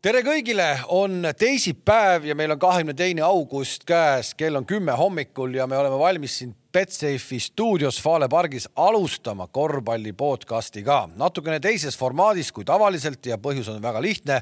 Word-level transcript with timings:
tere 0.00 0.22
kõigile, 0.24 0.66
on 0.96 1.26
teisipäev 1.36 2.24
ja 2.24 2.34
meil 2.36 2.54
on 2.54 2.60
kahekümne 2.60 2.94
teine 2.96 3.20
august 3.26 3.82
käes, 3.88 4.32
kell 4.32 4.56
on 4.56 4.64
kümme 4.64 4.94
hommikul 4.96 5.52
ja 5.58 5.66
me 5.68 5.76
oleme 5.76 5.98
valmis 6.00 6.38
siin 6.40 6.54
Betsafe'i 6.72 7.40
stuudios 7.44 7.98
Fale 8.00 8.28
pargis 8.32 8.64
alustama 8.80 9.50
korvpalli 9.52 10.14
podcasti 10.16 10.86
ka 10.86 11.02
natukene 11.20 11.60
teises 11.60 11.98
formaadis 12.00 12.48
kui 12.48 12.64
tavaliselt 12.64 13.28
ja 13.28 13.36
põhjus 13.36 13.68
on 13.68 13.82
väga 13.82 14.00
lihtne, 14.00 14.40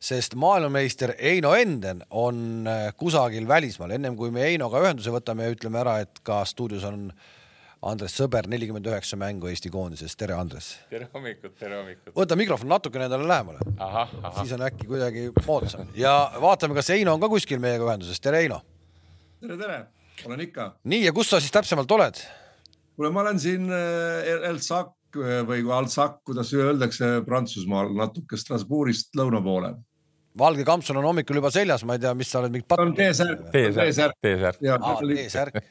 sest 0.00 0.36
maailmameister 0.36 1.14
Eino 1.16 1.54
Enden 1.56 2.04
on 2.10 2.68
kusagil 3.00 3.48
välismaal. 3.48 3.96
ennem 3.96 4.16
kui 4.16 4.30
me 4.30 4.44
Einoga 4.52 4.84
ühenduse 4.84 5.14
võtame 5.16 5.48
ja 5.48 5.56
ütleme 5.56 5.80
ära, 5.80 6.00
et 6.04 6.20
ka 6.22 6.44
stuudios 6.44 6.84
on 6.84 7.08
Andres 7.80 8.12
Sõber, 8.12 8.44
nelikümmend 8.52 8.84
üheksa 8.90 9.16
mängu 9.16 9.48
Eesti 9.48 9.70
koondises, 9.72 10.12
tere 10.20 10.34
Andres. 10.36 10.74
tere 10.90 11.06
hommikut, 11.14 11.54
tere 11.56 11.78
hommikut. 11.78 12.12
võta 12.12 12.36
mikrofon 12.36 12.68
natukene 12.68 13.06
endale 13.08 13.24
lähemale. 13.28 13.58
siis 14.42 14.52
on 14.52 14.66
äkki 14.66 14.88
kuidagi 14.88 15.22
moodsam 15.46 15.88
ja 15.96 16.12
vaatame, 16.42 16.76
kas 16.76 16.90
Eino 16.92 17.14
on 17.16 17.22
ka 17.22 17.30
kuskil 17.32 17.62
meiega 17.62 17.86
ühenduses, 17.86 18.20
tere 18.20 18.42
Eino. 18.44 18.60
tere, 19.40 19.56
tere, 19.56 19.78
olen 20.26 20.44
ikka. 20.44 20.68
nii 20.84 21.06
ja 21.06 21.14
kus 21.16 21.32
sa 21.32 21.40
siis 21.40 21.56
täpsemalt 21.56 21.96
oled? 21.96 22.20
kuule, 22.96 23.10
ma 23.16 23.24
olen 23.24 23.40
siin 23.40 23.72
Elsac 23.72 24.92
või 25.48 25.64
Alsac, 25.72 26.20
kuidas 26.24 26.52
öeldakse 26.52 27.22
Prantsusmaal, 27.24 27.96
natuke 27.96 28.36
Strasbourgist 28.36 29.16
lõuna 29.16 29.40
poole 29.40 29.72
valge 30.38 30.68
kampsun 30.68 31.00
on 31.00 31.08
hommikul 31.08 31.40
juba 31.40 31.48
seljas, 31.50 31.80
ma 31.88 31.96
ei 31.96 32.04
tea, 32.04 32.12
mis 32.14 32.28
sa 32.28 32.44
oled, 32.44 32.52
mingit 32.52 32.68
pattu. 32.68 32.84
on 32.84 32.94
T-särk. 32.94 33.48
T-särk. 33.50 34.20
T-särk. 34.20 34.60
T-särk. 34.60 35.62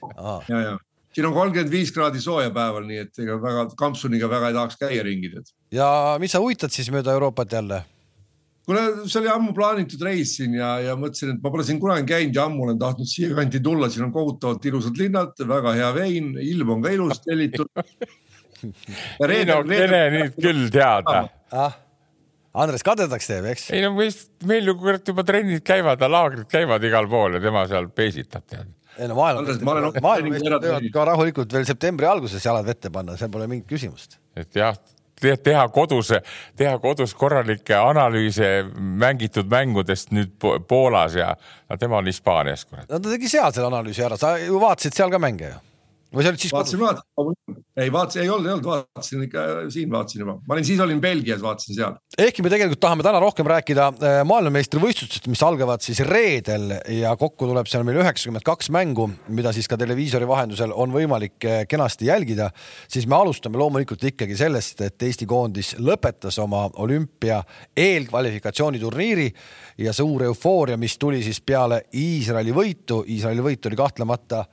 ja, 0.49 0.59
ja 0.59 0.77
siin 1.15 1.27
on 1.29 1.35
kolmkümmend 1.35 1.71
viis 1.73 1.93
kraadi 1.93 2.21
sooja 2.23 2.51
päeval, 2.55 2.85
nii 2.89 3.05
et 3.05 3.23
ega 3.23 3.37
väga 3.41 3.69
kampsuniga 3.79 4.29
väga 4.31 4.51
ei 4.51 4.57
tahaks 4.57 4.81
käia 4.81 5.05
ringi 5.05 5.31
tead. 5.33 5.55
ja 5.73 5.89
mis 6.21 6.35
sa 6.35 6.43
uitad 6.43 6.73
siis 6.73 6.91
mööda 6.93 7.15
Euroopat 7.17 7.57
jälle? 7.57 7.81
kuule, 8.69 8.85
see 9.09 9.19
oli 9.23 9.31
ammu 9.33 9.53
plaanitud 9.57 10.01
reis 10.05 10.35
siin 10.37 10.53
ja, 10.59 10.75
ja 10.85 10.95
mõtlesin, 10.99 11.33
et 11.33 11.43
ma 11.43 11.51
pole 11.53 11.65
siin 11.65 11.81
kunagi 11.81 12.05
käinud 12.11 12.37
ja 12.37 12.45
ammu 12.45 12.67
olen 12.67 12.79
tahtnud 12.81 13.09
siia 13.09 13.33
kanti 13.37 13.61
tulla, 13.65 13.89
siin 13.89 14.05
on 14.05 14.13
kohutavalt 14.13 14.65
ilusad 14.69 15.01
linnad, 15.01 15.45
väga 15.49 15.75
hea 15.79 15.91
vein, 15.97 16.31
ilm 16.43 16.75
on 16.77 16.85
ka 16.85 16.93
ilus 16.93 17.23
tellitud. 17.25 17.71
ei 18.59 19.45
no 19.47 19.61
kene 19.65 20.01
nüüd 20.17 20.41
küll 20.41 20.67
teada 20.73 21.29
ah 21.55 21.77
Andres 22.59 22.81
kadedaks 22.83 23.29
teeb, 23.29 23.45
eks? 23.53 23.69
ei 23.71 23.83
no 23.85 23.93
meil, 23.95 24.13
meil 24.49 24.71
ju 24.71 24.73
kurat 24.81 25.07
juba 25.07 25.23
trennid 25.25 25.63
käivad 25.65 26.01
ja 26.01 26.09
laagrid 26.11 26.49
käivad 26.49 26.83
igal 26.83 27.07
pool 27.09 27.37
ja 27.37 27.41
tema 27.43 27.63
seal 27.69 27.87
peesitab 27.95 28.45
tead 28.49 28.67
ei 28.99 29.09
no 29.09 29.17
maailma, 29.17 29.57
maailmameistrid 30.03 30.65
võivad 30.67 30.87
ka 30.93 31.05
rahulikult 31.11 31.53
veel 31.55 31.67
septembri 31.67 32.07
alguses 32.09 32.45
jalad 32.45 32.67
vette 32.67 32.91
panna, 32.93 33.17
seal 33.19 33.31
pole 33.33 33.47
mingit 33.49 33.69
küsimust. 33.69 34.19
et 34.37 34.55
jah, 34.55 34.75
teha 35.19 35.63
kodus, 35.75 36.11
teha 36.59 36.75
kodus 36.83 37.13
korralikke 37.17 37.77
analüüse 37.79 38.51
mängitud 38.75 39.49
mängudest 39.51 40.13
nüüd 40.15 40.35
Poolas 40.67 41.17
ja 41.19 41.33
tema 41.79 41.99
on 41.99 42.11
Hispaanias, 42.11 42.65
kurat. 42.65 42.89
no 42.89 42.99
ta 42.99 43.15
tegi 43.15 43.31
seal 43.31 43.51
selle 43.55 43.71
analüüsi 43.71 44.05
ära, 44.05 44.19
sa 44.19 44.37
ju 44.41 44.61
vaatasid 44.61 44.95
seal 44.95 45.11
ka 45.11 45.21
mänge 45.21 45.53
ju 45.53 45.57
või 46.15 46.25
sa 46.25 46.31
olid 46.31 46.41
siis 46.41 46.53
vaatasin, 46.53 46.79
vaatasin, 46.81 47.57
ei 47.77 47.91
vaatasin, 47.93 48.21
ei 48.23 48.29
olnud, 48.33 48.47
ei 48.47 48.53
olnud, 48.55 48.65
vaatasin 48.65 49.25
ikka 49.27 49.43
siin 49.73 49.91
vaatasin 49.93 50.23
juba, 50.23 50.35
ma 50.41 50.55
olin, 50.55 50.65
siis 50.65 50.79
olin 50.81 51.01
Belgias, 51.01 51.41
vaatasin 51.43 51.77
seal. 51.77 51.97
ehkki 52.17 52.45
me 52.45 52.49
tegelikult 52.49 52.81
tahame 52.81 53.05
täna 53.05 53.21
rohkem 53.21 53.49
rääkida 53.49 53.85
äh, 53.91 54.17
maailmameistrivõistlustest, 54.29 55.29
mis 55.29 55.43
algavad 55.45 55.85
siis 55.85 56.01
reedel 56.07 56.73
ja 56.95 57.13
kokku 57.19 57.49
tuleb 57.49 57.69
seal 57.69 57.85
meil 57.87 58.01
üheksakümmend 58.01 58.45
kaks 58.47 58.71
mängu, 58.73 59.05
mida 59.29 59.53
siis 59.53 59.69
ka 59.69 59.77
televiisori 59.77 60.27
vahendusel 60.29 60.73
on 60.73 60.95
võimalik 60.95 61.45
äh, 61.45 61.61
kenasti 61.69 62.09
jälgida. 62.09 62.49
siis 62.87 63.07
me 63.07 63.19
alustame 63.19 63.61
loomulikult 63.61 64.03
ikkagi 64.09 64.37
sellest, 64.37 64.81
et 64.81 65.09
Eesti 65.09 65.29
koondis 65.29 65.75
lõpetas 65.77 66.41
oma 66.41 66.65
olümpia 66.81 67.43
eelkvalifikatsiooniturniiri 67.77 69.29
ja 69.85 69.93
suur 69.93 70.25
eufooria, 70.25 70.77
mis 70.77 70.97
tuli 70.97 71.21
siis 71.23 71.41
peale 71.41 71.83
Iisraeli 71.93 72.55
võitu, 72.55 73.03
Iisraeli 73.07 73.45
võit 73.45 73.69
oli 73.69 73.77
kahtlemata. 73.77 74.45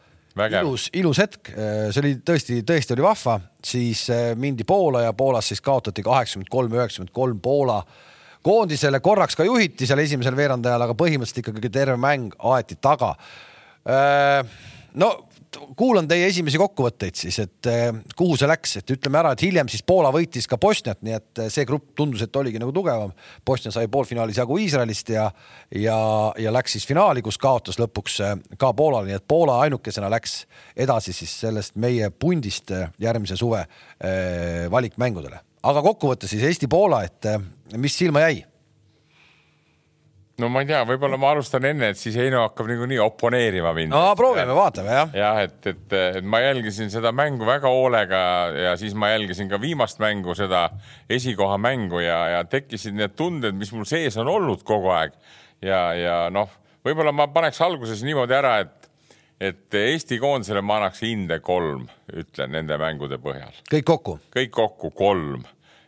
Ilus, 0.61 0.91
ilus 0.93 1.19
hetk, 1.23 1.51
see 1.55 2.03
oli 2.03 2.13
tõesti, 2.27 2.61
tõesti 2.67 2.93
oli 2.97 3.05
vahva, 3.05 3.39
siis 3.65 4.07
äh, 4.13 4.33
mindi 4.37 4.67
Poola 4.69 5.07
ja 5.07 5.15
Poolas 5.17 5.49
siis 5.49 5.63
kaotati 5.65 6.05
kaheksakümmend 6.05 6.51
kolm, 6.53 6.77
üheksakümmend 6.77 7.15
kolm 7.17 7.41
Poola 7.41 7.81
koondisele, 8.47 9.01
korraks 9.01 9.37
ka 9.37 9.47
juhiti 9.47 9.89
seal 9.89 10.03
esimesel 10.05 10.37
veerandajal, 10.39 10.85
aga 10.87 10.95
põhimõtteliselt 10.99 11.43
ikkagi 11.43 11.73
terve 11.73 11.97
mäng 11.99 12.37
aeti 12.53 12.79
taga. 12.81 13.15
Äh, 13.87 14.45
no 15.01 15.11
kuulan 15.77 16.09
teie 16.09 16.27
esimesi 16.31 16.59
kokkuvõtteid 16.61 17.19
siis, 17.19 17.39
et 17.43 17.69
eh, 17.71 17.89
kuhu 18.19 18.37
see 18.39 18.49
läks, 18.49 18.77
et 18.81 18.93
ütleme 18.97 19.21
ära, 19.21 19.33
et 19.35 19.45
hiljem 19.45 19.71
siis 19.73 19.85
Poola 19.87 20.11
võitis 20.15 20.49
ka 20.51 20.59
Bosniat, 20.61 21.01
nii 21.07 21.17
et 21.17 21.43
eh, 21.43 21.51
see 21.53 21.67
grupp 21.69 21.93
tundus, 21.99 22.25
et 22.25 22.39
oligi 22.41 22.61
nagu 22.63 22.75
tugevam. 22.75 23.13
Bosnia 23.47 23.73
sai 23.75 23.91
poolfinaalis 23.93 24.41
jagu 24.41 24.59
Iisraelist 24.63 25.13
ja, 25.15 25.29
ja, 25.75 25.99
ja 26.43 26.55
läks 26.55 26.77
siis 26.77 26.89
finaali, 26.89 27.25
kus 27.27 27.39
kaotas 27.43 27.81
lõpuks 27.83 28.19
eh, 28.25 28.35
ka 28.61 28.73
Poolale, 28.77 29.11
nii 29.11 29.19
et 29.21 29.29
Poola 29.29 29.61
ainukesena 29.67 30.11
läks 30.13 30.43
edasi 30.77 31.15
siis 31.17 31.33
sellest 31.47 31.77
meie 31.81 32.11
pundist 32.11 32.73
järgmise 33.01 33.37
suve 33.37 33.63
valikmängudele. 34.71 35.41
aga 35.63 35.83
kokkuvõttes 35.83 36.31
siis 36.31 36.45
Eesti-Poola, 36.47 37.03
et 37.07 37.77
mis 37.77 37.97
silma 37.97 38.27
jäi 38.27 38.45
no 40.41 40.49
ma 40.53 40.63
ei 40.63 40.69
tea, 40.69 40.83
võib-olla 40.89 41.17
ma 41.21 41.31
alustan 41.33 41.65
enne, 41.69 41.91
et 41.93 42.01
siis 42.01 42.17
Heino 42.21 42.43
hakkab 42.45 42.69
niikuinii 42.69 42.99
oponeerima 43.01 43.73
mind. 43.77 43.93
no 43.95 44.03
proovime, 44.19 44.53
vaatame 44.57 44.97
jah. 44.99 45.15
jah, 45.17 45.41
et, 45.47 45.59
et, 45.73 45.97
et 46.21 46.29
ma 46.29 46.43
jälgisin 46.45 46.93
seda 46.93 47.13
mängu 47.17 47.49
väga 47.49 47.73
hoolega 47.73 48.21
ja 48.53 48.77
siis 48.81 48.95
ma 48.99 49.11
jälgisin 49.15 49.49
ka 49.53 49.61
viimast 49.63 50.01
mängu, 50.03 50.37
seda 50.37 50.67
esikoha 51.09 51.57
mängu 51.63 52.03
ja, 52.05 52.21
ja 52.37 52.45
tekkisid 52.45 52.99
need 52.99 53.17
tunded, 53.17 53.57
mis 53.57 53.73
mul 53.73 53.89
sees 53.89 54.19
on 54.21 54.29
olnud 54.33 54.65
kogu 54.67 54.93
aeg. 54.97 55.17
ja, 55.65 55.81
ja 55.97 56.19
noh, 56.33 56.53
võib-olla 56.85 57.15
ma 57.17 57.31
paneks 57.33 57.63
alguses 57.65 58.05
niimoodi 58.05 58.37
ära, 58.37 58.59
et, 58.67 58.91
et 59.41 59.81
Eesti 59.81 60.21
koondisele 60.21 60.61
ma 60.61 60.83
annaks 60.83 61.01
hinde 61.07 61.41
kolm, 61.45 61.89
ütlen 62.13 62.53
nende 62.59 62.77
mängude 62.81 63.21
põhjal. 63.23 63.57
kõik 63.73 63.89
kokku? 63.89 64.19
kõik 64.37 64.53
kokku 64.53 64.93
kolm 64.97 65.47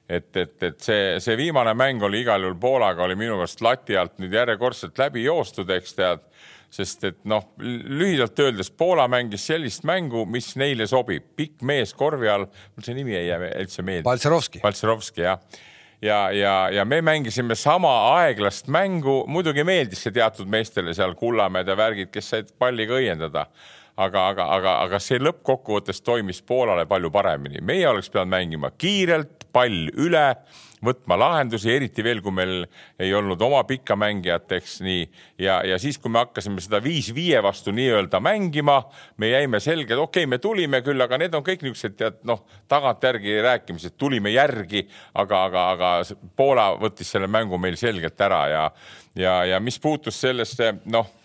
et, 0.08 0.36
et, 0.36 0.62
et 0.62 0.80
see, 0.80 1.16
see 1.20 1.36
viimane 1.36 1.74
mäng 1.76 2.02
oli 2.06 2.22
igal 2.24 2.42
juhul 2.42 2.56
Poolaga 2.60 3.04
oli 3.04 3.16
minu 3.18 3.36
meelest 3.36 3.60
lati 3.64 3.96
alt 3.96 4.16
nüüd 4.22 4.32
järjekordselt 4.32 4.98
läbi 4.98 5.26
joostud, 5.26 5.70
eks 5.76 5.98
tead. 5.98 6.24
sest 6.68 7.04
et 7.08 7.22
noh, 7.24 7.46
lühidalt 7.58 8.36
öeldes 8.44 8.68
Poola 8.70 9.06
mängis 9.08 9.46
sellist 9.48 9.86
mängu, 9.88 10.26
mis 10.28 10.50
neile 10.60 10.84
sobib, 10.86 11.24
pikk 11.36 11.62
mees 11.64 11.94
korvi 11.96 12.28
all, 12.28 12.44
mul 12.76 12.84
see 12.84 12.96
nimi 12.96 13.16
ei 13.16 13.30
jää 13.30 13.54
üldse 13.62 13.82
meelde. 13.82 14.04
Baltserovski. 14.04 14.60
Baltserovski 14.60 15.24
jah 15.24 15.40
ja, 16.02 16.30
ja, 16.30 16.68
ja 16.70 16.84
me 16.84 17.00
mängisime 17.02 17.54
sama 17.54 17.94
aeglast 18.18 18.68
mängu, 18.68 19.22
muidugi 19.26 19.64
meeldis 19.64 20.04
see 20.04 20.12
teatud 20.14 20.48
meestele 20.48 20.94
seal 20.94 21.16
Kullamäed 21.18 21.68
ja 21.68 21.76
värgid, 21.76 22.12
kes 22.12 22.30
said 22.34 22.52
palliga 22.58 22.98
õiendada 23.00 23.48
aga, 23.98 24.28
aga, 24.30 24.46
aga, 24.54 24.76
aga 24.86 25.00
see 25.02 25.18
lõppkokkuvõttes 25.22 26.02
toimis 26.06 26.40
Poolale 26.46 26.86
palju 26.86 27.10
paremini. 27.10 27.62
meie 27.62 27.88
oleks 27.88 28.10
pidanud 28.12 28.34
mängima 28.36 28.70
kiirelt, 28.78 29.48
pall 29.52 29.88
üle, 29.98 30.26
võtma 30.84 31.16
lahendusi, 31.18 31.70
eriti 31.74 32.04
veel, 32.06 32.20
kui 32.22 32.30
meil 32.34 32.52
ei 33.02 33.10
olnud 33.16 33.40
oma 33.42 33.64
pikka 33.66 33.96
mängijat, 33.98 34.52
eks 34.60 34.78
nii. 34.86 35.08
ja, 35.42 35.58
ja 35.66 35.78
siis, 35.82 35.98
kui 35.98 36.12
me 36.14 36.22
hakkasime 36.22 36.62
seda 36.62 36.78
viis 36.84 37.10
viie 37.14 37.40
vastu 37.42 37.74
nii-öelda 37.74 38.20
mängima, 38.22 38.78
me 39.18 39.32
jäime 39.32 39.60
selgelt, 39.64 39.98
okei 39.98 40.22
okay,, 40.22 40.30
me 40.30 40.38
tulime 40.38 40.82
küll, 40.86 41.02
aga 41.02 41.18
need 41.18 41.34
on 41.34 41.46
kõik 41.46 41.66
niisugused 41.66 41.98
tead 41.98 42.22
noh, 42.28 42.44
tagantjärgi 42.70 43.40
rääkimised, 43.42 43.98
tulime 43.98 44.30
järgi, 44.36 44.86
aga, 45.18 45.44
aga, 45.50 45.68
aga 45.74 45.94
Poola 46.38 46.70
võttis 46.78 47.10
selle 47.10 47.26
mängu 47.26 47.58
meil 47.58 47.76
selgelt 47.80 48.20
ära 48.28 48.42
ja, 48.52 48.66
ja, 49.18 49.38
ja 49.54 49.60
mis 49.60 49.80
puutus 49.82 50.20
sellesse 50.22 50.76
noh 50.86 51.17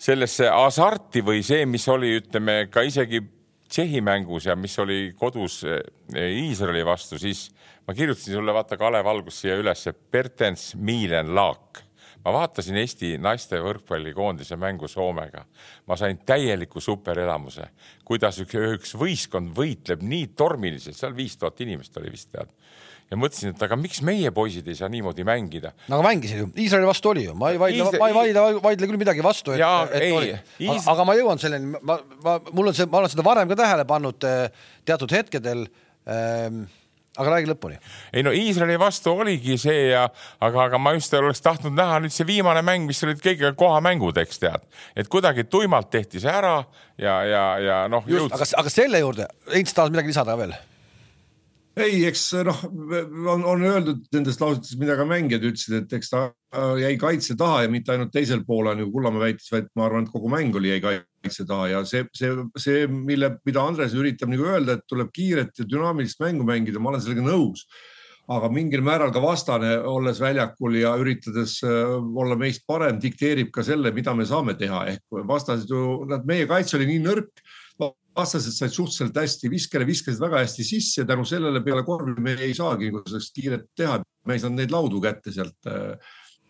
sellesse 0.00 0.48
hasarti 0.48 1.22
või 1.24 1.44
see, 1.44 1.66
mis 1.68 1.84
oli, 1.92 2.16
ütleme 2.22 2.64
ka 2.72 2.84
isegi 2.86 3.22
Tšehhi 3.70 4.00
mängus 4.02 4.48
ja 4.48 4.56
mis 4.58 4.72
oli 4.82 5.12
kodus 5.14 5.60
eh, 5.62 5.84
Iisraeli 6.18 6.82
vastu, 6.82 7.20
siis 7.22 7.44
ma 7.86 7.94
kirjutasin 7.94 8.34
sulle, 8.34 8.54
vaata, 8.54 8.74
Kalev 8.80 9.06
algus 9.06 9.38
siia 9.44 9.54
ülesse, 9.60 9.92
Bertens 9.94 10.72
Miilen 10.74 11.30
Laak. 11.36 11.84
Ma 12.24 12.32
vaatasin 12.34 12.76
Eesti 12.76 13.12
naiste 13.22 13.60
võrkpallikoondise 13.62 14.58
mängu 14.60 14.88
Soomega. 14.90 15.44
ma 15.86 15.96
sain 15.96 16.18
täieliku 16.26 16.80
superelamuse, 16.80 17.68
kuidas 18.04 18.42
üks, 18.42 18.58
üks 18.74 18.96
võistkond 18.98 19.54
võitleb 19.56 20.02
nii 20.02 20.32
tormiliselt, 20.36 20.98
seal 20.98 21.14
viis 21.16 21.38
tuhat 21.38 21.60
inimest 21.62 21.96
oli 22.02 22.10
vist 22.10 22.32
tead 22.32 22.50
ja 23.10 23.18
mõtlesin, 23.18 23.54
et 23.54 23.62
aga 23.66 23.78
miks 23.78 24.00
meie 24.06 24.30
poisid 24.34 24.68
ei 24.70 24.78
saa 24.78 24.90
niimoodi 24.92 25.26
mängida. 25.26 25.72
no 25.88 25.98
aga 25.98 26.08
mängisid 26.08 26.42
ju, 26.44 26.48
Iisraeli 26.64 26.88
vastu 26.88 27.12
oli 27.12 27.26
ju, 27.26 27.36
ma 27.38 27.52
ei 27.54 27.60
vaidle 27.60 27.84
Iisra..., 27.84 28.02
ma 28.02 28.10
ei 28.10 28.18
vaidle, 28.18 28.44
vaidle 28.62 28.90
küll 28.90 29.00
midagi 29.02 29.24
vastu, 29.26 29.54
et, 29.56 29.64
et 29.94 30.04
ei, 30.06 30.12
oli. 30.16 30.34
Iis... 30.66 30.86
aga 30.90 31.06
ma 31.08 31.16
jõuan 31.18 31.42
selleni, 31.42 31.78
ma, 31.82 31.98
ma, 32.24 32.36
mul 32.54 32.72
on 32.72 32.76
see, 32.76 32.90
ma 32.90 33.02
olen 33.02 33.12
seda 33.12 33.26
varem 33.26 33.50
ka 33.50 33.58
tähele 33.58 33.86
pannud 33.88 34.28
eh, 34.30 34.68
teatud 34.86 35.16
hetkedel 35.16 35.66
ähm, 36.06 36.62
aga 37.18 37.34
räägi 37.34 37.50
lõpuni. 37.50 37.80
ei 38.14 38.22
no 38.22 38.30
Iisraeli 38.36 38.78
vastu 38.78 39.16
oligi 39.24 39.58
see 39.58 39.90
ja, 39.90 40.06
aga, 40.38 40.68
aga 40.68 40.78
ma 40.78 40.94
just 40.94 41.14
oleks 41.18 41.42
tahtnud 41.42 41.74
näha 41.74 41.98
nüüd 42.04 42.14
see 42.14 42.28
viimane 42.28 42.62
mäng, 42.66 42.86
mis 42.86 43.02
olid 43.06 43.18
kõige 43.24 43.50
kohamängud, 43.58 44.22
eks 44.22 44.42
tead, 44.42 44.66
et 44.94 45.10
kuidagi 45.10 45.48
tuimalt 45.50 45.90
tehti 45.90 46.22
see 46.22 46.30
ära 46.30 46.60
ja, 46.94 47.20
ja, 47.26 47.44
ja 47.58 47.84
noh. 47.90 48.06
aga, 48.06 48.46
aga 48.62 48.72
selle 48.72 49.02
juurde, 49.02 49.26
Heinz 49.50 49.74
tahad 49.74 49.96
midagi 49.96 50.14
lisada 50.14 50.38
veel? 50.38 50.54
Ei, 51.84 52.02
eks 52.08 52.26
noh, 52.46 52.60
on, 53.32 53.44
on 53.46 53.64
öeldud 53.66 54.04
nendes 54.14 54.38
lausetes, 54.40 54.76
mida 54.80 54.96
ka 54.98 55.06
mängijad 55.08 55.44
ütlesid, 55.48 55.76
et 55.82 55.94
eks 55.98 56.12
ta 56.12 56.22
jäi 56.80 56.96
kaitse 57.00 57.36
taha 57.38 57.64
ja 57.64 57.70
mitte 57.70 57.94
ainult 57.94 58.12
teisel 58.14 58.42
poolel, 58.46 58.78
nagu 58.80 58.90
Kullamäe 58.94 59.28
väitis, 59.28 59.50
vaid 59.52 59.70
ma 59.78 59.86
arvan, 59.86 60.06
et 60.06 60.12
kogu 60.12 60.30
mäng 60.32 60.56
oli, 60.58 60.72
jäi 60.72 60.82
kaitse 60.82 61.46
taha 61.48 61.68
ja 61.70 61.84
see, 61.88 62.04
see, 62.16 62.32
see, 62.58 62.84
mille, 62.90 63.36
mida 63.46 63.62
Andres 63.62 63.94
üritab 63.98 64.32
nagu 64.32 64.48
öelda, 64.50 64.78
et 64.78 64.86
tuleb 64.90 65.12
kiiret 65.14 65.62
ja 65.62 65.68
dünaamilist 65.68 66.22
mängu 66.22 66.46
mängida, 66.48 66.82
ma 66.82 66.92
olen 66.92 67.04
sellega 67.04 67.26
nõus. 67.26 67.66
Aga 68.30 68.46
mingil 68.54 68.82
määral 68.86 69.10
ka 69.10 69.18
vastane, 69.22 69.72
olles 69.90 70.20
väljakul 70.22 70.76
ja 70.78 70.92
üritades 71.00 71.56
äh, 71.66 71.96
olla 71.98 72.36
meist 72.38 72.62
parem, 72.68 73.00
dikteerib 73.02 73.50
ka 73.54 73.64
selle, 73.66 73.90
mida 73.94 74.14
me 74.14 74.26
saame 74.28 74.54
teha, 74.58 74.84
ehk 74.92 75.22
vastased 75.26 75.70
ju, 75.70 76.04
nad, 76.10 76.22
meie 76.28 76.46
kaitse 76.50 76.78
oli 76.78 76.86
nii 76.92 77.02
nõrk, 77.08 77.42
vastased 78.16 78.56
said 78.56 78.74
suhteliselt 78.74 79.16
hästi 79.16 79.50
viskele, 79.52 79.86
viskasid 79.88 80.20
väga 80.22 80.42
hästi 80.42 80.66
sisse, 80.66 81.04
tänu 81.08 81.24
sellele 81.28 81.62
peale 81.64 81.84
korvi 81.86 82.16
me 82.20 82.34
ei 82.42 82.54
saagi 82.56 82.90
sellist 83.06 83.36
kiiret 83.36 83.68
teha, 83.78 84.00
me 84.26 84.36
ei 84.36 84.42
saanud 84.42 84.60
neid 84.60 84.74
laudu 84.74 85.00
kätte 85.04 85.32
sealt 85.34 85.70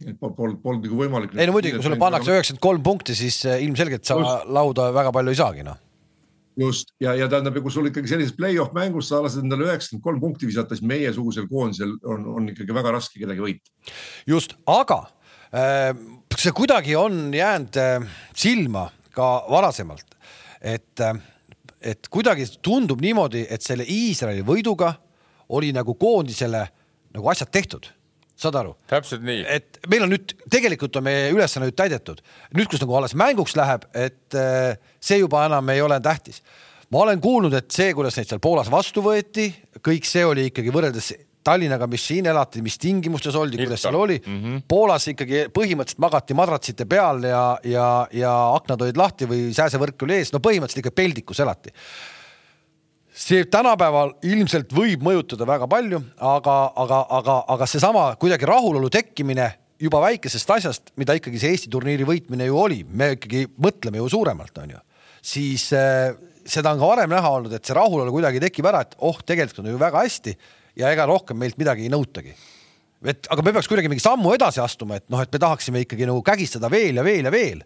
et 0.07 0.17
polnud, 0.17 0.59
polnud 0.63 0.87
nagu 0.87 0.99
võimalik. 1.03 1.37
ei 1.37 1.49
no 1.49 1.55
muidugi, 1.55 1.77
kui 1.77 1.85
sulle 1.85 2.01
pannakse 2.01 2.33
üheksakümmend 2.33 2.65
kolm 2.65 2.83
punkti, 2.85 3.17
siis 3.17 3.43
äh, 3.49 3.61
ilmselgelt 3.67 4.09
sa 4.09 4.17
lauda 4.49 4.89
väga 4.97 5.13
palju 5.13 5.35
ei 5.35 5.41
saagi, 5.41 5.65
noh 5.67 5.79
just 6.61 6.95
ja, 7.01 7.15
ja 7.17 7.29
tähendab, 7.31 7.57
kui 7.63 7.73
sul 7.73 7.89
ikkagi 7.89 8.11
sellises 8.11 8.35
play-off 8.37 8.75
mängus 8.77 9.11
sa 9.11 9.21
lased 9.25 9.45
endale 9.45 9.69
üheksakümmend 9.69 10.05
kolm 10.05 10.23
punkti 10.23 10.49
visata, 10.49 10.77
siis 10.77 10.89
meiesugusel 10.89 11.47
koondisel 11.51 11.95
on, 12.09 12.27
on 12.37 12.49
ikkagi 12.53 12.77
väga 12.77 12.95
raske 12.97 13.21
kedagi 13.21 13.45
võita. 13.45 13.93
just, 14.29 14.57
aga 14.69 15.03
äh, 15.53 15.93
see 16.37 16.55
kuidagi 16.57 16.97
on 17.01 17.29
jäänud 17.37 17.81
äh, 17.81 18.09
silma 18.37 18.89
ka 19.15 19.31
varasemalt, 19.51 20.17
et 20.61 21.05
äh,, 21.05 21.21
et 21.81 22.09
kuidagi 22.13 22.47
tundub 22.63 23.01
niimoodi, 23.01 23.47
et 23.51 23.63
selle 23.65 23.87
Iisraeli 23.89 24.45
võiduga 24.47 24.93
oli 25.57 25.73
nagu 25.73 25.95
koondisele 25.99 26.67
nagu 27.15 27.33
asjad 27.33 27.51
tehtud 27.51 27.89
saad 28.41 28.57
aru? 28.61 28.75
täpselt 28.91 29.25
nii. 29.25 29.45
et 29.49 29.81
meil 29.91 30.05
on 30.07 30.13
nüüd, 30.15 30.35
tegelikult 30.53 30.97
on 31.01 31.07
meie 31.07 31.29
ülesanne 31.35 31.69
nüüd 31.69 31.79
täidetud. 31.79 32.23
nüüd, 32.57 32.69
kus 32.71 32.83
nagu 32.83 32.97
alles 32.97 33.17
mänguks 33.19 33.57
läheb, 33.59 33.87
et 33.95 34.37
äh, 34.39 34.77
see 35.01 35.21
juba 35.21 35.45
enam 35.49 35.69
ei 35.73 35.83
ole 35.85 36.01
tähtis. 36.05 36.43
ma 36.91 37.05
olen 37.05 37.21
kuulnud, 37.21 37.55
et 37.57 37.71
see, 37.75 37.93
kuidas 37.97 38.17
neid 38.19 38.31
seal 38.31 38.43
Poolas 38.43 38.71
vastu 38.73 39.05
võeti, 39.05 39.51
kõik 39.85 40.09
see 40.09 40.25
oli 40.27 40.49
ikkagi 40.51 40.73
võrreldes 40.75 41.13
Tallinnaga, 41.45 41.87
mis 41.89 42.05
siin 42.05 42.27
elati, 42.29 42.61
mis 42.63 42.77
tingimustes 42.79 43.37
oldi, 43.39 43.57
kuidas 43.63 43.81
seal 43.87 43.97
oli 43.97 44.19
mm. 44.21 44.39
-hmm. 44.41 44.63
Poolas 44.69 45.09
ikkagi 45.09 45.47
põhimõtteliselt 45.57 46.03
magati 46.05 46.37
madratsite 46.37 46.87
peal 46.87 47.25
ja, 47.25 47.45
ja, 47.65 48.07
ja 48.13 48.33
aknad 48.55 48.83
olid 48.85 49.01
lahti 49.01 49.29
või 49.31 49.49
sääsevõrk 49.57 50.05
oli 50.05 50.19
ees, 50.21 50.35
no 50.35 50.43
põhimõtteliselt 50.45 50.85
ikka 50.85 50.97
peldikus 50.97 51.41
elati 51.41 51.73
see 53.21 53.45
tänapäeval 53.51 54.15
ilmselt 54.25 54.73
võib 54.73 55.03
mõjutada 55.05 55.47
väga 55.49 55.67
palju, 55.71 55.99
aga, 56.17 56.57
aga, 56.77 57.01
aga, 57.19 57.37
aga 57.57 57.67
seesama 57.69 58.05
kuidagi 58.21 58.49
rahulolu 58.49 58.91
tekkimine 58.93 59.49
juba 59.81 60.01
väikesest 60.05 60.55
asjast, 60.57 60.93
mida 61.01 61.17
ikkagi 61.17 61.41
see 61.41 61.55
Eesti 61.55 61.71
turniiri 61.73 62.07
võitmine 62.09 62.49
ju 62.49 62.57
oli, 62.61 62.83
me 62.85 63.15
ikkagi 63.17 63.47
mõtleme 63.61 64.01
ju 64.01 64.09
suuremalt, 64.13 64.63
on 64.63 64.75
ju, 64.77 64.81
siis 65.25 65.67
äh, 65.77 66.13
seda 66.45 66.75
on 66.75 66.81
ka 66.81 66.91
varem 66.93 67.13
näha 67.13 67.33
olnud, 67.37 67.53
et 67.57 67.67
see 67.67 67.77
rahulolu 67.77 68.15
kuidagi 68.15 68.43
tekib 68.43 68.69
ära, 68.71 68.85
et 68.85 68.97
oh, 68.99 69.21
tegelikult 69.27 69.65
on 69.65 69.73
ju 69.73 69.81
väga 69.81 70.05
hästi 70.05 70.37
ja 70.81 70.91
ega 70.95 71.07
rohkem 71.09 71.39
meilt 71.41 71.59
midagi 71.61 71.87
ei 71.87 71.93
nõutagi. 71.93 72.35
et 73.05 73.29
aga 73.33 73.45
me 73.45 73.53
peaks 73.57 73.69
kuidagi 73.71 73.89
mingi 73.93 74.05
sammu 74.05 74.35
edasi 74.37 74.61
astuma, 74.61 75.01
et 75.01 75.07
noh, 75.13 75.21
et 75.23 75.33
me 75.33 75.41
tahaksime 75.41 75.85
ikkagi 75.87 76.09
nagu 76.09 76.23
kägistada 76.25 76.71
veel 76.73 77.01
ja 77.01 77.05
veel 77.05 77.29
ja 77.29 77.33
veel. 77.35 77.63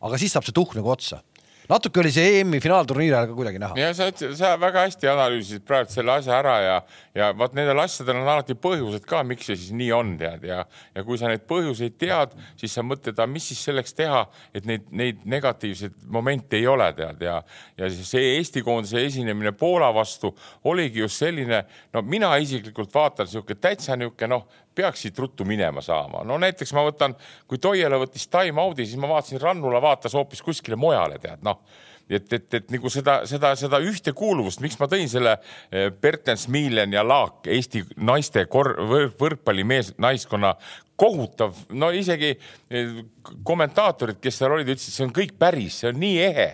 aga 0.00 0.20
siis 0.20 0.32
saab 0.32 0.46
see 0.46 0.56
tuhk 0.56 0.76
nagu 0.78 0.92
otsa 0.92 1.22
natuke 1.68 2.00
oli 2.00 2.10
see 2.12 2.38
EM-i 2.40 2.60
finaalturniiri 2.64 3.14
ajal 3.14 3.28
ka 3.30 3.36
kuidagi 3.36 3.60
näha. 3.62 3.76
ja 3.78 3.90
sa, 3.96 4.08
sa 4.36 4.52
väga 4.60 4.84
hästi 4.86 5.10
analüüsisid 5.12 5.64
praegu 5.68 5.92
selle 5.92 6.14
asja 6.16 6.38
ära 6.38 6.54
ja, 6.64 6.76
ja 7.18 7.30
vot 7.36 7.56
nendel 7.56 7.82
asjadel 7.82 8.20
on 8.22 8.28
alati 8.28 8.56
põhjused 8.58 9.04
ka, 9.08 9.22
miks 9.26 9.50
see 9.50 9.58
siis 9.58 9.74
nii 9.76 9.90
on, 9.96 10.14
tead 10.20 10.46
ja, 10.48 10.62
ja 10.94 11.04
kui 11.06 11.20
sa 11.20 11.30
neid 11.30 11.44
põhjuseid 11.48 11.98
tead, 12.00 12.32
siis 12.60 12.74
sa 12.78 12.84
mõtled, 12.86 13.20
mis 13.32 13.50
siis 13.52 13.60
selleks 13.68 13.96
teha, 13.98 14.24
et 14.56 14.68
neid, 14.68 14.86
neid 14.90 15.24
negatiivseid 15.28 16.08
momente 16.14 16.60
ei 16.60 16.68
ole, 16.70 16.88
tead 16.96 17.26
ja, 17.28 17.40
ja 17.78 17.90
see 17.96 18.36
Eesti 18.38 18.64
koondise 18.66 19.02
esinemine 19.04 19.52
Poola 19.58 19.90
vastu 19.94 20.32
oligi 20.68 21.04
just 21.04 21.20
selline, 21.20 21.64
no 21.92 22.04
mina 22.06 22.32
isiklikult 22.40 22.94
vaatan 22.94 23.28
sihuke 23.28 23.58
täitsa 23.58 23.96
niisugune 23.98 24.32
noh, 24.32 24.48
peaks 24.74 25.06
siit 25.06 25.18
ruttu 25.18 25.44
minema 25.44 25.82
saama. 25.84 26.24
no 26.24 26.38
näiteks 26.38 26.72
ma 26.76 26.86
võtan, 26.86 27.16
kui 27.48 27.58
Toiela 27.58 27.98
võttis 28.00 28.28
time-out'i, 28.30 28.86
siis 28.86 29.00
ma 29.00 29.10
vaatasin, 29.10 29.40
Rannula 29.42 29.82
vaatas 29.82 30.16
hoopis 30.18 30.42
kuskile 30.42 30.76
mujale, 30.76 31.18
tead 31.22 31.44
noh 31.46 31.62
et, 32.08 32.32
et, 32.32 32.54
et 32.54 32.70
nagu 32.72 32.90
seda, 32.92 33.20
seda, 33.28 33.52
seda 33.58 33.80
ühtekuuluvust, 33.84 34.62
miks 34.64 34.78
ma 34.80 34.88
tõin 34.90 35.10
selle 35.10 35.36
Bertens, 36.00 36.46
eh, 36.46 36.52
Miilen 36.54 36.94
ja 36.96 37.04
Laak, 37.06 37.46
Eesti 37.52 37.84
naiste 37.96 38.46
kor-, 38.50 38.76
võrkpallimees, 39.20 39.94
naiskonna 40.00 40.54
kohutav, 40.98 41.56
no 41.76 41.90
isegi 41.94 42.32
eh, 42.34 43.02
komentaatorid, 43.46 44.22
kes 44.22 44.40
seal 44.40 44.56
olid, 44.56 44.72
ütlesid, 44.72 44.94
see 44.94 45.06
on 45.06 45.14
kõik 45.20 45.36
päris, 45.38 45.82
see 45.82 45.92
on 45.92 46.00
nii 46.00 46.16
ehe 46.30 46.48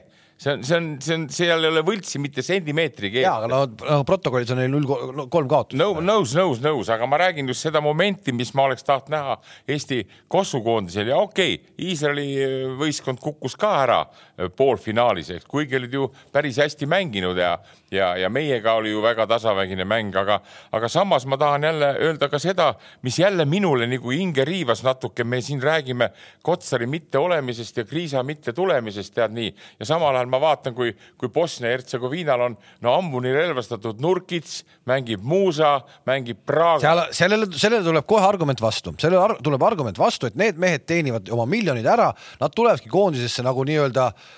see 0.45 0.53
on, 0.53 0.63
see 0.63 0.77
on, 0.77 0.89
see 1.01 1.17
on, 1.17 1.25
seal 1.33 1.65
ei 1.65 1.71
ole 1.71 1.83
võltsi 1.87 2.21
mitte 2.21 2.45
sentimeetrigi. 2.45 3.23
ja, 3.25 3.37
aga 3.39 3.49
no, 3.51 3.61
no 3.81 4.01
protokollis 4.09 4.53
on 4.53 4.61
neil 4.61 4.73
null 4.73 5.29
kolm 5.33 5.49
kaotust. 5.51 5.79
no 5.81 6.03
nõus, 6.05 6.35
nõus, 6.37 6.61
nõus, 6.65 6.91
aga 6.93 7.09
ma 7.09 7.21
räägin 7.25 7.49
just 7.51 7.65
seda 7.65 7.83
momenti, 7.85 8.35
mis 8.37 8.53
ma 8.57 8.69
oleks 8.69 8.85
tahtnud 8.87 9.15
näha 9.15 9.37
Eesti 9.71 10.03
kossukoondisel 10.33 11.13
ja 11.13 11.21
okei 11.23 11.57
okay,, 11.57 11.75
Iisraeli 11.89 12.29
äh, 12.45 12.67
võistkond 12.81 13.23
kukkus 13.23 13.57
ka 13.61 13.73
ära 13.85 14.01
äh, 14.05 14.51
poolfinaalis, 14.57 15.33
eks 15.39 15.49
kuigi 15.51 15.79
olid 15.81 15.97
ju 15.97 16.09
päris 16.35 16.61
hästi 16.63 16.89
mänginud 16.91 17.41
ja, 17.41 17.57
ja, 17.95 18.11
ja 18.19 18.31
meiega 18.31 18.75
oli 18.79 18.91
ju 18.91 19.03
väga 19.03 19.27
tasavägine 19.31 19.85
mäng, 19.89 20.15
aga, 20.17 20.41
aga 20.75 20.89
samas 20.89 21.27
ma 21.27 21.39
tahan 21.41 21.63
jälle 21.63 21.91
öelda 22.03 22.29
ka 22.29 22.39
seda, 22.43 22.75
mis 23.03 23.19
jälle 23.19 23.45
minule 23.45 23.87
nagu 23.91 24.11
hinge 24.11 24.45
riivas 24.45 24.83
natuke, 24.85 25.25
me 25.25 25.41
siin 25.41 25.63
räägime 25.63 26.11
Kotsari 26.43 26.87
mitteolemisest 26.87 27.77
ja 27.77 27.85
Kriisa 27.85 28.23
mittetulemisest, 28.23 29.15
tead 29.15 29.35
nii, 29.37 29.55
ja 29.81 29.89
samal 29.89 30.17
ajal 30.17 30.31
ma 30.33 30.41
vaatan, 30.43 30.75
kui, 30.75 30.95
kui 31.19 31.29
Bosnia-Hertsegoviinal 31.29 32.47
on 32.49 32.59
no 32.85 32.95
hambuni 32.97 33.33
relvastatud 33.33 34.03
Nurkits, 34.03 34.63
mängib 34.87 35.23
Muusa, 35.23 35.81
mängib 36.07 36.45
Praag. 36.47 36.83
seal, 36.85 37.05
sellele, 37.15 37.51
sellele 37.57 37.85
tuleb 37.87 38.07
kohe 38.09 38.27
argument 38.27 38.61
vastu, 38.63 38.95
sellele 39.01 39.23
ar 39.23 39.37
tuleb 39.43 39.63
argument 39.63 39.99
vastu, 39.99 40.29
et 40.29 40.39
need 40.41 40.61
mehed 40.61 40.87
teenivad 40.89 41.31
oma 41.33 41.47
miljonid 41.49 41.87
ära, 41.87 42.11
nad 42.41 42.55
tulevadki 42.55 42.91
koondisesse 42.93 43.45
nagu 43.47 43.65
nii-öelda 43.65 44.11
äh, 44.11 44.33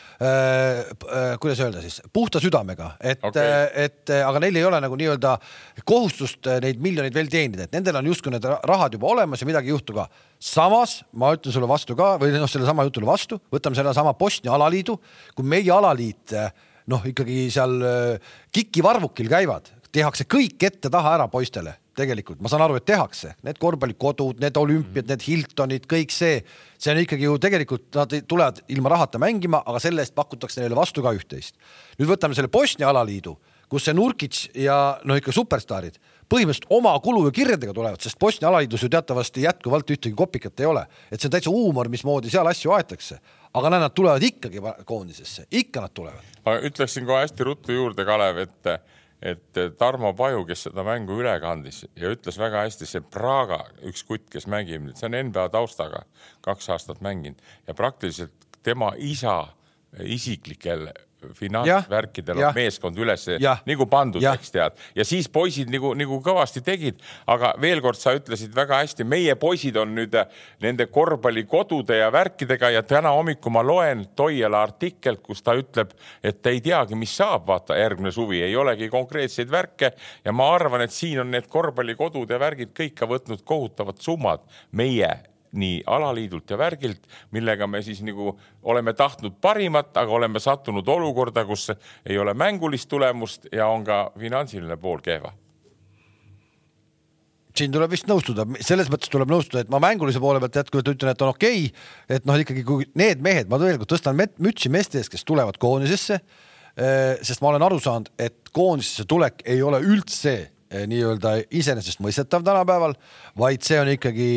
kuidas 1.40 1.60
öelda 1.60 1.82
siis, 1.84 1.98
puhta 2.12 2.40
südamega, 2.40 2.92
et 3.00 3.24
okay., 3.24 3.44
äh, 3.44 3.86
et 3.86 4.12
aga 4.16 4.40
neil 4.40 4.56
ei 4.56 4.64
ole 4.64 4.80
nagu 4.80 4.96
nii-öelda 4.96 5.34
kohustust 5.84 6.48
neid 6.64 6.80
miljoneid 6.82 7.16
veel 7.16 7.28
teenida, 7.32 7.66
et 7.66 7.76
nendel 7.76 8.00
on 8.00 8.08
justkui 8.08 8.32
need 8.32 8.46
rahad 8.46 8.96
juba 8.96 9.10
olemas 9.12 9.42
ja 9.42 9.48
midagi 9.48 9.68
ei 9.68 9.76
juhtu 9.76 9.96
ka. 9.98 10.08
samas 10.40 11.02
ma 11.12 11.34
ütlen 11.36 11.52
sulle 11.52 11.68
vastu 11.68 11.96
ka 11.98 12.14
või 12.22 12.32
noh, 12.32 12.48
sellesama 12.48 12.86
jutule 12.88 13.08
vastu, 13.08 13.40
võtame 13.52 13.76
sellesama 13.76 14.16
Bosnia 14.16 14.56
alaliidu, 14.56 14.98
kui 15.36 15.44
meie 15.44 15.72
alaliit 15.72 16.36
noh, 16.86 17.04
ikkagi 17.12 17.48
seal 17.52 17.76
KIK-i 18.52 18.84
varvukil 18.84 19.28
käivad, 19.28 19.68
tehakse 19.92 20.24
kõik 20.24 20.64
ette-taha 20.70 21.16
ära 21.18 21.28
poistele 21.28 21.76
tegelikult, 21.96 22.40
ma 22.44 22.50
saan 22.52 22.64
aru, 22.66 22.76
et 22.78 22.86
tehakse, 22.88 23.34
need 23.46 23.58
korvpallikodud, 23.62 24.40
need 24.42 24.60
olümpiad, 24.60 25.08
need 25.10 25.24
Hiltonid, 25.26 25.88
kõik 25.90 26.12
see, 26.14 26.40
see 26.78 26.92
on 26.92 27.02
ikkagi 27.02 27.28
ju 27.28 27.36
tegelikult, 27.42 27.88
nad 27.96 28.12
tulevad 28.28 28.62
ilma 28.72 28.92
rahata 28.92 29.20
mängima, 29.22 29.62
aga 29.66 29.80
selle 29.82 30.04
eest 30.04 30.16
pakutakse 30.16 30.62
neile 30.62 30.78
vastu 30.78 31.04
ka 31.04 31.14
üht-teist. 31.16 31.56
nüüd 32.00 32.10
võtame 32.12 32.36
selle 32.36 32.52
Bosnia 32.52 32.90
alaliidu, 32.92 33.36
kus 33.72 33.88
see 33.88 33.96
Nurkic 33.96 34.44
ja 34.54 35.00
no 35.04 35.16
ikka 35.18 35.34
superstaarid 35.34 35.98
põhimõtteliselt 36.30 36.70
oma 36.74 36.92
kulu 37.02 37.26
ja 37.28 37.32
kirjadega 37.34 37.74
tulevad, 37.74 38.02
sest 38.02 38.18
Bosnia 38.18 38.50
alaliidus 38.50 38.82
ju 38.82 38.90
teatavasti 38.90 39.44
jätkuvalt 39.46 39.90
ühtegi 39.94 40.14
kopikat 40.18 40.60
ei 40.60 40.66
ole, 40.66 40.82
et 41.10 41.20
see 41.20 41.28
on 41.30 41.34
täitsa 41.36 41.52
huumor, 41.54 41.90
mismoodi 41.92 42.32
seal 42.32 42.48
asju 42.50 42.74
aetakse. 42.74 43.20
Aga 43.56 43.70
näe, 43.72 43.80
nad 43.80 43.94
tulevad 43.96 44.22
ikkagi 44.26 44.60
koondisesse, 44.84 45.46
ikka 45.50 45.86
nad 45.86 45.94
tulevad. 45.94 46.34
ma 46.44 46.58
ütleksin 46.66 47.06
kohe 47.06 47.22
hästi 47.22 47.46
ruttu 47.46 47.72
juurde, 47.72 48.04
Kalev, 48.04 48.42
et 48.42 48.68
et 49.22 49.60
Tarmo 49.78 50.12
Paju, 50.16 50.44
kes 50.48 50.66
seda 50.68 50.84
mängu 50.86 51.16
üle 51.20 51.32
kandis 51.40 51.84
ja 51.96 52.10
ütles 52.12 52.38
väga 52.40 52.66
hästi, 52.66 52.88
see 52.88 53.00
Praga 53.00 53.62
üks 53.88 54.04
kutt, 54.06 54.28
kes 54.32 54.48
mängib 54.50 54.84
nüüd, 54.84 54.98
see 54.98 55.08
on 55.08 55.18
NBA 55.30 55.48
taustaga, 55.54 56.04
kaks 56.44 56.68
aastat 56.74 57.00
mänginud 57.04 57.40
ja 57.66 57.74
praktiliselt 57.74 58.48
tema 58.66 58.92
isa 58.98 59.38
isiklikel 60.02 60.90
finantsvärkidel 61.34 62.40
on 62.40 62.54
meeskond 62.56 62.98
üles 63.00 63.24
nagu 63.66 63.86
pandud, 63.90 64.24
eks 64.32 64.52
tead. 64.54 64.76
ja 64.96 65.04
siis 65.04 65.28
poisid 65.32 65.70
nagu, 65.72 65.92
nagu 65.98 66.18
kõvasti 66.24 66.62
tegid, 66.64 67.00
aga 67.30 67.54
veel 67.60 67.80
kord, 67.84 67.98
sa 68.00 68.14
ütlesid 68.16 68.54
väga 68.56 68.82
hästi, 68.82 69.06
meie 69.08 69.36
poisid 69.40 69.76
on 69.80 69.94
nüüd 69.96 70.16
nende 70.62 70.88
korvpallikodude 70.92 72.00
ja 72.00 72.10
värkidega 72.12 72.70
ja 72.76 72.82
täna 72.86 73.14
hommikul 73.16 73.54
ma 73.54 73.64
loen 73.66 74.06
Toiala 74.16 74.62
artiklit, 74.66 75.22
kus 75.24 75.42
ta 75.44 75.56
ütleb, 75.58 75.92
et 76.24 76.42
ta 76.42 76.52
ei 76.52 76.60
teagi, 76.64 76.98
mis 76.98 77.14
saab, 77.16 77.46
vaata 77.46 77.76
järgmine 77.78 78.12
suvi. 78.14 78.42
Ei 78.44 78.56
olegi 78.56 78.88
konkreetseid 78.92 79.50
värke 79.52 79.92
ja 80.24 80.34
ma 80.36 80.50
arvan, 80.54 80.84
et 80.84 80.94
siin 80.94 81.20
on 81.24 81.32
need 81.32 81.48
korvpallikodud 81.52 82.30
ja 82.30 82.40
värgid 82.40 82.74
kõik 82.76 82.96
ka 83.00 83.08
võtnud 83.10 83.44
kohutavad 83.44 84.00
summad 84.04 84.44
meie 84.76 85.14
nii 85.56 85.80
alaliidult 85.86 86.50
ja 86.50 86.58
värgilt, 86.60 87.08
millega 87.34 87.66
me 87.66 87.82
siis 87.82 88.02
nagu 88.06 88.34
oleme 88.62 88.92
tahtnud 88.96 89.40
parimat, 89.40 89.96
aga 89.96 90.12
oleme 90.12 90.40
sattunud 90.42 90.88
olukorda, 90.88 91.44
kus 91.48 91.70
ei 92.06 92.18
ole 92.18 92.34
mängulist 92.34 92.88
tulemust 92.88 93.50
ja 93.52 93.68
on 93.72 93.84
ka 93.84 94.10
finantsiline 94.18 94.76
pool 94.80 95.02
kehva. 95.04 95.32
Siin 97.56 97.72
tuleb 97.72 97.88
vist 97.88 98.08
nõustuda, 98.08 98.44
selles 98.60 98.90
mõttes 98.92 99.08
tuleb 99.08 99.30
nõustuda, 99.32 99.62
et 99.64 99.70
ma 99.72 99.80
mängulise 99.80 100.20
poole 100.20 100.40
pealt 100.42 100.58
jätkuvalt 100.60 100.90
ütlen, 100.92 101.14
et 101.14 101.22
on 101.24 101.32
okei 101.32 101.62
okay,, 101.70 101.86
et 102.18 102.26
noh, 102.28 102.36
ikkagi 102.36 102.64
kui 102.68 102.84
need 103.00 103.22
mehed, 103.24 103.48
ma 103.48 103.56
tegelikult 103.62 103.94
tõstan 103.94 104.18
mütsi 104.44 104.68
meeste 104.72 105.00
ees, 105.00 105.08
kes 105.12 105.24
tulevad 105.24 105.56
koondisesse, 105.62 106.18
eh, 106.76 107.14
sest 107.24 107.40
ma 107.40 107.54
olen 107.54 107.64
aru 107.64 107.80
saanud, 107.80 108.12
et 108.20 108.52
koondisesse 108.52 109.06
tulek 109.08 109.40
ei 109.48 109.64
ole 109.64 109.80
üldse 109.80 110.34
eh, 110.36 110.84
nii-öelda 110.90 111.38
iseenesestmõistetav 111.48 112.44
tänapäeval, 112.44 112.98
vaid 113.40 113.64
see 113.64 113.80
on 113.80 113.94
ikkagi 113.94 114.28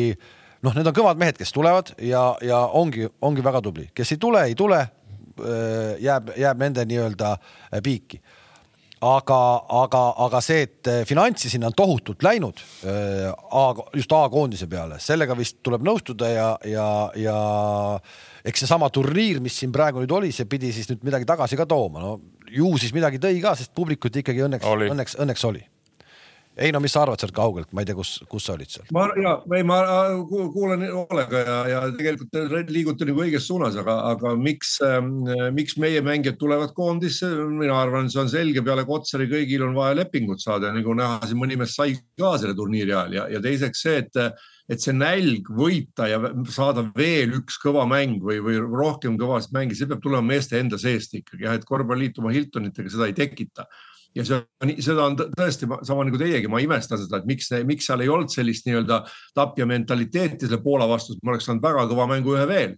noh, 0.66 0.76
need 0.76 0.90
on 0.90 0.96
kõvad 0.96 1.20
mehed, 1.20 1.38
kes 1.40 1.54
tulevad 1.56 1.94
ja, 2.04 2.24
ja 2.44 2.64
ongi, 2.76 3.08
ongi 3.24 3.44
väga 3.44 3.62
tubli, 3.64 3.88
kes 3.96 4.16
ei 4.16 4.20
tule, 4.20 4.44
ei 4.50 4.58
tule, 4.58 4.82
eh, 5.40 5.96
jääb, 6.04 6.34
jääb 6.40 6.60
nende 6.60 6.86
nii-öelda 6.88 7.34
piiki. 7.84 8.20
Aga, 9.00 9.36
aga, 9.80 10.00
aga 10.26 10.40
see, 10.44 10.66
et 10.66 10.88
eh, 10.92 10.98
finantsi 11.08 11.48
sinna 11.48 11.70
on 11.70 11.76
tohutult 11.76 12.20
läinud 12.20 12.58
äh, 12.84 13.30
A, 13.32 13.62
just 13.96 14.12
A-koondise 14.12 14.68
peale, 14.68 14.98
sellega 15.00 15.32
vist 15.38 15.62
tuleb 15.64 15.86
nõustuda 15.88 16.28
ja, 16.28 16.50
ja, 16.68 16.88
ja 17.16 17.38
eks 18.44 18.66
seesama 18.66 18.90
turniir, 18.92 19.40
mis 19.40 19.56
siin 19.56 19.72
praegu 19.72 20.04
nüüd 20.04 20.12
oli, 20.18 20.34
see 20.36 20.44
pidi 20.44 20.74
siis 20.76 20.90
nüüd 20.92 21.08
midagi 21.08 21.24
tagasi 21.24 21.56
ka 21.56 21.64
tooma, 21.70 22.04
no 22.04 22.12
ju 22.52 22.74
siis 22.82 22.92
midagi 22.92 23.22
tõi 23.22 23.40
ka, 23.40 23.54
sest 23.56 23.72
publikut 23.72 24.20
ikkagi 24.20 24.44
õnneks, 24.44 24.68
õnneks, 24.68 25.16
õnneks 25.24 25.48
oli 25.48 25.64
ei 26.60 26.72
no 26.74 26.80
mis 26.82 26.92
sa 26.94 27.04
arvad 27.04 27.22
sealt 27.22 27.34
kaugelt, 27.36 27.70
ma 27.72 27.82
ei 27.82 27.88
tea, 27.88 27.96
kus, 27.98 28.12
kus 28.30 28.46
sa 28.46 28.54
olid 28.56 28.70
seal? 28.72 28.86
ma 28.94 29.06
ja, 29.20 29.34
ei 29.56 29.64
ma 29.66 29.80
kuulan 30.28 30.84
hoolega 30.84 31.42
ja, 31.46 31.56
ja 31.72 31.80
tegelikult 31.96 32.70
liigute 32.70 33.08
nagu 33.08 33.24
õiges 33.24 33.48
suunas, 33.48 33.78
aga, 33.80 33.96
aga 34.12 34.34
miks 34.40 34.76
äh,, 34.84 35.00
miks 35.56 35.78
meie 35.80 36.02
mängijad 36.04 36.38
tulevad 36.40 36.74
koondisse, 36.76 37.30
mina 37.48 37.78
arvan, 37.80 38.10
see 38.12 38.22
on 38.24 38.32
selge, 38.32 38.64
peale 38.66 38.86
Kotsari 38.88 39.28
kõigil 39.30 39.64
on 39.66 39.76
vaja 39.78 39.98
lepingut 40.02 40.42
saada, 40.42 40.72
nagu 40.74 40.94
näha, 40.96 41.20
siin 41.26 41.40
mõni 41.40 41.58
mees 41.60 41.76
sai 41.78 41.96
ka 42.18 42.36
selle 42.40 42.56
turniiri 42.58 42.94
ajal 42.94 43.20
ja, 43.20 43.28
ja 43.36 43.44
teiseks 43.44 43.86
see, 43.86 44.00
et 44.04 44.24
et 44.70 44.78
see 44.78 44.94
nälg 44.94 45.48
võita 45.50 46.06
ja 46.06 46.20
saada 46.54 46.84
veel 46.94 47.32
üks 47.40 47.56
kõva 47.58 47.82
mäng 47.90 48.20
või, 48.22 48.38
või 48.44 48.60
rohkem 48.62 49.16
kõvasid 49.18 49.50
mänge, 49.56 49.74
see 49.74 49.88
peab 49.90 50.02
tulema 50.04 50.22
meeste 50.28 50.60
enda 50.60 50.78
seest 50.78 51.16
ikkagi 51.18 51.42
jah, 51.48 51.56
et 51.58 51.66
korvpalliliit 51.66 52.20
oma 52.22 52.30
Hiltonitega 52.34 52.92
seda 52.92 53.08
ei 53.10 53.16
tekita 53.16 53.66
ja 54.16 54.24
see 54.26 54.38
on, 54.64 54.72
seda 54.82 55.06
on 55.06 55.16
tõesti 55.18 55.68
sama 55.86 56.04
nagu 56.06 56.18
teiegi, 56.20 56.50
ma 56.50 56.60
imestan 56.62 56.98
seda, 57.00 57.20
et 57.20 57.28
miks, 57.30 57.50
miks 57.66 57.88
seal 57.90 58.02
ei 58.02 58.10
olnud 58.10 58.32
sellist 58.32 58.66
nii-öelda 58.66 59.02
tapja 59.36 59.66
mentaliteeti 59.70 60.48
selle 60.48 60.62
Poola 60.64 60.88
vastu, 60.90 61.16
ma 61.22 61.34
oleks 61.34 61.46
saanud 61.48 61.64
väga 61.64 61.86
kõva 61.90 62.08
mängu 62.10 62.34
ühe 62.34 62.46
veel, 62.50 62.74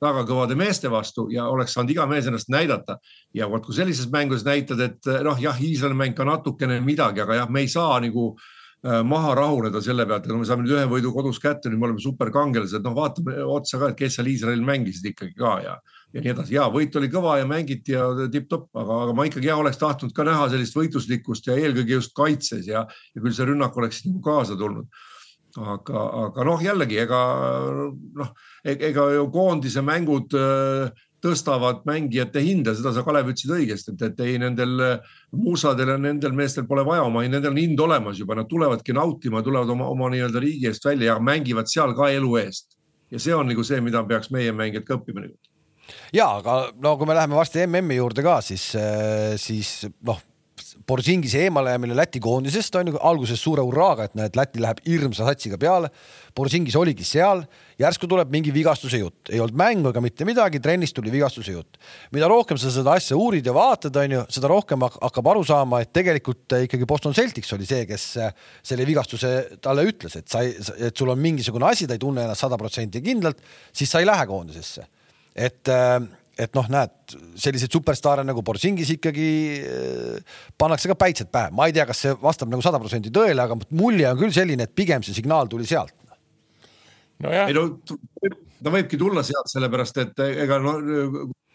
väga 0.00 0.24
kõvade 0.28 0.56
meeste 0.56 0.90
vastu 0.92 1.26
ja 1.32 1.48
oleks 1.52 1.76
saanud 1.76 1.92
iga 1.92 2.06
mees 2.08 2.30
ennast 2.30 2.48
näidata. 2.52 2.96
ja 3.34 3.48
vot 3.50 3.66
kui 3.66 3.76
sellises 3.76 4.08
mängus 4.12 4.44
näitad, 4.46 4.80
et 4.80 5.12
noh, 5.24 5.36
jah, 5.40 5.60
Iisraeli 5.60 5.96
mäng 5.96 6.16
ka 6.16 6.24
natukene 6.24 6.80
midagi, 6.80 7.20
aga 7.20 7.42
jah, 7.42 7.50
me 7.50 7.60
ei 7.60 7.68
saa 7.68 8.00
nagu 8.00 8.32
äh, 8.32 9.02
maha 9.04 9.34
rahuneda 9.36 9.82
selle 9.84 10.06
pealt, 10.08 10.24
et 10.24 10.32
no 10.32 10.40
me 10.40 10.48
saame 10.48 10.64
nüüd 10.64 10.78
ühe 10.78 10.88
võidu 10.88 11.12
kodus 11.12 11.38
kätte, 11.42 11.68
nüüd 11.68 11.82
me 11.82 11.90
oleme 11.90 12.00
superkangelased, 12.00 12.80
noh, 12.86 12.96
vaatame 12.96 13.36
otsa 13.44 13.78
ka, 13.78 13.92
et 13.92 14.00
kes 14.00 14.16
seal 14.16 14.32
Iisraelil 14.32 14.64
mängisid 14.64 15.12
ikkagi 15.12 15.36
ka 15.36 15.58
ja 15.66 15.76
ja 16.12 16.22
nii 16.22 16.32
edasi. 16.32 16.54
ja 16.56 16.66
võit 16.72 16.96
oli 16.98 17.10
kõva 17.12 17.36
ja 17.40 17.46
mängiti 17.48 17.94
ja 17.94 18.08
tipp-topp, 18.32 18.70
aga, 18.74 19.02
aga 19.04 19.14
ma 19.16 19.26
ikkagi 19.28 19.50
ja 19.50 19.58
oleks 19.60 19.78
tahtnud 19.80 20.14
ka 20.16 20.26
näha 20.26 20.48
sellist 20.52 20.76
võitluslikkust 20.76 21.50
ja 21.50 21.58
eelkõige 21.58 21.98
just 21.98 22.14
kaitses 22.16 22.66
ja, 22.70 22.86
ja 22.86 23.22
küll 23.22 23.36
see 23.36 23.46
rünnak 23.48 23.76
oleks 23.78 24.04
nagu 24.08 24.22
kaasa 24.24 24.58
tulnud. 24.58 24.88
aga, 25.58 26.02
aga 26.24 26.46
noh, 26.46 26.60
jällegi 26.62 26.98
ega 27.02 27.20
noh, 28.22 28.34
e-, 28.64 28.78
ega 28.90 29.06
ju 29.16 29.30
koondise 29.34 29.82
mängud 29.82 30.34
äh, 30.38 30.90
tõstavad 31.20 31.82
mängijate 31.84 32.40
hinda, 32.40 32.72
seda 32.72 32.94
sa, 32.96 33.02
Kalev, 33.04 33.28
ütlesid 33.28 33.50
õigesti, 33.52 33.92
et, 33.92 34.04
et 34.08 34.22
ei 34.24 34.38
nendel 34.40 34.78
muusadel 35.36 35.92
ja 35.92 35.98
nendel 36.00 36.32
meestel 36.32 36.64
pole 36.70 36.84
vaja 36.86 37.04
oma, 37.04 37.26
nendel 37.28 37.52
on 37.52 37.60
hind 37.60 37.82
olemas 37.84 38.22
juba, 38.22 38.38
nad 38.38 38.48
tulevadki 38.48 38.96
nautima, 38.96 39.42
tulevad 39.44 39.74
oma, 39.74 39.90
oma 39.92 40.08
nii-öelda 40.14 40.40
riigi 40.40 40.70
eest 40.70 40.86
välja 40.88 41.12
ja 41.12 41.18
mängivad 41.20 41.68
seal 41.68 41.92
ka 41.98 42.08
elu 42.14 42.36
eest. 42.40 42.78
ja 43.10 43.18
see 43.18 43.34
on 43.34 43.50
nagu 43.50 43.62
see, 43.66 43.82
mida 43.84 44.00
peaks 44.06 44.30
meie 44.30 44.52
mängijad 44.54 44.86
ka 44.86 44.96
õppima 44.96 45.26
nagu 45.26 45.36
ja 46.16 46.30
aga 46.38 46.60
no 46.80 46.96
kui 46.98 47.08
me 47.08 47.16
läheme 47.18 47.38
varsti 47.38 47.66
MM-i 47.66 48.00
juurde 48.00 48.24
ka, 48.26 48.40
siis, 48.44 48.70
äh, 48.78 49.36
siis 49.40 49.88
noh, 50.06 50.20
Borsingise 50.86 51.38
eemalejäämine 51.44 51.96
Läti 51.96 52.20
koondisest 52.20 52.74
on 52.74 52.88
ju 52.90 52.98
alguses 53.06 53.42
suure 53.42 53.62
hurraaga, 53.62 54.08
et 54.08 54.16
näed, 54.18 54.36
Läti 54.36 54.62
läheb 54.62 54.80
hirmsa 54.86 55.26
satsiga 55.28 55.58
peale. 55.60 55.90
Borsingis 56.36 56.76
oligi 56.78 57.04
seal, 57.06 57.42
järsku 57.78 58.08
tuleb 58.10 58.30
mingi 58.32 58.52
vigastuse 58.54 59.00
jutt, 59.00 59.30
ei 59.30 59.40
olnud 59.42 59.58
mängu 59.58 59.90
ega 59.90 60.02
mitte 60.02 60.26
midagi, 60.26 60.60
trennis 60.62 60.94
tuli 60.94 61.12
vigastuse 61.12 61.54
jutt. 61.54 61.78
mida 62.12 62.28
rohkem 62.30 62.58
sa 62.58 62.70
seda 62.70 62.94
asja 62.98 63.16
uurid 63.16 63.46
ja 63.46 63.54
vaatad, 63.54 63.96
on 64.02 64.16
ju, 64.16 64.22
seda 64.30 64.50
rohkem 64.50 64.82
hakkab 64.86 65.32
aru 65.32 65.44
saama, 65.46 65.80
et 65.80 65.92
tegelikult 65.92 66.58
ikkagi 66.66 66.86
Boston 66.86 67.14
Celtics 67.14 67.52
oli 67.52 67.66
see, 67.66 67.86
kes 67.86 68.06
äh, 68.18 68.32
selle 68.62 68.86
vigastuse 68.86 69.60
talle 69.62 69.86
ütles, 69.86 70.16
et 70.16 70.28
sa 70.28 70.42
ei, 70.46 70.54
et 70.78 70.96
sul 70.96 71.10
on 71.10 71.18
mingisugune 71.18 71.66
asi, 71.70 71.86
ta 71.86 71.98
ei 71.98 72.02
tunne 72.02 72.26
ennast 72.26 72.46
sada 72.46 72.58
protsenti 72.58 73.02
kindlalt, 73.02 73.42
siis 73.72 73.90
sa 73.90 74.02
ei 74.02 74.10
lähe 74.10 74.26
koondisesse 74.26 74.86
et, 75.34 75.68
äh, 75.68 75.98
et 76.40 76.54
noh, 76.56 76.68
näed 76.72 77.16
selliseid 77.40 77.72
superstaare 77.72 78.24
nagu 78.26 78.42
Borsingis 78.46 78.92
ikkagi 78.96 79.30
äh, 79.60 80.38
pannakse 80.58 80.90
ka 80.90 80.98
päitsed 80.98 81.30
pähe, 81.32 81.52
ma 81.54 81.68
ei 81.68 81.76
tea, 81.76 81.86
kas 81.88 82.04
see 82.06 82.14
vastab 82.22 82.52
nagu 82.52 82.64
sada 82.64 82.80
protsenti 82.82 83.12
tõele, 83.14 83.44
aga 83.44 83.58
mulje 83.76 84.08
on 84.10 84.22
küll 84.22 84.34
selline, 84.34 84.68
et 84.68 84.76
pigem 84.76 85.04
see 85.06 85.16
signaal 85.16 85.50
tuli 85.50 85.68
sealt. 85.68 85.94
nojah. 87.20 87.48
ei 87.48 87.56
no 87.56 87.66
ta 87.84 88.72
võibki 88.72 88.98
tulla 89.00 89.24
sealt, 89.26 89.50
sellepärast 89.52 90.02
et 90.04 90.26
ega 90.30 90.58
no 90.62 90.78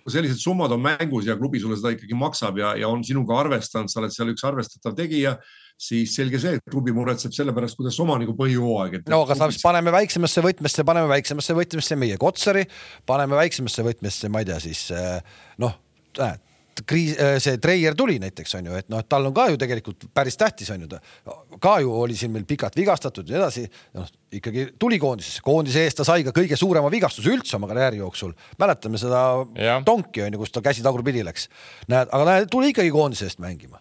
sellised 0.09 0.37
summad 0.37 0.73
on 0.73 0.83
mängus 0.83 1.25
ja 1.25 1.37
klubi 1.37 1.59
sulle 1.61 1.77
seda 1.79 1.95
ikkagi 1.95 2.17
maksab 2.17 2.59
ja, 2.61 2.75
ja 2.77 2.89
on 2.89 3.03
sinuga 3.05 3.39
arvestanud, 3.41 3.89
sa 3.89 4.03
oled 4.03 4.13
seal 4.13 4.29
üks 4.35 4.45
arvestatav 4.45 4.93
tegija 4.97 5.35
siis 5.77 6.15
selge 6.15 6.39
see, 6.41 6.55
et 6.59 6.71
klubi 6.71 6.93
muretseb 6.95 7.33
selle 7.35 7.53
pärast, 7.55 7.77
kuidas 7.79 7.99
oma 8.03 8.17
nagu 8.21 8.35
põhijooaeg. 8.37 9.01
no 9.11 9.21
aga 9.25 9.37
klubis... 9.39 9.61
paneme 9.63 9.93
väiksemasse 9.95 10.43
võtmesse, 10.45 10.87
paneme 10.87 11.11
väiksemasse 11.11 11.57
võtmesse 11.57 11.99
meie 11.99 12.19
Kotsari, 12.21 12.65
paneme 13.05 13.39
väiksemasse 13.41 13.85
võtmesse, 13.85 14.31
ma 14.31 14.43
ei 14.43 14.51
tea, 14.51 14.59
siis 14.63 14.87
eh, 14.95 15.39
noh, 15.63 15.79
näed 16.19 16.43
kriis, 16.83 17.13
eh, 17.15 17.37
see 17.39 17.59
Treier 17.61 17.95
tuli 17.95 18.17
näiteks 18.19 18.57
on 18.59 18.67
ju, 18.67 18.79
et 18.79 18.89
noh, 18.91 18.99
et 18.99 19.07
tal 19.07 19.27
on 19.29 19.33
ka 19.35 19.47
ju 19.51 19.59
tegelikult 19.59 20.07
päris 20.15 20.35
tähtis 20.39 20.71
on 20.73 20.83
ju, 20.83 20.99
ka 21.63 21.77
ju 21.83 21.93
oli 22.01 22.17
siin 22.19 22.33
meil 22.33 22.43
pikalt 22.47 22.75
vigastatud 22.75 23.29
ja 23.29 23.37
nii 23.37 23.41
edasi, 23.43 23.63
noh 23.95 24.09
ikkagi 24.35 24.67
tuli 24.81 24.99
koondisesse, 24.99 25.43
koondise 25.45 25.85
eest 25.85 26.01
ta 26.01 26.07
sai 26.07 26.25
ka 26.27 26.33
kõige 26.35 26.59
suurema 26.59 26.91
vigastuse 26.91 27.31
üldse 27.31 27.55
oma 27.55 27.69
karjääri 27.71 28.01
jooksul. 28.01 28.35
mäletame 28.59 28.99
seda 28.99 29.23
ja. 29.55 29.79
tonki 29.85 30.25
on 30.25 30.35
ju, 30.35 30.43
kus 30.43 30.51
ta 30.51 30.63
käsi 30.65 30.83
tagurpidi 30.83 31.23
läks. 31.23 31.47
näed, 31.87 32.11
aga 32.11 32.27
näed, 32.31 32.51
tuli 32.51 32.73
ikkagi 32.75 32.91
koondise 32.91 33.29
eest 33.29 33.39
mängima 33.39 33.79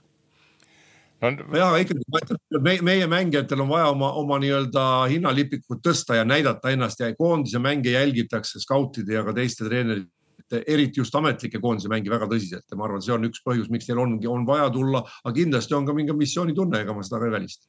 no 1.31 1.59
jah, 1.59 1.77
ikkagi 1.83 2.05
ma 2.13 2.23
ütlen, 2.23 2.41
meie, 2.65 2.83
meie 2.85 3.07
mängijatel 3.11 3.63
on 3.65 3.71
vaja 3.71 3.93
oma, 3.93 4.11
oma 4.21 4.39
nii-öelda 4.43 4.85
hinnalipikut 5.13 5.83
tõsta 5.85 6.19
ja 6.19 6.27
näidata 6.29 6.73
ennast 6.75 7.01
ja 7.01 7.13
koondise 7.17 7.63
mänge 7.63 7.95
jälgitakse 7.95 8.63
skautide 8.63 9.17
ja 9.17 9.25
ka 9.27 9.35
teiste 9.37 9.69
treenerite, 9.69 10.63
eriti 10.67 11.01
just 11.01 11.15
ametlikke 11.19 11.61
koondise 11.63 11.91
mänge 11.93 12.13
väga 12.13 12.29
tõsiselt. 12.31 12.67
Ja 12.71 12.79
ma 12.79 12.89
arvan, 12.89 13.03
see 13.05 13.15
on 13.15 13.29
üks 13.31 13.45
põhjus, 13.47 13.71
miks 13.73 13.89
neil 13.91 14.03
ongi, 14.03 14.29
on 14.31 14.45
vaja 14.49 14.69
tulla, 14.75 15.05
aga 15.25 15.35
kindlasti 15.37 15.77
on 15.77 15.89
ka 15.89 15.97
mingi 15.97 16.17
missioonitunne, 16.19 16.85
ega 16.85 16.97
ma 16.97 17.07
seda 17.07 17.23
ka 17.23 17.31
ei 17.31 17.39
välista 17.39 17.67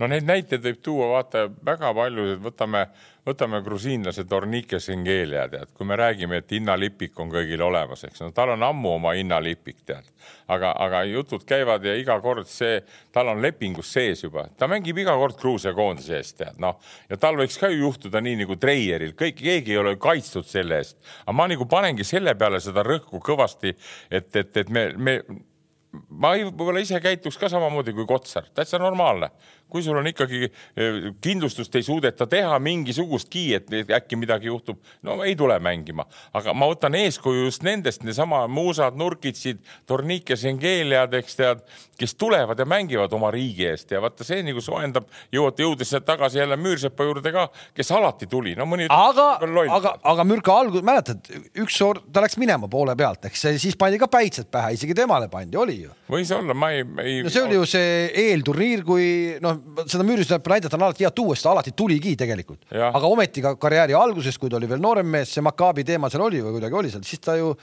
no 0.00 0.08
neid 0.08 0.26
näiteid 0.28 0.64
võib 0.64 0.80
tuua, 0.84 1.08
vaata 1.14 1.44
väga 1.66 1.90
palju, 1.96 2.26
võtame, 2.40 2.84
võtame 3.26 3.60
grusiinlase 3.64 4.24
Tornike 4.28 4.80
Singelia, 4.80 5.44
tead, 5.52 5.72
kui 5.76 5.88
me 5.88 5.98
räägime, 6.00 6.40
et 6.40 6.54
hinnalipik 6.54 7.18
on 7.20 7.32
kõigil 7.32 7.60
olemas, 7.64 8.04
eks 8.08 8.22
no 8.24 8.30
tal 8.36 8.54
on 8.54 8.64
ammu 8.70 8.94
oma 8.96 9.12
hinnalipik, 9.18 9.82
tead. 9.86 10.08
aga, 10.50 10.72
aga 10.86 11.02
jutud 11.08 11.44
käivad 11.46 11.84
ja 11.84 11.94
iga 11.98 12.16
kord 12.20 12.48
see, 12.48 12.80
tal 13.12 13.30
on 13.34 13.42
lepingus 13.42 13.92
sees 13.92 14.24
juba, 14.24 14.46
ta 14.56 14.68
mängib 14.70 14.98
iga 14.98 15.14
kord 15.20 15.38
Gruusia 15.40 15.74
koondise 15.76 16.16
eest, 16.18 16.38
tead, 16.40 16.56
noh. 16.62 16.80
ja 17.10 17.20
tal 17.20 17.38
võiks 17.40 17.60
ka 17.60 17.70
ju 17.72 17.84
juhtuda 17.84 18.24
nii 18.24 18.40
nagu 18.44 18.56
Treieril, 18.60 19.14
kõik, 19.18 19.38
keegi 19.42 19.76
ei 19.76 19.82
ole 19.82 19.96
kaitstud 20.00 20.48
selle 20.48 20.80
eest. 20.80 20.98
aga 21.26 21.36
ma 21.36 21.48
nagu 21.50 21.68
panengi 21.68 22.08
selle 22.08 22.34
peale 22.34 22.60
seda 22.60 22.84
rõhku 22.86 23.20
kõvasti, 23.24 23.76
et, 24.10 24.34
et, 24.36 24.56
et 24.64 24.72
me, 24.72 24.90
me 24.96 25.20
ma 25.90 26.32
võib-olla 26.38 26.82
ise 26.82 26.98
käituks 27.02 27.38
ka 27.40 27.50
samamoodi 27.50 27.94
kui 27.96 28.06
Kotsar, 28.08 28.48
täitsa 28.54 28.78
normaalne. 28.82 29.30
Kui 29.70 29.84
sul 29.86 29.98
on 30.00 30.08
ikkagi 30.10 30.42
eh, 30.46 30.98
kindlustust 31.22 31.74
ei 31.78 31.86
suudeta 31.86 32.26
teha 32.30 32.58
mingisugustki, 32.62 33.44
et 33.56 33.94
äkki 34.00 34.18
midagi 34.20 34.50
juhtub, 34.50 34.80
no 35.06 35.20
ei 35.24 35.36
tule 35.38 35.58
mängima, 35.62 36.06
aga 36.36 36.54
ma 36.56 36.68
võtan 36.70 36.96
eeskuju 36.98 37.46
just 37.46 37.64
nendest, 37.66 38.04
neesama 38.06 38.42
Muusad, 38.50 38.98
Nurkitsid, 39.00 39.62
Tornikes, 39.88 40.44
Engeliad, 40.50 41.14
eks 41.20 41.38
tead, 41.38 41.64
kes 42.00 42.14
tulevad 42.20 42.58
ja 42.58 42.66
mängivad 42.68 43.12
oma 43.16 43.30
riigi 43.34 43.66
eest 43.70 43.92
ja 43.94 44.00
vaata 44.02 44.26
see 44.26 44.42
nagu 44.46 44.62
soojendab, 44.64 45.08
jõuate 45.34 45.64
jõudes 45.64 45.94
tagasi 46.06 46.40
jälle 46.40 46.56
Müürsepa 46.60 47.06
juurde 47.06 47.32
ka, 47.34 47.46
kes 47.76 47.92
alati 47.96 48.28
tuli, 48.30 48.54
no 48.58 48.66
mõni. 48.68 48.88
aga, 48.90 49.28
aga, 49.76 49.94
aga 50.12 50.26
Mürka 50.28 50.56
algus, 50.56 50.84
mäletad, 50.86 51.30
üks 51.60 51.78
kord 51.80 52.06
ta 52.12 52.24
läks 52.24 52.38
minema 52.40 52.68
poole 52.70 52.96
pealt, 52.98 53.26
eks 53.28 53.46
siis 53.62 53.76
pandi 53.78 54.00
ka 54.00 54.08
päitsed 54.10 54.50
pähe, 54.52 54.74
isegi 54.76 54.96
temale 54.96 55.28
pandi, 55.32 55.58
oli 55.60 55.76
ju. 55.84 55.94
võis 56.10 56.32
olla, 56.34 56.56
ma 56.56 56.72
ei, 56.74 56.84
ei. 57.04 57.16
no 57.26 57.32
see 57.32 57.44
oli 57.44 57.58
ju 57.58 57.68
see 57.68 57.92
eelturniir, 58.26 58.84
kui 58.86 59.06
noh, 59.44 59.59
seda 59.86 60.06
Müürisõna 60.06 60.40
näidata 60.54 60.78
on 60.78 60.86
alati 60.88 61.06
hea 61.06 61.12
tuua, 61.14 61.36
sest 61.36 61.48
ta 61.48 61.54
alati 61.54 61.74
tuligi 61.76 62.16
tegelikult. 62.18 62.64
aga 62.70 63.06
ometi 63.06 63.44
ka 63.44 63.54
karjääri 63.60 63.96
alguses, 63.96 64.38
kui 64.38 64.50
ta 64.50 64.58
oli 64.60 64.68
veel 64.70 64.82
noorem 64.82 65.06
mees, 65.06 65.32
see 65.34 65.44
Maccabi 65.44 65.84
teema 65.84 66.10
seal 66.10 66.26
oli 66.26 66.42
või 66.44 66.58
kuidagi 66.58 66.80
oli 66.82 66.92
seal, 66.92 67.06
siis 67.06 67.22
ta 67.24 67.36
ju 67.38 67.54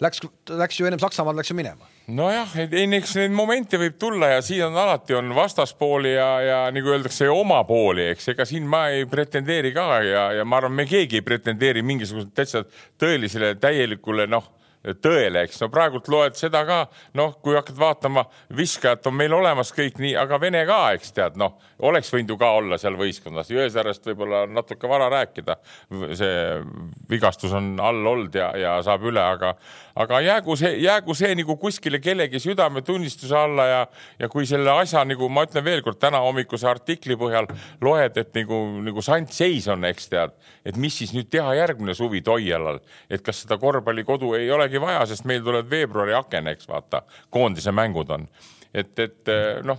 läks, 0.00 0.22
läks 0.56 0.80
ju 0.80 0.88
ennem 0.88 1.00
Saksamaal 1.02 1.36
läks 1.36 1.52
ju 1.52 1.56
minema 1.58 1.88
nojah, 2.10 2.54
eks 2.58 3.14
neid 3.18 3.34
momente 3.34 3.78
võib 3.78 3.98
tulla 4.00 4.32
ja 4.34 4.44
siin 4.44 4.64
on 4.66 4.78
alati 4.82 5.14
on 5.14 5.34
vastaspooli 5.36 6.14
ja, 6.14 6.28
ja 6.42 6.60
nagu 6.74 6.94
öeldakse, 6.94 7.28
oma 7.30 7.60
pooli, 7.68 8.08
eks, 8.14 8.32
ega 8.34 8.46
siin 8.48 8.66
ma 8.70 8.86
ei 8.94 9.06
pretendeeri 9.10 9.72
ka 9.76 9.86
ja, 10.06 10.24
ja 10.40 10.46
ma 10.48 10.60
arvan, 10.60 10.74
me 10.80 10.88
keegi 10.90 11.20
ei 11.20 11.26
pretendeeri 11.26 11.84
mingisugusele 11.86 12.34
täitsa 12.34 12.64
tõelisele 13.00 13.54
täielikule 13.60 14.26
noh 14.30 14.48
tõele, 15.02 15.44
eks 15.44 15.60
no 15.60 15.68
praegult 15.72 16.08
loed 16.12 16.36
seda 16.38 16.62
ka, 16.68 16.78
noh, 17.18 17.34
kui 17.44 17.56
hakkad 17.56 17.76
vaatama, 17.80 18.24
viskajad 18.56 19.10
on 19.10 19.16
meil 19.18 19.34
olemas 19.36 19.74
kõik 19.76 20.00
nii, 20.00 20.14
aga 20.18 20.38
Vene 20.40 20.62
ka, 20.68 20.78
eks 20.96 21.12
tead, 21.16 21.36
noh, 21.40 21.58
oleks 21.84 22.12
võinud 22.14 22.32
ju 22.32 22.38
ka 22.40 22.50
olla 22.56 22.78
seal 22.80 22.96
võistkonnas, 23.00 23.50
Jõesaarest 23.52 24.08
võib-olla 24.08 24.46
natuke 24.48 24.88
vara 24.88 25.10
rääkida. 25.12 25.56
see 26.16 26.32
vigastus 27.10 27.52
on 27.52 27.74
all 27.80 28.06
olnud 28.06 28.34
ja, 28.34 28.50
ja 28.56 28.76
saab 28.86 29.04
üle, 29.04 29.20
aga, 29.20 29.54
aga 29.98 30.20
jäägu 30.24 30.56
see, 30.56 30.76
jäägu 30.84 31.14
see 31.18 31.34
nagu 31.34 31.56
kuskile 31.58 31.98
kellegi 31.98 32.40
südametunnistuse 32.40 33.36
alla 33.36 33.66
ja, 33.66 33.82
ja 34.18 34.28
kui 34.30 34.46
selle 34.46 34.70
asja 34.70 35.02
nagu 35.04 35.28
ma 35.28 35.44
ütlen 35.48 35.66
veelkord 35.66 35.98
täna 35.98 36.22
hommikuse 36.22 36.68
artikli 36.70 37.18
põhjal 37.18 37.50
loed, 37.82 38.16
et 38.16 38.34
nagu, 38.38 38.62
nagu 38.86 39.02
sant 39.02 39.34
seis 39.34 39.66
on, 39.68 39.84
eks 39.90 40.08
tead, 40.14 40.38
et 40.64 40.78
mis 40.78 40.94
siis 41.02 41.14
nüüd 41.16 41.30
teha 41.32 41.58
järgmine 41.58 41.94
suvi 41.98 42.22
Toialal, 42.22 42.78
et 43.10 43.26
kas 43.26 43.42
seda 43.42 43.58
korvpallikodu 43.58 44.34
ei 44.38 44.50
ole 44.50 44.60
olegi 44.60 44.80
vaja, 44.82 45.04
sest 45.08 45.26
meil 45.28 45.42
tuleb 45.44 45.68
veebruari 45.70 46.14
aken, 46.18 46.50
eks 46.52 46.68
vaata, 46.68 47.02
koondise 47.32 47.72
mängud 47.72 48.10
on. 48.16 48.26
et, 48.74 48.92
et 48.98 49.30
noh, 49.66 49.78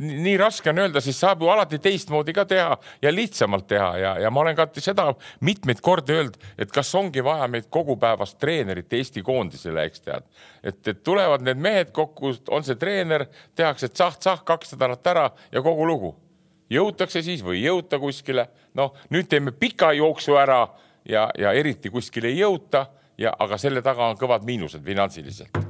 nii 0.00 0.36
raske 0.40 0.70
on 0.70 0.78
öelda, 0.78 1.00
siis 1.00 1.18
saab 1.20 1.42
ju 1.42 1.48
alati 1.52 1.78
teistmoodi 1.82 2.32
ka 2.32 2.44
teha 2.48 2.76
ja 3.02 3.12
lihtsamalt 3.12 3.66
teha 3.68 3.90
ja, 3.98 4.12
ja 4.24 4.30
ma 4.30 4.40
olen 4.40 4.56
ka 4.56 4.66
seda 4.78 5.10
mitmeid 5.44 5.82
kordi 5.84 6.16
öelnud, 6.16 6.38
et 6.58 6.72
kas 6.72 6.94
ongi 6.94 7.24
vaja 7.24 7.48
meid 7.52 7.68
kogupäevast 7.70 8.38
treenerit 8.40 8.92
Eesti 8.92 9.22
koondisele, 9.22 9.84
eks 9.84 10.04
tead. 10.06 10.26
et, 10.62 10.80
et 10.88 11.02
tulevad 11.04 11.44
need 11.44 11.60
mehed 11.60 11.92
kokku, 11.92 12.34
on 12.50 12.64
see 12.64 12.78
treener, 12.80 13.26
tehakse 13.54 13.90
tsah-tsah 13.92 14.44
kaks 14.44 14.74
nädalat 14.76 15.06
ära 15.12 15.30
ja 15.52 15.62
kogu 15.62 15.86
lugu. 15.86 16.14
jõutakse 16.70 17.22
siis 17.22 17.44
või 17.44 17.60
ei 17.60 17.66
jõuta 17.66 17.98
kuskile, 17.98 18.48
noh, 18.74 18.94
nüüd 19.10 19.28
teeme 19.28 19.52
pika 19.52 19.92
jooksu 19.92 20.38
ära 20.38 20.66
ja, 21.04 21.28
ja 21.38 21.52
eriti 21.52 21.90
kuskile 21.90 22.28
ei 22.28 22.40
jõuta 22.40 22.86
ja, 23.18 23.34
aga 23.38 23.58
selle 23.58 23.82
taga 23.82 24.08
on 24.08 24.16
kõvad 24.16 24.46
miinused 24.48 24.84
finantsiliselt 24.84 25.69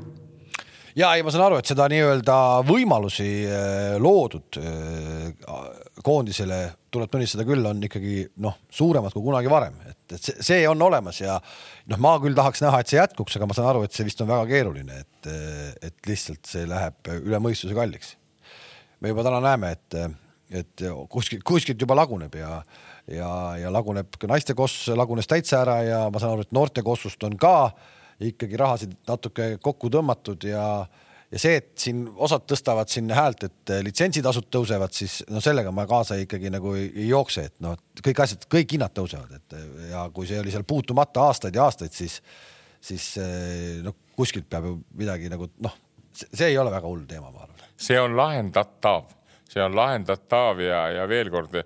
ja 0.99 1.13
ei, 1.15 1.25
ma 1.25 1.33
saan 1.33 1.47
aru, 1.47 1.61
et 1.61 1.71
seda 1.71 1.87
nii-öelda 1.91 2.37
võimalusi 2.69 3.29
äh, 3.47 3.97
loodud 4.03 4.59
äh, 4.61 5.31
koondisele 6.05 6.61
tuleb 6.91 7.13
tunnistada 7.13 7.47
küll, 7.47 7.65
on 7.67 7.83
ikkagi 7.87 8.25
noh, 8.43 8.57
suuremad 8.75 9.15
kui 9.15 9.25
kunagi 9.25 9.51
varem, 9.53 9.77
et, 9.91 10.17
et 10.17 10.31
see, 10.33 10.63
on 10.69 10.83
olemas 10.83 11.21
ja 11.23 11.37
noh, 11.91 12.01
ma 12.03 12.17
küll 12.23 12.37
tahaks 12.37 12.65
näha, 12.65 12.81
et 12.81 12.91
see 12.91 12.99
jätkuks, 12.99 13.39
aga 13.39 13.51
ma 13.51 13.57
saan 13.57 13.71
aru, 13.73 13.85
et 13.87 13.95
see 13.95 14.09
vist 14.09 14.23
on 14.25 14.31
väga 14.31 14.49
keeruline, 14.51 15.05
et, 15.05 15.31
et 15.91 16.11
lihtsalt 16.11 16.51
see 16.51 16.67
läheb 16.71 17.13
üle 17.21 17.43
mõistuse 17.43 17.77
kalliks. 17.77 18.17
me 19.01 19.13
juba 19.13 19.25
täna 19.27 19.41
näeme, 19.45 19.75
et, 19.77 19.99
et 20.63 20.87
kuskilt, 21.09 21.45
kuskilt 21.47 21.81
juba 21.81 21.99
laguneb 21.99 22.35
ja 22.35 22.61
ja, 23.11 23.31
ja 23.59 23.71
laguneb 23.73 24.19
ka 24.21 24.29
naiste 24.31 24.55
koss 24.55 24.89
lagunes 24.95 25.29
täitsa 25.31 25.63
ära 25.65 25.81
ja 25.83 26.03
ma 26.13 26.21
saan 26.23 26.37
aru, 26.37 26.47
et 26.47 26.55
noorte 26.55 26.85
kossust 26.87 27.23
on 27.27 27.37
ka 27.41 27.73
ikkagi 28.21 28.59
rahasid 28.61 28.97
natuke 29.09 29.55
kokku 29.63 29.91
tõmmatud 29.93 30.45
ja 30.49 30.65
ja 31.31 31.39
see, 31.39 31.61
et 31.61 31.69
siin 31.79 32.03
osad 32.19 32.43
tõstavad 32.51 32.91
siin 32.91 33.11
häält, 33.15 33.45
et 33.47 33.73
litsentsitasud 33.87 34.49
tõusevad, 34.51 34.91
siis 34.95 35.21
no 35.31 35.39
sellega 35.45 35.71
ma 35.75 35.85
kaasa 35.87 36.17
ikkagi 36.19 36.51
nagu 36.51 36.73
ei, 36.75 36.89
ei 36.91 37.07
jookse, 37.13 37.45
et 37.47 37.55
noh, 37.63 37.77
kõik 38.03 38.23
asjad, 38.25 38.49
kõik 38.51 38.75
hinnad 38.75 38.95
tõusevad, 38.97 39.37
et 39.39 39.55
ja 39.93 40.09
kui 40.15 40.27
see 40.27 40.41
oli 40.43 40.51
seal 40.51 40.67
puutumata 40.67 41.29
aastaid 41.29 41.55
ja 41.55 41.69
aastaid, 41.69 41.95
siis, 41.95 42.19
siis 42.83 43.13
noh, 43.85 43.95
kuskilt 44.19 44.51
peab 44.51 44.67
ju 44.67 44.75
midagi 44.99 45.31
nagu 45.31 45.47
noh, 45.63 45.79
see 46.19 46.51
ei 46.51 46.59
ole 46.59 46.75
väga 46.75 46.91
hull 46.91 47.07
teema, 47.07 47.31
ma 47.31 47.47
arvan. 47.47 47.71
see 47.79 48.01
on 48.01 48.19
lahendatav 48.19 49.07
see 49.51 49.63
on 49.63 49.75
lahendatav 49.77 50.61
ja, 50.63 50.85
ja 50.95 51.07
veel 51.11 51.31
kord 51.33 51.57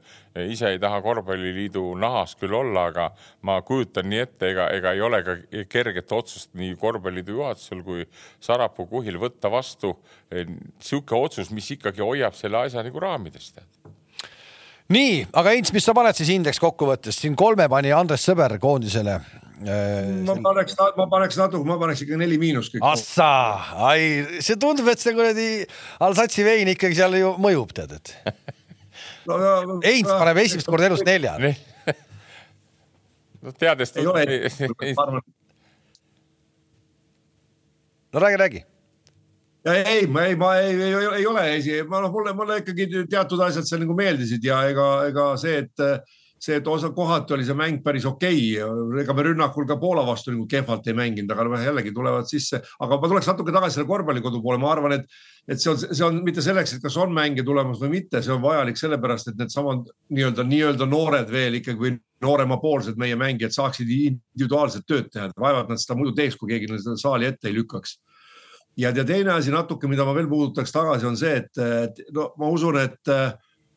ise 0.49 0.73
ei 0.73 0.81
taha 0.83 1.01
korvpalliliidu 1.05 1.83
nahas 2.01 2.35
küll 2.41 2.55
olla, 2.57 2.89
aga 2.91 3.11
ma 3.47 3.61
kujutan 3.67 4.09
nii 4.11 4.23
ette, 4.25 4.51
ega, 4.51 4.69
ega 4.75 4.95
ei 4.97 5.05
ole 5.05 5.21
ka 5.27 5.37
kerget 5.71 6.13
otsust 6.13 6.55
nii 6.59 6.75
korvpalliliidu 6.81 7.39
juhatusel 7.39 7.85
kui 7.87 8.07
Sarapuu 8.43 8.89
kuhil 8.91 9.21
võtta 9.23 9.53
vastu 9.53 9.95
niisugune 10.33 11.29
otsus, 11.29 11.53
mis 11.55 11.71
ikkagi 11.77 12.03
hoiab 12.03 12.37
selle 12.39 12.65
asja 12.65 12.83
nagu 12.85 13.05
raamides 13.05 13.53
nii, 14.93 15.25
aga 15.33 15.55
Heinz, 15.55 15.73
mis 15.73 15.87
sa 15.87 15.95
paned 15.97 16.17
siis 16.17 16.33
indeks 16.35 16.61
kokkuvõttes, 16.61 17.17
siin 17.21 17.37
kolme 17.37 17.69
pani 17.73 17.93
Andres 17.95 18.27
Sõber 18.27 18.59
koondisele 18.61 19.21
ma 19.65 20.35
paneks, 20.45 20.77
ma 20.99 21.07
paneks 21.11 21.39
natuke, 21.41 21.67
ma 21.69 21.77
paneks 21.81 22.05
ikka 22.05 22.19
neli 22.21 22.39
miinust. 22.41 22.77
Assa, 22.85 23.31
ai, 23.91 24.41
see 24.45 24.59
tundub, 24.61 24.89
et 24.93 25.03
see 25.03 25.15
kuradi 25.17 25.49
Alsatsi 26.05 26.45
vein 26.47 26.71
ikkagi 26.75 26.99
seal 26.99 27.17
ju 27.19 27.33
mõjub, 27.43 27.73
tead, 27.77 27.97
et 27.97 28.15
no,. 29.29 29.39
No, 29.39 29.79
Heinz 29.85 30.11
paneb 30.11 30.43
esimest 30.45 30.69
korda 30.69 30.91
elus 30.91 31.05
nelja. 31.07 31.39
no 33.45 33.57
teades. 33.57 33.97
ei 33.97 34.07
ole, 34.11 34.29
ma 34.51 35.09
arvan. 35.09 35.27
no 38.15 38.25
räägi, 38.27 38.41
räägi 38.45 38.65
ei, 39.65 40.07
ma 40.07 40.27
ei, 40.27 40.37
ma 40.37 40.61
ei, 40.61 40.75
ei, 40.77 40.93
ei 41.17 41.27
ole, 41.27 41.85
ma 41.89 42.01
noh, 42.05 42.13
mulle, 42.13 42.35
mulle 42.37 42.59
ikkagi 42.61 43.07
teatud 43.09 43.41
asjad 43.41 43.65
seal 43.65 43.81
nagu 43.81 43.97
meeldisid 43.97 44.45
ja 44.45 44.61
ega, 44.69 44.89
ega 45.09 45.31
see, 45.41 45.63
et 45.65 45.85
see, 46.45 46.59
et 46.61 46.69
osa 46.69 46.91
kohati 46.95 47.35
oli 47.37 47.45
see 47.47 47.57
mäng 47.57 47.81
päris 47.85 48.05
okei. 48.09 48.41
Okay., 48.61 49.03
ega 49.03 49.17
me 49.17 49.25
rünnakul 49.27 49.67
ka 49.69 49.77
Poola 49.81 50.05
vastu 50.07 50.33
nagu 50.35 50.47
kehvalt 50.51 50.87
ei 50.91 50.97
mänginud, 50.97 51.33
aga 51.33 51.47
noh, 51.49 51.65
jällegi 51.65 51.93
tulevad 51.97 52.29
sisse, 52.29 52.61
aga 52.85 52.99
ma 53.01 53.11
tuleks 53.11 53.29
natuke 53.31 53.55
tagasi 53.55 53.79
selle 53.79 53.89
korvpallikodu 53.89 54.41
poole, 54.45 54.61
ma 54.63 54.73
arvan, 54.75 54.97
et, 54.99 55.19
et 55.49 55.61
see 55.61 55.73
on, 55.73 55.83
see 55.85 56.07
on 56.07 56.21
mitte 56.27 56.45
selleks, 56.45 56.77
et 56.77 56.85
kas 56.85 56.99
on 57.01 57.15
mänge 57.17 57.45
tulemas 57.47 57.81
või 57.83 57.95
mitte, 57.99 58.23
see 58.25 58.35
on 58.35 58.43
vajalik 58.45 58.81
sellepärast, 58.81 59.33
et 59.33 59.41
needsamad 59.41 59.89
nii-öelda, 60.15 60.49
nii-öelda 60.51 60.89
noored 60.91 61.33
veel 61.33 61.61
ikkagi 61.61 61.87
või 61.87 61.95
nooremapoolsed 62.25 62.99
meie 63.01 63.17
mängijad 63.21 63.55
saaksid 63.57 63.91
individuaalset 63.91 64.87
tööd 64.89 65.13
teha, 65.13 65.31
vaevalt 65.41 65.73
nad 65.73 65.81
seda 65.83 65.97
muidu 65.99 66.15
teeks, 66.17 66.39
kui 66.41 66.53
keegi 66.53 66.71
neile 66.71 66.83
seda 66.85 67.01
saali 67.01 67.29
ette 67.29 67.51
ei 67.51 67.57
lükkaks. 67.57 67.99
Ja, 68.81 68.91
ja 68.91 69.05
teine 69.07 69.37
asi 69.37 69.53
natuke, 69.55 69.87
mida 69.87 70.03
ma 70.03 70.17
veel 70.17 70.27
puudutaks 70.27 70.73
tagasi, 70.75 71.07
on 71.07 71.19
see, 71.19 71.37
et 71.45 72.01
no 72.15 72.33
ma 72.41 72.49
usun, 72.51 72.81
et 72.81 73.13
Äh, 73.15 73.33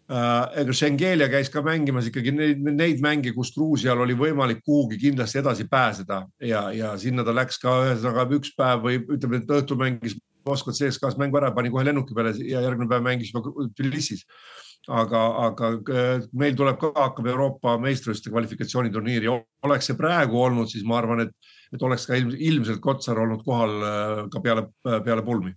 ega 0.08 0.74
Schengelia 0.74 1.28
käis 1.28 1.50
ka 1.52 1.60
mängimas 1.66 2.08
ikkagi 2.08 2.32
neid, 2.32 2.62
neid 2.64 3.02
mänge, 3.04 3.34
kus 3.36 3.52
Gruusial 3.56 4.00
oli 4.00 4.16
võimalik 4.16 4.62
kuhugi 4.64 5.00
kindlasti 5.02 5.42
edasi 5.42 5.68
pääseda 5.68 6.22
ja, 6.48 6.70
ja 6.72 6.94
sinna 6.98 7.26
ta 7.28 7.36
läks 7.36 7.60
ka 7.60 7.74
ühesõnaga 7.84 8.24
üks 8.38 8.54
päev 8.56 8.86
või 8.86 9.02
ütleme, 9.04 9.42
et 9.42 9.52
õhtul 9.60 9.82
mängis 9.82 10.16
Moskva 10.48 10.72
CSKA-s 10.72 11.18
mängu 11.20 11.36
ära, 11.42 11.52
pani 11.52 11.68
kohe 11.68 11.84
lennuki 11.84 12.16
peale 12.16 12.32
ja 12.40 12.62
järgmine 12.64 12.88
päev 12.88 13.04
mängis 13.04 13.34
juba 13.34 13.68
Tbilisis. 13.76 14.24
aga, 14.88 15.22
aga 15.44 15.70
äh, 15.92 16.22
meil 16.32 16.56
tuleb 16.56 16.78
ka, 16.80 16.94
hakkab 16.96 17.26
Euroopa 17.28 17.74
meistrivõistluste 17.84 18.32
kvalifikatsiooniturniiri, 18.32 19.28
oleks 19.68 19.90
see 19.90 19.98
praegu 20.00 20.40
olnud, 20.40 20.70
siis 20.72 20.86
ma 20.88 21.02
arvan, 21.02 21.26
et, 21.26 21.34
et 21.76 21.84
oleks 21.84 22.06
ka 22.08 22.16
ilmselt 22.16 22.80
Kotsar 22.80 23.20
olnud 23.20 23.44
kohal 23.44 23.76
äh, 23.84 24.22
ka 24.32 24.40
peale, 24.46 24.64
peale 25.04 25.26
pulmi 25.28 25.52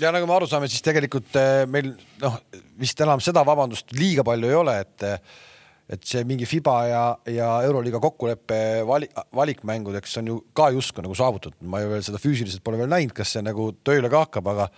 ja 0.00 0.12
nagu 0.14 0.28
me 0.28 0.36
aru 0.36 0.48
saame, 0.50 0.68
siis 0.70 0.84
tegelikult 0.84 1.34
eh, 1.40 1.64
meil 1.70 1.92
noh, 2.22 2.38
vist 2.80 3.00
enam 3.04 3.22
seda 3.24 3.44
vabandust 3.46 3.94
liiga 3.96 4.24
palju 4.26 4.50
ei 4.50 4.60
ole, 4.60 4.78
et 4.84 5.08
et 5.84 6.00
see 6.08 6.22
mingi 6.24 6.46
Fiba 6.48 6.78
ja, 6.88 7.02
ja 7.28 7.48
Euroliiga 7.66 7.98
kokkulepe 8.00 8.58
vali, 8.88 9.04
valikmängudeks 9.36 10.16
on 10.22 10.30
ju 10.30 10.36
ka 10.56 10.70
justkui 10.72 11.04
nagu 11.04 11.16
saavutatud, 11.18 11.58
ma 11.68 11.82
ju 11.82 11.90
veel 11.90 12.04
seda 12.06 12.20
füüsiliselt 12.22 12.64
pole 12.64 12.80
veel 12.80 12.88
näinud, 12.88 13.12
kas 13.16 13.34
see 13.34 13.42
nagu 13.44 13.68
tööle 13.84 14.08
ka 14.08 14.22
hakkab, 14.24 14.48
aga 14.54 14.70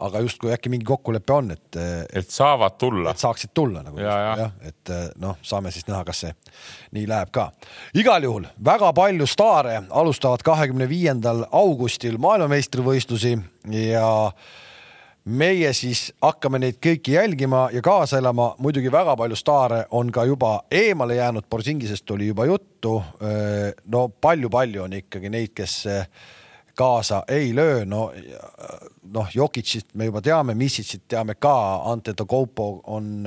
aga 0.00 0.22
justkui 0.24 0.52
äkki 0.54 0.72
mingi 0.72 0.86
kokkulepe 0.88 1.32
on, 1.32 1.50
et, 1.54 1.76
et. 1.76 2.16
et 2.22 2.30
saavad 2.30 2.78
tulla. 2.80 3.10
et 3.10 3.22
saaksid 3.22 3.52
tulla 3.54 3.82
nagu. 3.86 4.00
jah 4.00 4.38
ja., 4.38 4.48
et 4.66 4.94
noh, 5.20 5.36
saame 5.42 5.72
siis 5.74 5.86
näha, 5.88 6.02
kas 6.08 6.24
see 6.24 6.32
nii 6.96 7.06
läheb 7.10 7.32
ka. 7.34 7.50
igal 7.94 8.24
juhul 8.24 8.48
väga 8.64 8.92
palju 8.96 9.28
staare 9.30 9.82
alustavad 9.90 10.42
kahekümne 10.46 10.88
viiendal 10.88 11.44
augustil 11.50 12.18
maailmameistrivõistlusi 12.22 13.36
ja 13.76 14.08
meie 15.24 15.72
siis 15.76 16.08
hakkame 16.22 16.60
neid 16.62 16.80
kõiki 16.82 17.14
jälgima 17.14 17.68
ja 17.72 17.82
kaasa 17.84 18.18
elama. 18.18 18.54
muidugi 18.58 18.92
väga 18.92 19.16
palju 19.16 19.36
staare 19.36 19.84
on 19.90 20.10
ka 20.12 20.24
juba 20.24 20.62
eemale 20.70 21.14
jäänud, 21.14 21.44
Borsingisest 21.50 22.10
oli 22.10 22.26
juba 22.26 22.44
juttu. 22.46 23.02
no 23.86 24.08
palju-palju 24.08 24.82
on 24.82 24.92
ikkagi 24.92 25.30
neid, 25.30 25.54
kes 25.54 25.86
kaasa 26.74 27.22
ei 27.28 27.54
löö, 27.54 27.84
no 27.84 28.10
noh, 29.12 29.28
Jokicit 29.34 29.94
me 29.94 30.08
juba 30.08 30.22
teame, 30.22 30.54
Missicit 30.54 31.02
teame 31.08 31.34
ka, 31.34 31.82
Ante 31.90 32.14
Tokopo 32.14 32.80
on 32.86 33.26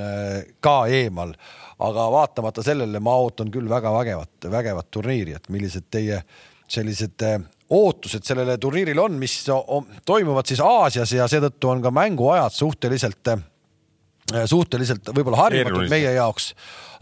ka 0.60 0.76
eemal, 0.86 1.34
aga 1.78 2.10
vaatamata 2.10 2.62
sellele 2.64 3.00
ma 3.00 3.16
ootan 3.20 3.50
küll 3.52 3.68
väga 3.68 3.92
vägevat, 3.92 4.48
vägevat 4.50 4.90
turniiri, 4.90 5.36
et 5.36 5.48
millised 5.52 5.90
teie 5.90 6.22
sellised 6.68 7.22
ootused 7.74 8.24
sellele 8.24 8.56
turniirile 8.60 9.00
on, 9.00 9.18
mis 9.20 9.42
toimuvad 10.06 10.48
siis 10.48 10.60
Aasias 10.64 11.12
ja 11.12 11.28
seetõttu 11.28 11.70
on 11.72 11.82
ka 11.84 11.92
mänguajad 11.94 12.54
suhteliselt 12.54 13.34
suhteliselt 14.48 15.10
võib-olla 15.12 15.42
harjumatud 15.44 15.90
meie 15.92 16.14
jaoks. 16.16 16.52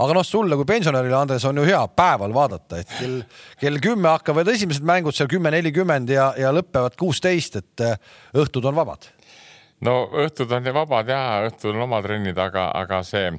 aga 0.02 0.16
noh, 0.16 0.26
sulle 0.26 0.56
kui 0.58 0.66
pensionärile, 0.66 1.14
Andres, 1.16 1.44
on 1.46 1.61
ju 1.61 1.66
hea 1.66 1.80
päeval 1.96 2.35
vaadata, 2.35 2.82
et 2.82 2.94
kell, 2.98 3.18
kell 3.61 3.80
kümme 3.82 4.11
hakkavad 4.11 4.48
esimesed 4.50 4.87
mängud 4.87 5.14
seal 5.14 5.30
kümme 5.30 5.52
nelikümmend 5.54 6.11
ja, 6.11 6.32
ja 6.38 6.50
lõpevad 6.54 6.98
kuusteist, 6.98 7.61
et 7.62 7.87
õhtud 8.35 8.66
on 8.66 8.78
vabad. 8.78 9.06
no 9.87 9.96
õhtud 10.24 10.50
on 10.50 10.72
vabad 10.74 11.14
ja 11.14 11.22
õhtul 11.46 11.76
on 11.76 11.87
oma 11.87 12.02
trennid, 12.02 12.38
aga, 12.38 12.70
aga 12.82 13.02
see 13.06 13.30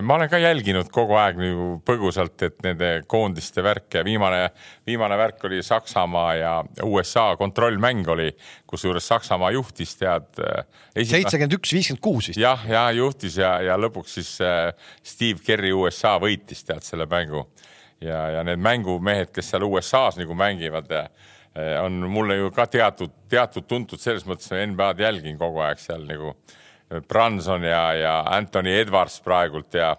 ma 0.00 0.14
olen 0.14 0.30
ka 0.32 0.38
jälginud 0.40 0.88
kogu 0.92 1.16
aeg 1.20 1.36
nagu 1.40 1.66
põgusalt, 1.84 2.36
et 2.46 2.62
nende 2.64 2.90
koondiste 3.10 3.64
värke, 3.64 4.00
viimane, 4.06 4.46
viimane 4.88 5.18
värk 5.20 5.44
oli 5.48 5.60
Saksamaa 5.64 6.30
ja 6.38 6.52
USA 6.86 7.26
kontrollmäng 7.36 8.08
oli, 8.14 8.30
kusjuures 8.66 9.08
Saksamaa 9.12 9.50
juhtis 9.52 9.96
tead. 10.00 10.30
Eh, 10.40 11.02
seitsekümmend 11.04 11.58
üks, 11.58 11.74
viiskümmend 11.76 12.04
kuus 12.04 12.30
vist. 12.30 12.40
jah, 12.40 12.64
ja 12.68 12.86
juhtis 12.96 13.36
ja, 13.42 13.58
ja 13.64 13.76
lõpuks 13.80 14.16
siis 14.20 14.32
äh, 14.40 14.70
Steve 15.04 15.44
Kerry 15.44 15.74
USA 15.76 16.16
võitis 16.22 16.64
tead 16.64 16.86
selle 16.86 17.08
mängu 17.10 17.44
ja, 18.00 18.24
ja 18.38 18.46
need 18.46 18.62
mängumehed, 18.62 19.32
kes 19.34 19.52
seal 19.52 19.68
USA-s 19.68 20.20
nagu 20.20 20.34
mängivad 20.38 20.90
on 21.82 21.98
mulle 22.08 22.38
ju 22.38 22.50
ka 22.54 22.64
teatud, 22.66 23.12
teatud 23.28 23.66
tuntud 23.68 24.00
selles 24.00 24.24
mõttes, 24.24 24.48
NBA-d 24.56 25.04
jälgin 25.04 25.36
kogu 25.36 25.60
aeg 25.60 25.80
seal 25.82 26.06
nagu 26.08 26.32
Branson 27.08 27.64
ja, 27.64 27.82
ja 27.96 28.14
Anthony 28.36 28.74
Edwards 28.80 29.20
praegult 29.24 29.74
ja, 29.74 29.92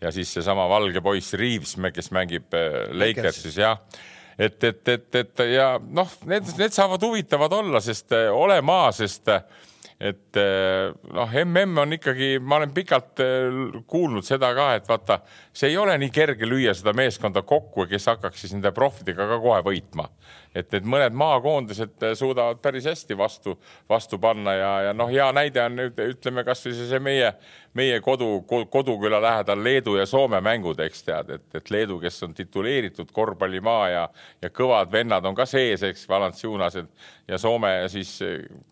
ja 0.00 0.12
siis 0.14 0.32
seesama 0.34 0.68
valge 0.70 1.02
poiss 1.04 1.34
Reaves, 1.38 1.76
kes 1.94 2.12
mängib 2.14 2.54
äh, 2.54 2.86
Lakersis. 2.92 3.56
Jah. 3.58 3.80
Et, 4.38 4.62
et, 4.64 4.88
et, 4.88 5.14
et 5.18 5.40
ja 5.50 5.72
noh, 5.82 6.10
need, 6.30 6.46
need 6.60 6.74
saavad 6.74 7.02
huvitavad 7.02 7.56
olla, 7.58 7.82
sest 7.82 8.14
äh, 8.14 8.28
ole 8.30 8.60
maa, 8.62 8.92
sest 8.94 9.32
äh, 9.34 9.42
et 9.98 10.38
noh, 11.10 11.32
mm 11.34 11.78
on 11.82 11.92
ikkagi, 11.96 12.36
ma 12.38 12.60
olen 12.60 12.70
pikalt 12.70 13.18
kuulnud 13.90 14.22
seda 14.22 14.52
ka, 14.54 14.68
et 14.78 14.86
vaata, 14.86 15.16
see 15.58 15.72
ei 15.72 15.76
ole 15.78 15.96
nii 15.98 16.10
kerge 16.14 16.46
lüüa 16.46 16.72
seda 16.76 16.92
meeskonda 16.94 17.42
kokku, 17.46 17.88
kes 17.90 18.06
hakkaks 18.12 18.44
siis 18.44 18.52
nende 18.54 18.70
proffidega 18.74 19.26
ka 19.26 19.38
kohe 19.42 19.58
võitma. 19.66 20.06
Et, 20.54 20.68
et 20.74 20.84
mõned 20.86 21.14
maakoondised 21.18 22.04
suudavad 22.18 22.60
päris 22.62 22.86
hästi 22.88 23.16
vastu, 23.18 23.56
vastu 23.90 24.20
panna 24.22 24.54
ja, 24.54 24.70
ja 24.88 24.92
noh, 24.96 25.10
hea 25.10 25.26
näide 25.34 25.62
on 25.64 25.74
nüüd 25.80 25.98
ütleme 26.04 26.44
kasvõi 26.46 26.76
see, 26.78 27.00
meie, 27.02 27.32
meie 27.78 27.98
kodu, 28.04 28.28
koduküla 28.70 29.20
lähedal 29.22 29.62
Leedu 29.64 29.96
ja 29.98 30.06
Soome 30.08 30.40
mängud, 30.44 30.78
eks 30.84 31.02
tead, 31.06 31.32
et, 31.36 31.46
et 31.58 31.72
Leedu, 31.74 31.98
kes 32.02 32.22
on 32.26 32.36
tituleeritud 32.38 33.10
korvpallimaa 33.14 33.88
ja, 33.92 34.04
ja 34.42 34.52
kõvad 34.54 34.92
vennad 34.94 35.26
on 35.26 35.36
ka 35.38 35.46
sees, 35.46 35.82
eks, 35.90 36.06
Valanciunased 36.10 36.92
ja 37.28 37.40
Soome 37.42 37.72
siis 37.92 38.14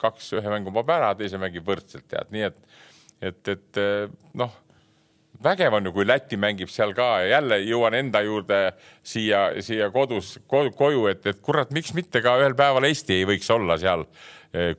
kaks 0.02 0.36
ühe 0.38 0.54
mängu 0.54 0.74
paneb 0.74 0.94
ära, 1.00 1.10
teise 1.18 1.42
mängib 1.42 1.66
võrdselt 1.66 2.06
tead, 2.08 2.30
nii 2.34 2.46
et, 2.46 2.62
et, 3.32 3.56
et 3.56 3.82
noh 4.38 4.54
vägev 5.44 5.74
on 5.74 5.88
ju, 5.88 5.92
kui 5.92 6.06
Läti 6.06 6.36
mängib 6.40 6.70
seal 6.72 6.94
ka 6.96 7.08
ja 7.22 7.36
jälle 7.36 7.58
jõuan 7.64 7.94
enda 7.98 8.22
juurde 8.24 8.60
siia, 9.04 9.48
siia 9.64 9.90
kodus 9.94 10.36
koju, 10.48 11.06
et, 11.10 11.26
et 11.26 11.40
kurat, 11.42 11.70
miks 11.74 11.94
mitte 11.96 12.22
ka 12.24 12.36
ühel 12.40 12.56
päeval 12.58 12.88
Eesti 12.88 13.20
ei 13.20 13.28
võiks 13.28 13.50
olla 13.54 13.78
seal. 13.80 14.06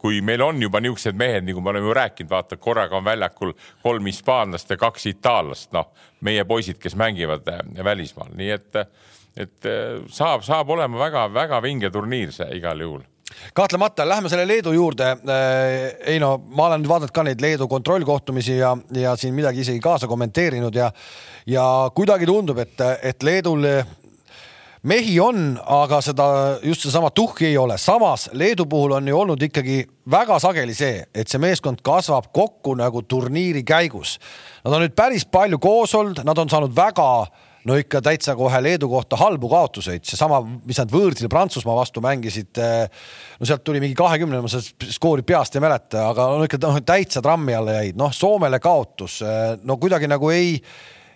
kui 0.02 0.22
meil 0.26 0.42
on 0.42 0.62
juba 0.62 0.80
niisugused 0.82 1.14
mehed, 1.20 1.44
nagu 1.46 1.62
me 1.62 1.70
oleme 1.70 1.86
ju 1.86 1.94
rääkinud, 1.94 2.30
vaata 2.32 2.58
korraga 2.58 2.98
on 2.98 3.04
väljakul 3.06 3.52
kolm 3.84 4.08
hispaanlast 4.10 4.72
ja 4.74 4.78
kaks 4.82 5.06
itaallast, 5.12 5.70
noh, 5.76 5.92
meie 6.26 6.46
poisid, 6.50 6.80
kes 6.82 6.96
mängivad 6.98 7.46
äh, 7.52 7.62
välismaal, 7.86 8.32
nii 8.34 8.50
et, 8.56 8.80
et 9.38 9.70
äh, 9.70 10.00
saab, 10.10 10.42
saab 10.48 10.72
olema 10.74 10.98
väga-väga 11.04 11.62
vinge 11.62 11.92
turniir 11.94 12.34
see 12.34 12.50
igal 12.58 12.82
juhul 12.82 13.06
kahtlemata, 13.54 14.10
lähme 14.10 14.30
selle 14.30 14.48
Leedu 14.48 14.72
juurde. 14.72 15.12
Äh, 15.12 15.18
ei 16.14 16.20
no 16.20 16.38
ma 16.48 16.68
olen 16.68 16.88
vaadanud 16.88 17.14
ka 17.14 17.24
neid 17.24 17.42
Leedu 17.42 17.68
kontrollkohtumisi 17.68 18.58
ja, 18.58 18.78
ja 18.94 19.16
siin 19.16 19.34
midagi 19.34 19.62
isegi 19.66 19.80
kaasa 19.80 20.08
kommenteerinud 20.08 20.76
ja, 20.76 20.92
ja 21.46 21.64
kuidagi 21.96 22.26
tundub, 22.26 22.58
et, 22.58 22.82
et 23.04 23.24
Leedul 23.24 23.66
mehi 24.88 25.20
on, 25.20 25.58
aga 25.66 26.00
seda 26.02 26.28
just 26.64 26.86
seesama 26.86 27.10
tuhhi 27.12 27.50
ei 27.52 27.58
ole. 27.58 27.78
samas 27.78 28.30
Leedu 28.34 28.66
puhul 28.66 28.92
on 28.92 29.08
ju 29.08 29.20
olnud 29.20 29.42
ikkagi 29.42 29.82
väga 30.12 30.40
sageli 30.40 30.74
see, 30.74 31.04
et 31.14 31.28
see 31.28 31.42
meeskond 31.42 31.82
kasvab 31.84 32.32
kokku 32.34 32.76
nagu 32.76 33.02
turniiri 33.02 33.64
käigus. 33.64 34.18
Nad 34.64 34.74
on 34.74 34.86
nüüd 34.86 34.96
päris 34.96 35.26
palju 35.26 35.60
koos 35.60 35.96
olnud, 35.96 36.24
nad 36.24 36.38
on 36.38 36.50
saanud 36.50 36.76
väga 36.76 37.10
äh, 37.22 37.47
no 37.66 37.78
ikka 37.80 38.02
täitsa 38.04 38.36
kohe 38.38 38.60
Leedu 38.64 38.90
kohta 38.92 39.18
halbu 39.20 39.50
kaotuseid, 39.52 40.06
seesama, 40.08 40.40
mis 40.68 40.80
nad 40.80 40.92
võõrsil 40.92 41.30
Prantsusmaa 41.32 41.78
vastu 41.80 42.04
mängisid. 42.04 42.52
Eh, 42.62 43.08
no 43.40 43.50
sealt 43.50 43.66
tuli 43.68 43.82
mingi 43.84 43.98
kahekümne, 43.98 44.42
ma 44.44 44.52
seda 44.52 44.92
skoori 44.94 45.26
peast 45.28 45.58
ei 45.58 45.64
mäleta, 45.64 46.08
aga 46.12 46.30
no 46.38 46.48
ikka 46.48 46.62
noh, 46.64 46.80
täitsa 46.86 47.24
trammi 47.26 47.58
alla 47.58 47.80
jäid, 47.82 48.00
noh, 48.00 48.14
Soomele 48.14 48.62
kaotus, 48.64 49.22
eh, 49.26 49.58
no 49.64 49.80
kuidagi 49.82 50.10
nagu 50.12 50.32
ei 50.34 50.56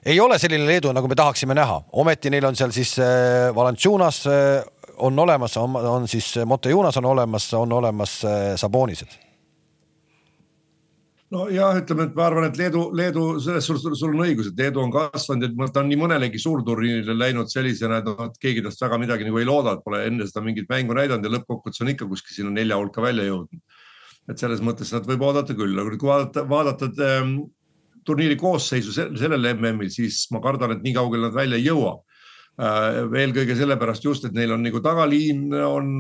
ei 0.02 0.18
ole 0.20 0.40
selline 0.42 0.66
Leedu, 0.66 0.90
nagu 0.98 1.06
me 1.08 1.16
tahaksime 1.16 1.54
näha, 1.54 1.78
ometi 2.02 2.32
neil 2.34 2.48
on 2.50 2.56
seal 2.58 2.72
siis 2.74 2.96
äh, 2.98 3.52
Valanciunas 3.54 4.24
on 5.02 5.20
olemas, 5.20 5.58
on, 5.62 6.08
siis 6.10 6.40
Montejunas 6.46 6.98
on 6.98 7.06
olemas, 7.14 7.54
on 7.54 7.74
olemas 7.78 8.22
Sabonised 8.58 9.31
nojah, 11.32 11.78
ütleme, 11.80 12.08
et 12.10 12.16
ma 12.18 12.26
arvan, 12.28 12.48
et 12.50 12.58
Leedu, 12.60 12.82
Leedu 12.98 13.26
selles 13.44 13.68
suhtes 13.68 14.00
sul 14.00 14.16
on 14.16 14.26
õigus, 14.26 14.50
et 14.52 14.60
Leedu 14.60 14.82
on 14.84 14.92
kasvanud, 14.94 15.48
et 15.48 15.74
ta 15.74 15.84
on 15.84 15.90
nii 15.92 16.00
mõnelegi 16.02 16.42
suurturniirile 16.44 17.16
läinud 17.16 17.52
sellisena, 17.52 18.02
et 18.02 18.10
noh, 18.10 18.20
et 18.28 18.36
keegi 18.42 18.64
tast 18.66 18.84
väga 18.84 19.00
midagi 19.02 19.28
nagu 19.28 19.40
ei 19.40 19.48
looda, 19.48 19.78
et 19.78 19.86
pole 19.86 20.04
enne 20.10 20.28
seda 20.28 20.44
mingit 20.46 20.68
mängu 20.72 20.98
näidanud 20.98 21.28
ja 21.28 21.34
lõppkokkuvõttes 21.38 21.86
on 21.86 21.94
ikka 21.94 22.10
kuskil 22.12 22.38
sinna 22.42 22.54
nelja 22.58 22.80
hulka 22.80 23.04
välja 23.04 23.30
jõudnud. 23.30 23.64
et 24.30 24.38
selles 24.38 24.62
mõttes 24.62 24.92
nad 24.94 25.08
võib 25.08 25.24
oodata 25.26 25.56
küll, 25.58 25.80
aga 25.82 25.98
kui 25.98 26.08
vaadata, 26.08 26.44
vaadata 26.48 26.92
ähm, 27.08 27.32
turniiri 28.06 28.36
koosseisu 28.40 28.94
sellel 28.94 29.48
MM-il, 29.56 29.90
siis 29.92 30.28
ma 30.32 30.40
kardan, 30.44 30.76
et 30.76 30.84
nii 30.84 30.94
kaugele 30.94 31.30
nad 31.30 31.36
välja 31.36 31.58
ei 31.58 31.66
jõua 31.66 31.98
eelkõige 32.62 33.56
sellepärast 33.58 34.06
just, 34.06 34.26
et 34.28 34.36
neil 34.38 34.52
on 34.54 34.62
nagu 34.62 34.82
tagaliin 34.84 35.48
on 35.66 35.92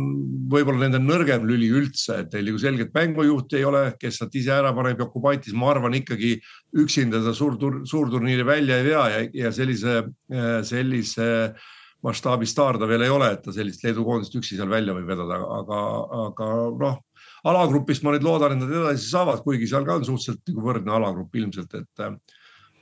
võib-olla 0.52 0.86
nende 0.86 1.00
nõrgem 1.02 1.46
lüli 1.50 1.72
üldse, 1.74 2.20
et 2.22 2.36
neil 2.36 2.52
nagu 2.52 2.62
selget 2.62 2.94
mängujuhti 2.94 3.58
ei 3.58 3.66
ole, 3.66 3.84
kes 4.02 4.22
nad 4.22 4.38
ise 4.38 4.54
ära 4.54 4.74
paneb 4.78 5.02
ja 5.02 5.08
Kubaitis, 5.10 5.56
ma 5.58 5.72
arvan 5.74 5.98
ikkagi 5.98 6.36
üksinda 6.84 7.24
seda 7.24 7.34
suur, 7.38 7.58
suurturniiri 7.90 8.46
välja 8.46 8.78
ei 8.78 8.90
vea 8.92 9.06
ja, 9.14 9.22
ja 9.46 9.54
sellise, 9.56 10.02
sellise 10.68 11.30
mastaabi 12.06 12.50
staar 12.50 12.78
ta 12.82 12.90
veel 12.90 13.06
ei 13.06 13.14
ole, 13.14 13.32
et 13.34 13.42
ta 13.46 13.54
sellist 13.56 13.84
Leedu 13.86 14.06
koondist 14.06 14.36
üksi 14.38 14.58
seal 14.58 14.70
välja 14.70 14.94
võib 14.98 15.10
vedada, 15.10 15.40
aga, 15.58 15.82
aga 16.28 16.52
noh, 16.82 17.00
alagrupist 17.50 18.06
ma 18.06 18.14
nüüd 18.14 18.26
loodan, 18.26 18.56
et 18.56 18.62
nad 18.62 18.78
edasi 18.84 19.10
saavad, 19.10 19.42
kuigi 19.46 19.70
seal 19.70 19.86
ka 19.88 19.98
on 19.98 20.06
suhteliselt 20.06 20.46
nagu 20.50 20.66
võrdne 20.66 20.94
alagrupp 20.98 21.42
ilmselt, 21.42 21.74
et 21.78 22.06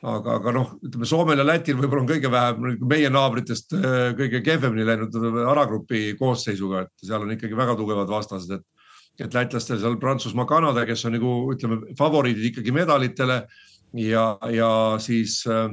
aga, 0.01 0.35
aga 0.39 0.53
noh, 0.55 0.73
ütleme 0.85 1.07
Soomel 1.09 1.41
ja 1.41 1.45
Lätil 1.47 1.77
võib-olla 1.79 2.03
on 2.05 2.09
kõige 2.09 2.31
vähem 2.31 2.67
meie 2.87 3.09
naabritest 3.11 3.75
äh, 3.75 4.11
kõige 4.17 4.43
kehvemini 4.45 4.87
läinud 4.87 5.15
alagrupi 5.43 6.13
koosseisuga, 6.19 6.85
et 6.85 7.07
seal 7.09 7.25
on 7.25 7.33
ikkagi 7.35 7.57
väga 7.57 7.75
tugevad 7.79 8.11
vastased, 8.11 8.59
et 8.59 8.67
et 9.19 9.33
lätlastel 9.35 9.75
seal 9.81 9.97
Prantsusmaa, 9.99 10.47
Kanada, 10.47 10.85
kes 10.87 11.01
on 11.03 11.11
nagu 11.17 11.33
ütleme, 11.51 11.81
favoriidid 11.99 12.53
ikkagi 12.53 12.71
medalitele 12.71 13.41
ja, 13.99 14.25
ja 14.47 14.69
siis 15.03 15.41
äh, 15.49 15.67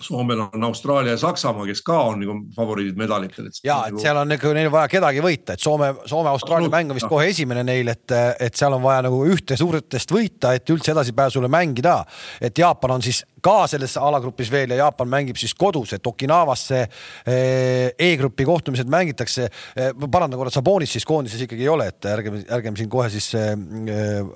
Soomel 0.00 0.40
on 0.40 0.64
Austraalia 0.64 1.12
ja 1.12 1.18
Saksamaa, 1.20 1.66
kes 1.68 1.82
ka 1.84 1.98
on 2.10 2.22
nagu 2.22 2.36
favoriidid 2.56 2.96
medalitel. 2.96 3.50
ja, 3.64 3.82
et 3.86 3.94
nagu... 3.94 4.02
seal 4.02 4.16
on 4.16 4.30
nagu 4.32 4.52
neil 4.56 4.70
vaja 4.72 4.88
kedagi 4.88 5.20
võita, 5.24 5.56
et 5.56 5.60
Soome, 5.60 5.92
Soome-Austraalia 6.08 6.72
mäng 6.72 6.92
on 6.92 6.98
vist 6.98 7.10
kohe 7.10 7.28
esimene 7.28 7.64
neil, 7.66 7.88
et, 7.92 8.16
et 8.40 8.56
seal 8.56 8.72
on 8.76 8.82
vaja 8.82 9.04
nagu 9.08 9.20
ühte 9.28 9.58
suurtest 9.60 10.14
võita, 10.14 10.54
et 10.56 10.72
üldse 10.72 10.94
edasipääsule 10.94 11.50
mängida. 11.52 11.98
et 12.40 12.58
Jaapan 12.58 12.96
on 12.96 13.04
siis 13.04 13.24
ka 13.44 13.66
selles 13.70 13.96
alagrupis 14.00 14.50
veel 14.52 14.74
ja 14.74 14.84
Jaapan 14.84 15.08
mängib 15.08 15.40
siis 15.40 15.54
kodus, 15.54 15.92
et 15.96 16.06
Okinavasse 16.06 16.80
eh, 16.80 17.92
E-grupi 17.98 18.44
kohtumised 18.44 18.88
mängitakse. 18.88 19.48
Eh, 19.76 19.92
parandan 20.10 20.38
korra, 20.40 20.52
Sabonis 20.54 20.92
siis 20.96 21.08
koondises 21.08 21.44
ikkagi 21.44 21.66
ei 21.66 21.72
ole, 21.72 21.90
et 21.92 22.08
ärgem, 22.12 22.40
ärgem 22.48 22.76
siin 22.76 22.92
kohe 22.92 23.10
siis 23.12 23.32
eh, 23.38 23.56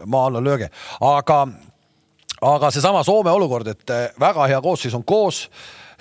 maa 0.07 0.29
alla 0.29 0.45
lööge, 0.45 0.71
aga 1.01 1.47
aga 2.45 2.71
seesama 2.71 3.03
Soome 3.05 3.33
olukord, 3.33 3.69
et 3.73 3.91
eh, 3.91 4.05
väga 4.21 4.47
hea 4.51 4.61
koosseis 4.63 4.95
on 4.97 5.05
koos, 5.07 5.47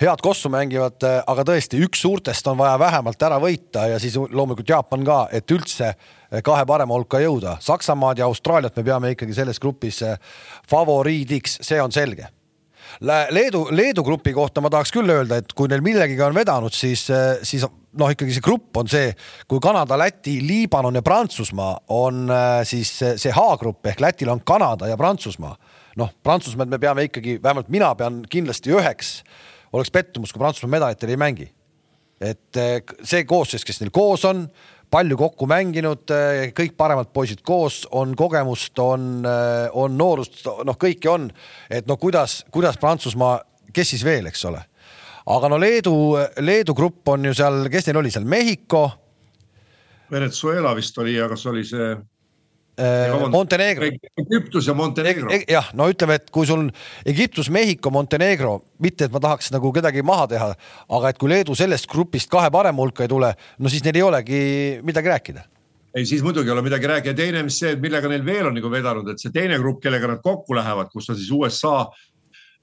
head 0.00 0.22
kossu 0.22 0.50
mängivad, 0.52 0.98
eh, 1.06 1.20
aga 1.30 1.44
tõesti 1.48 1.80
üks 1.86 2.02
suurtest 2.04 2.46
on 2.50 2.58
vaja 2.60 2.76
vähemalt 2.80 3.22
ära 3.28 3.40
võita 3.42 3.86
ja 3.92 4.00
siis 4.02 4.16
loomulikult 4.18 4.74
Jaapan 4.74 5.06
ka, 5.06 5.18
et 5.32 5.50
üldse 5.54 5.90
eh, 5.94 6.42
kahe 6.44 6.66
parema 6.68 6.96
hulka 6.96 7.22
jõuda. 7.22 7.56
Saksamaad 7.64 8.20
ja 8.20 8.28
Austraaliat 8.28 8.76
me 8.76 8.86
peame 8.86 9.14
ikkagi 9.14 9.36
selles 9.36 9.60
grupis 9.62 10.02
favoriidiks, 10.70 11.60
see 11.64 11.80
on 11.82 11.94
selge. 11.94 12.28
Leedu, 13.04 13.66
Leedu 13.70 14.04
grupi 14.06 14.32
kohta 14.32 14.62
ma 14.64 14.70
tahaks 14.72 14.92
küll 14.94 15.10
öelda, 15.10 15.40
et 15.40 15.52
kui 15.56 15.70
neil 15.70 15.82
millegagi 15.84 16.20
on 16.22 16.36
vedanud, 16.36 16.74
siis, 16.74 17.06
siis 17.42 17.64
noh, 17.64 18.10
ikkagi 18.10 18.34
see 18.34 18.44
grupp 18.44 18.76
on 18.80 18.90
see, 18.90 19.12
kui 19.48 19.62
Kanada, 19.62 19.98
Läti, 19.98 20.38
Liibanon 20.44 20.98
ja 20.98 21.02
Prantsusmaa 21.02 21.78
on 21.94 22.28
siis 22.68 22.92
see 23.00 23.32
H-grupp 23.32 23.86
ehk 23.92 24.02
Lätil 24.04 24.32
on 24.32 24.42
Kanada 24.46 24.90
ja 24.90 24.98
Prantsusmaa 25.00 25.56
noh, 26.00 26.14
Prantsusmaad 26.22 26.70
me 26.70 26.78
peame 26.82 27.06
ikkagi, 27.08 27.38
vähemalt 27.42 27.68
mina 27.72 27.92
pean 27.98 28.22
kindlasti 28.30 28.72
üheks, 28.74 29.18
oleks 29.74 29.92
pettumus, 29.94 30.32
kui 30.32 30.42
Prantsusmaa 30.42 30.76
medalitele 30.78 31.14
ei 31.14 31.20
mängi. 31.20 31.50
et 32.24 32.56
eh, 32.56 32.78
see 33.04 33.24
koosseis, 33.28 33.64
kes 33.66 33.80
neil 33.82 33.90
koos 33.92 34.22
on, 34.24 34.44
palju 34.94 35.16
kokku 35.18 35.48
mänginud, 35.50 36.12
kõik 36.54 36.76
paremad 36.78 37.10
poisid 37.14 37.42
koos, 37.46 37.82
on 37.98 38.12
kogemust, 38.18 38.78
on, 38.78 39.24
on 39.74 39.96
noorust, 39.98 40.44
noh, 40.66 40.78
kõike 40.78 41.10
on. 41.10 41.26
et 41.70 41.88
no 41.90 41.96
kuidas, 41.98 42.44
kuidas 42.54 42.78
Prantsusmaa, 42.78 43.40
kes 43.74 43.94
siis 43.94 44.04
veel, 44.06 44.28
eks 44.30 44.44
ole. 44.50 44.62
aga 45.34 45.50
no 45.50 45.58
Leedu, 45.58 45.94
Leedu 46.38 46.74
grupp 46.78 47.08
on 47.08 47.26
ju 47.26 47.34
seal, 47.34 47.66
kes 47.72 47.88
neil 47.88 47.98
oli 48.04 48.12
seal, 48.14 48.28
Mehhiko. 48.28 48.84
Venezuela 50.10 50.74
vist 50.76 50.98
oli, 51.02 51.16
aga 51.18 51.34
kas 51.34 51.46
oli 51.50 51.64
see 51.66 51.94
Montenegro. 53.30 53.88
Egiptus 54.18 54.66
ja 54.66 54.74
Montenegro. 54.74 55.30
E-, 55.30 55.44
jah, 55.50 55.70
no 55.78 55.86
ütleme, 55.92 56.18
et 56.18 56.30
kui 56.34 56.48
sul 56.48 56.66
Egiptus, 57.06 57.50
Mehhiko, 57.54 57.92
Montenegro, 57.94 58.56
mitte 58.82 59.08
et 59.08 59.14
ma 59.14 59.22
tahaks 59.22 59.52
nagu 59.54 59.72
kedagi 59.74 60.02
maha 60.06 60.28
teha, 60.34 60.52
aga 60.98 61.12
et 61.12 61.20
kui 61.20 61.30
Leedu 61.30 61.56
sellest 61.58 61.88
grupist 61.90 62.30
kahe 62.32 62.50
parema 62.54 62.82
hulka 62.82 63.06
ei 63.06 63.12
tule, 63.12 63.34
no 63.58 63.72
siis 63.72 63.84
neil 63.86 64.00
ei 64.00 64.06
olegi 64.06 64.40
midagi 64.86 65.12
rääkida 65.14 65.50
ei, 65.94 66.02
siis 66.10 66.24
muidugi 66.26 66.50
ei 66.50 66.52
ole 66.56 66.62
midagi 66.66 66.88
rääkida 66.90 67.14
teine, 67.14 67.44
mis 67.46 67.54
see, 67.62 67.76
millega 67.78 68.08
neil 68.10 68.24
veel 68.26 68.48
on 68.48 68.56
nagu 68.56 68.70
vedanud, 68.72 69.12
et 69.12 69.22
see 69.22 69.30
teine 69.30 69.60
grupp, 69.62 69.78
kellega 69.84 70.08
nad 70.10 70.24
kokku 70.24 70.56
lähevad, 70.58 70.88
kus 70.90 71.06
on 71.12 71.14
siis 71.14 71.30
USA, 71.30 71.76
Äh, 71.84 72.13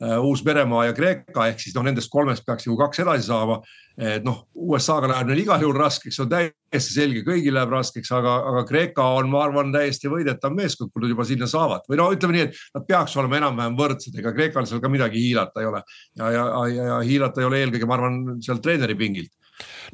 Uus-Meremaa 0.02 0.88
ja 0.88 0.94
Kreeka 0.98 1.46
ehk 1.52 1.60
siis 1.62 1.76
noh, 1.76 1.84
nendest 1.86 2.10
kolmest 2.10 2.46
peaks 2.46 2.66
nagu 2.66 2.78
kaks 2.80 3.04
edasi 3.04 3.28
saama. 3.28 3.60
et 4.02 4.24
noh, 4.26 4.48
USA-ga 4.56 5.10
läheb 5.12 5.28
neil 5.30 5.42
igal 5.44 5.62
juhul 5.62 5.78
raskeks, 5.78 6.18
on 6.24 6.30
täiesti 6.32 6.96
selge, 6.96 7.22
kõigil 7.28 7.54
läheb 7.54 7.70
raskeks, 7.76 8.10
aga, 8.18 8.38
aga 8.50 8.64
Kreeka 8.66 9.04
on, 9.20 9.30
ma 9.30 9.44
arvan, 9.46 9.70
täiesti 9.74 10.10
võidetav 10.10 10.56
meeskond, 10.56 10.90
kui 10.94 11.04
nad 11.04 11.12
juba 11.12 11.28
sinna 11.28 11.50
saavad. 11.52 11.84
Või 11.92 12.00
no 12.00 12.08
ütleme 12.16 12.38
nii, 12.38 12.48
et 12.48 12.64
nad 12.80 12.88
peaks 12.88 13.14
olema 13.20 13.38
enam-vähem 13.42 13.78
võrdsed, 13.78 14.18
ega 14.18 14.34
Kreekal 14.34 14.66
seal 14.66 14.82
ka 14.82 14.90
midagi 14.90 15.22
hiilata 15.22 15.62
ei 15.62 15.70
ole. 15.70 15.84
Ja, 16.18 16.32
ja, 16.34 16.48
ja, 16.72 16.88
ja 16.88 16.98
hiilata 17.06 17.44
ei 17.44 17.50
ole 17.52 17.62
eelkõige, 17.62 17.92
ma 17.92 18.00
arvan, 18.00 18.20
seal 18.42 18.64
treeneri 18.64 18.98
pingilt 18.98 19.36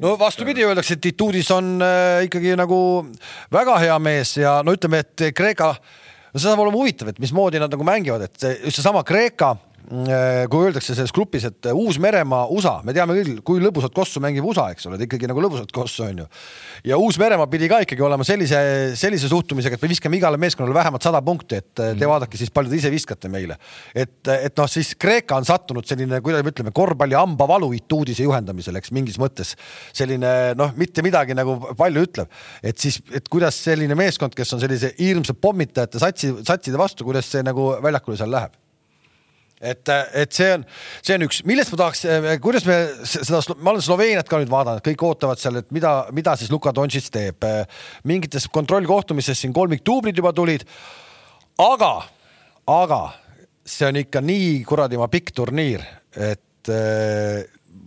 no 0.00 0.14
vastupidi, 0.16 0.64
öeldakse, 0.64 0.96
et 0.96 1.10
Ituudis 1.10 1.50
on 1.52 1.74
äh, 1.84 2.24
ikkagi 2.30 2.54
nagu 2.56 2.78
väga 3.52 3.76
hea 3.82 3.98
mees 4.00 4.38
ja 4.38 4.60
no 4.64 4.72
ütleme, 4.78 5.02
et 5.04 5.28
Kreeka, 5.36 5.74
no 5.74 6.38
see 6.38 6.46
saab 6.46 6.62
olema 6.64 6.78
huvitav, 6.78 7.10
et 7.10 7.20
mismoodi 7.20 7.60
nad 7.60 7.74
nagu 7.74 7.84
mängivad, 7.84 8.30
et 8.30 8.46
just 8.62 8.78
seesama 8.78 9.04
Kreeka 9.04 9.58
Äh, 9.58 9.67
kui 9.88 10.66
öeldakse 10.66 10.92
selles 10.92 11.12
grupis, 11.16 11.46
et 11.48 11.68
Uus-Meremaa, 11.72 12.48
USA, 12.52 12.74
me 12.84 12.92
teame 12.96 13.14
küll, 13.16 13.38
kui 13.46 13.60
lõbusat 13.62 13.94
kossu 13.96 14.20
mängib 14.20 14.44
USA, 14.44 14.66
eks 14.74 14.84
ole, 14.88 14.98
ta 15.00 15.06
ikkagi 15.06 15.30
nagu 15.30 15.40
lõbusat 15.40 15.72
kossu 15.72 16.04
on 16.04 16.20
ju. 16.22 16.26
ja 16.90 16.98
Uus-Meremaa 17.00 17.48
pidi 17.48 17.70
ka 17.72 17.80
ikkagi 17.86 18.04
olema 18.04 18.26
sellise, 18.28 18.58
sellise 19.00 19.30
suhtumisega, 19.32 19.78
et 19.78 19.86
me 19.86 19.90
viskame 19.94 20.20
igale 20.20 20.40
meeskonnale 20.40 20.76
vähemalt 20.76 21.06
sada 21.08 21.22
punkti, 21.24 21.62
et 21.62 21.72
te 21.72 21.88
mm. 21.94 22.04
vaadake 22.12 22.40
siis 22.40 22.52
palju 22.52 22.74
te 22.74 22.82
ise 22.82 22.92
viskate 22.92 23.32
meile. 23.32 23.56
et, 23.94 24.20
et 24.34 24.60
noh, 24.60 24.68
siis 24.68 24.92
Kreeka 25.00 25.40
on 25.40 25.48
sattunud 25.48 25.88
selline, 25.88 26.20
kuidas 26.24 26.44
me 26.44 26.52
ütleme, 26.52 26.74
korvpalli 26.76 27.16
hambavalu 27.16 27.72
ituudise 27.80 28.28
juhendamisel, 28.28 28.76
eks 28.76 28.92
mingis 28.92 29.16
mõttes 29.22 29.54
selline 29.96 30.52
noh, 30.58 30.76
mitte 30.76 31.04
midagi 31.06 31.36
nagu 31.38 31.56
palju 31.80 32.04
ütleb, 32.10 32.38
et 32.60 32.76
siis, 32.76 33.00
et 33.16 33.32
kuidas 33.32 33.56
selline 33.64 33.96
meeskond, 33.96 34.36
kes 34.36 34.52
on 34.52 34.60
sellise 34.60 34.92
hirmsa 35.00 35.32
pommitajate 35.32 36.02
satsi, 36.02 36.34
satside 36.44 36.76
vastu, 36.76 37.08
kuidas 37.08 37.32
see 37.32 37.46
nagu 37.46 37.72
väljakule 37.80 38.20
seal 38.20 38.36
läheb 38.36 38.52
et, 39.60 39.90
et 40.14 40.32
see 40.34 40.50
on, 40.54 40.64
see 41.02 41.16
on 41.18 41.26
üks, 41.26 41.40
millest 41.48 41.72
ma 41.74 41.80
tahaks, 41.82 42.04
kuidas 42.42 42.66
me 42.68 42.78
seda, 43.08 43.40
ma 43.58 43.74
olen 43.74 43.84
Sloveeniat 43.84 44.30
ka 44.30 44.40
nüüd 44.40 44.52
vaadanud, 44.52 44.84
kõik 44.86 45.04
ootavad 45.08 45.40
seal, 45.40 45.60
et 45.62 45.70
mida, 45.74 45.92
mida 46.14 46.36
siis 46.38 46.52
Luka 46.52 46.72
Doncic 46.74 47.10
teeb. 47.14 47.46
mingites 48.08 48.48
kontrollkohtumistes 48.52 49.42
siin 49.44 49.54
kolmiktuubrid 49.56 50.16
juba 50.16 50.32
tulid. 50.32 50.66
aga, 51.58 51.92
aga 52.66 53.02
see 53.66 53.88
on 53.88 54.02
ikka 54.04 54.22
nii 54.24 54.62
kuradi 54.68 55.00
ma 55.00 55.08
pikk 55.12 55.34
turniir, 55.36 55.82
et 56.16 56.72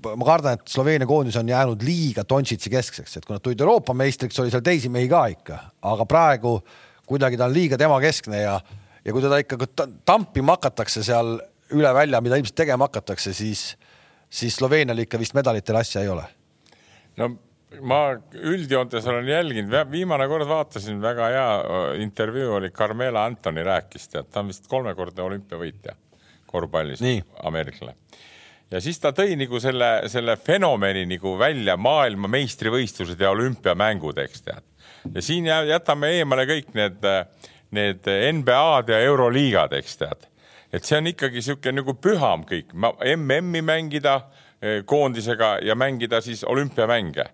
ma 0.02 0.26
kardan, 0.26 0.58
et 0.58 0.68
Sloveenia 0.72 1.08
koondis 1.08 1.38
on 1.40 1.50
jäänud 1.50 1.84
liiga 1.86 2.26
Doncic'i 2.28 2.72
keskseks, 2.74 3.18
et 3.18 3.26
kui 3.26 3.36
nad 3.36 3.44
tulid 3.44 3.62
Euroopa 3.62 3.94
meistriks, 3.98 4.40
oli 4.42 4.52
seal 4.54 4.64
teisi 4.66 4.90
mehi 4.90 5.10
ka 5.12 5.26
ikka, 5.34 5.60
aga 5.92 6.08
praegu 6.10 6.58
kuidagi 7.08 7.40
ta 7.40 7.48
on 7.50 7.56
liiga 7.56 7.80
tema 7.80 8.00
keskne 8.02 8.44
ja 8.44 8.60
ja 9.06 9.14
kui 9.14 9.22
teda 9.24 9.40
ikka 9.42 9.58
tampima 10.06 10.56
hakatakse 10.58 11.04
seal 11.04 11.40
üle 11.76 11.94
välja, 11.96 12.22
mida 12.22 12.40
ilmselt 12.40 12.58
tegema 12.64 12.88
hakatakse, 12.90 13.34
siis, 13.34 13.72
siis 14.30 14.56
Sloveenial 14.56 15.04
ikka 15.04 15.20
vist 15.22 15.36
medalitel 15.38 15.80
asja 15.80 16.04
ei 16.04 16.12
ole. 16.12 16.26
no 17.18 17.32
ma 17.80 18.00
üldjoontes 18.36 19.06
olen 19.08 19.28
jälginud, 19.28 19.76
viimane 19.92 20.28
kord 20.28 20.48
vaatasin, 20.48 21.00
väga 21.02 21.28
hea 21.32 21.52
intervjuu 22.04 22.58
oli, 22.58 22.72
Carmela 22.76 23.26
Antoni 23.26 23.64
rääkis, 23.64 24.10
tead, 24.12 24.28
ta 24.32 24.44
on 24.44 24.52
vist 24.52 24.68
kolmekordne 24.72 25.24
olümpiavõitja 25.24 25.96
korvpallis, 26.52 27.00
ameeriklane. 27.44 27.96
ja 28.72 28.82
siis 28.82 29.00
ta 29.00 29.14
tõi 29.16 29.38
nagu 29.40 29.60
selle, 29.60 29.92
selle 30.12 30.36
fenomeni 30.38 31.06
nagu 31.14 31.38
välja 31.40 31.78
maailmameistrivõistlused 31.78 33.22
ja 33.22 33.32
olümpiamängud, 33.32 34.20
eks 34.26 34.44
tead. 34.48 34.68
ja 35.14 35.22
siin 35.22 35.48
jätame 35.48 36.12
eemale 36.20 36.46
kõik 36.50 36.76
need, 36.76 37.08
need 37.72 38.12
NBA-d 38.36 38.92
ja 38.92 39.00
Euroliigad, 39.08 39.80
eks 39.80 39.98
tead 40.04 40.31
et 40.74 40.88
see 40.88 40.98
on 40.98 41.10
ikkagi 41.12 41.42
niisugune 41.42 41.82
nagu 41.82 41.96
püham 42.00 42.46
kõik, 42.48 42.72
MM-i 43.16 43.62
mängida 43.66 44.16
eh, 44.62 44.82
koondisega 44.88 45.58
ja 45.66 45.76
mängida 45.76 46.22
siis 46.22 46.44
olümpiamänge. 46.44 47.26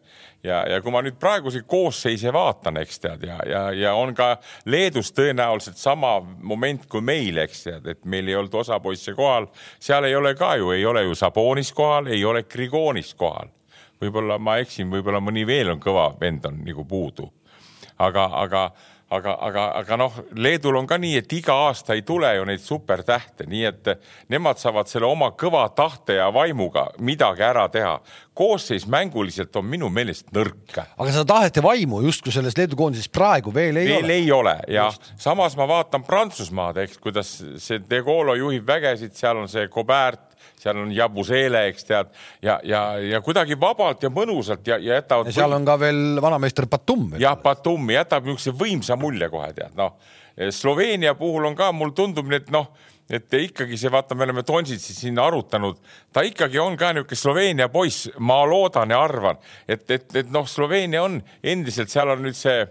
ja, 0.43 0.63
ja 0.69 0.81
kui 0.81 0.91
ma 0.93 1.01
nüüd 1.01 1.17
praeguseid 1.19 1.65
koosseise 1.67 2.31
vaatan, 2.33 2.77
eks 2.77 2.99
tead, 3.03 3.23
ja, 3.27 3.37
ja, 3.49 3.61
ja 3.73 3.93
on 3.97 4.13
ka 4.15 4.37
Leedus 4.65 5.11
tõenäoliselt 5.11 5.77
sama 5.77 6.19
moment 6.21 6.85
kui 6.89 7.01
meil, 7.01 7.37
eks 7.37 7.63
tead, 7.63 7.87
et 7.87 8.05
meil 8.05 8.27
ei 8.27 8.35
olnud 8.35 8.53
osa 8.61 8.79
poisse 8.79 9.13
kohal, 9.17 9.49
seal 9.79 10.05
ei 10.07 10.15
ole 10.15 10.35
ka 10.35 10.55
ju, 10.55 10.71
ei 10.71 10.85
ole 10.85 11.03
ju 11.03 11.15
Sabonis 11.15 11.73
kohal, 11.73 12.07
ei 12.07 12.25
ole 12.25 12.43
Grigonis 12.43 13.13
kohal. 13.13 13.49
võib-olla 14.01 14.37
ma 14.37 14.57
eksin, 14.61 14.89
võib-olla 14.89 15.19
mõni 15.19 15.45
veel 15.47 15.73
on 15.73 15.79
kõva 15.81 16.11
vend 16.19 16.45
on 16.45 16.61
nagu 16.65 16.85
puudu. 16.85 17.33
aga, 17.97 18.29
aga 18.33 18.71
aga, 19.09 19.33
aga, 19.47 19.65
aga 19.79 19.97
noh, 19.99 20.15
Leedul 20.35 20.77
on 20.79 20.87
ka 20.87 20.97
nii, 20.99 21.15
et 21.21 21.33
iga 21.37 21.55
aasta 21.67 21.95
ei 21.95 22.03
tule 22.07 22.29
ju 22.35 22.45
neid 22.47 22.61
supertähte, 22.63 23.47
nii 23.47 23.63
et 23.69 23.91
nemad 24.33 24.59
saavad 24.59 24.89
selle 24.91 25.07
oma 25.07 25.31
kõva 25.39 25.63
tahte 25.75 26.17
ja 26.19 26.27
vaimuga 26.33 26.89
midagi 26.99 27.45
ära 27.47 27.67
teha. 27.71 27.99
koosseis 28.37 28.85
mänguliselt 28.85 29.55
on 29.55 29.65
minu 29.65 29.89
meelest 29.89 30.27
nõrk. 30.35 30.77
aga 30.77 31.11
seda 31.11 31.25
tahet 31.25 31.55
ja 31.55 31.63
vaimu 31.63 32.01
justkui 32.05 32.31
selles 32.31 32.57
Leedu 32.57 32.75
koondises 32.75 33.09
praegu 33.09 33.53
veel 33.53 33.77
ei 33.77 33.87
veel 33.87 34.03
ole. 34.03 34.13
ei 34.13 34.31
ole 34.31 34.55
ja 34.67 34.85
Just. 34.85 35.13
samas 35.17 35.55
ma 35.57 35.67
vaatan 35.67 36.03
Prantsusmaad, 36.03 36.77
eks, 36.77 36.97
kuidas 36.97 37.31
see 37.57 37.79
De 37.89 38.01
Gaulle 38.01 38.37
juhib 38.37 38.67
vägesid, 38.67 39.15
seal 39.15 39.37
on 39.37 39.49
see 39.49 39.67
Cobert, 39.67 40.26
seal 40.59 40.81
on 40.81 40.91
Jabuseele, 40.93 41.65
eks 41.71 41.87
tead, 41.87 42.11
ja, 42.41 42.59
ja, 42.63 42.81
ja 43.01 43.21
kuidagi 43.25 43.57
vabalt 43.59 44.03
ja 44.03 44.11
mõnusalt 44.13 44.67
ja, 44.67 44.79
ja 44.81 44.99
jätavad. 45.01 45.31
seal 45.35 45.55
on 45.57 45.65
ka 45.67 45.77
veel 45.81 46.21
vanameister 46.23 46.67
Batum. 46.69 47.09
jah, 47.21 47.37
Batum 47.41 47.89
jätab 47.93 48.27
niisuguse 48.27 48.55
võimsa 48.57 48.99
mulje 48.99 49.29
kohe 49.33 49.51
tead, 49.57 49.75
noh. 49.77 49.97
Sloveenia 50.53 51.15
puhul 51.17 51.47
on 51.49 51.55
ka, 51.57 51.71
mulle 51.73 51.95
tundub, 51.97 52.29
et 52.31 52.51
noh, 52.53 52.67
et 53.09 53.33
ikkagi 53.33 53.77
see, 53.79 53.89
vaata, 53.91 54.15
me 54.15 54.27
oleme 54.27 54.43
Donsitsi 54.45 54.93
siin 54.93 55.17
arutanud, 55.19 55.79
ta 56.13 56.21
ikkagi 56.27 56.59
on 56.61 56.77
ka 56.77 56.91
niisugune 56.93 57.21
Sloveenia 57.21 57.69
poiss, 57.73 58.11
ma 58.19 58.43
loodan 58.45 58.93
ja 58.93 59.01
arvan, 59.01 59.39
et, 59.67 59.87
et, 59.89 60.05
et 60.21 60.29
noh, 60.33 60.45
Sloveenia 60.49 61.03
on 61.07 61.21
endiselt, 61.41 61.89
seal 61.93 62.13
on 62.13 62.25
nüüd 62.27 62.37
see, 62.37 62.67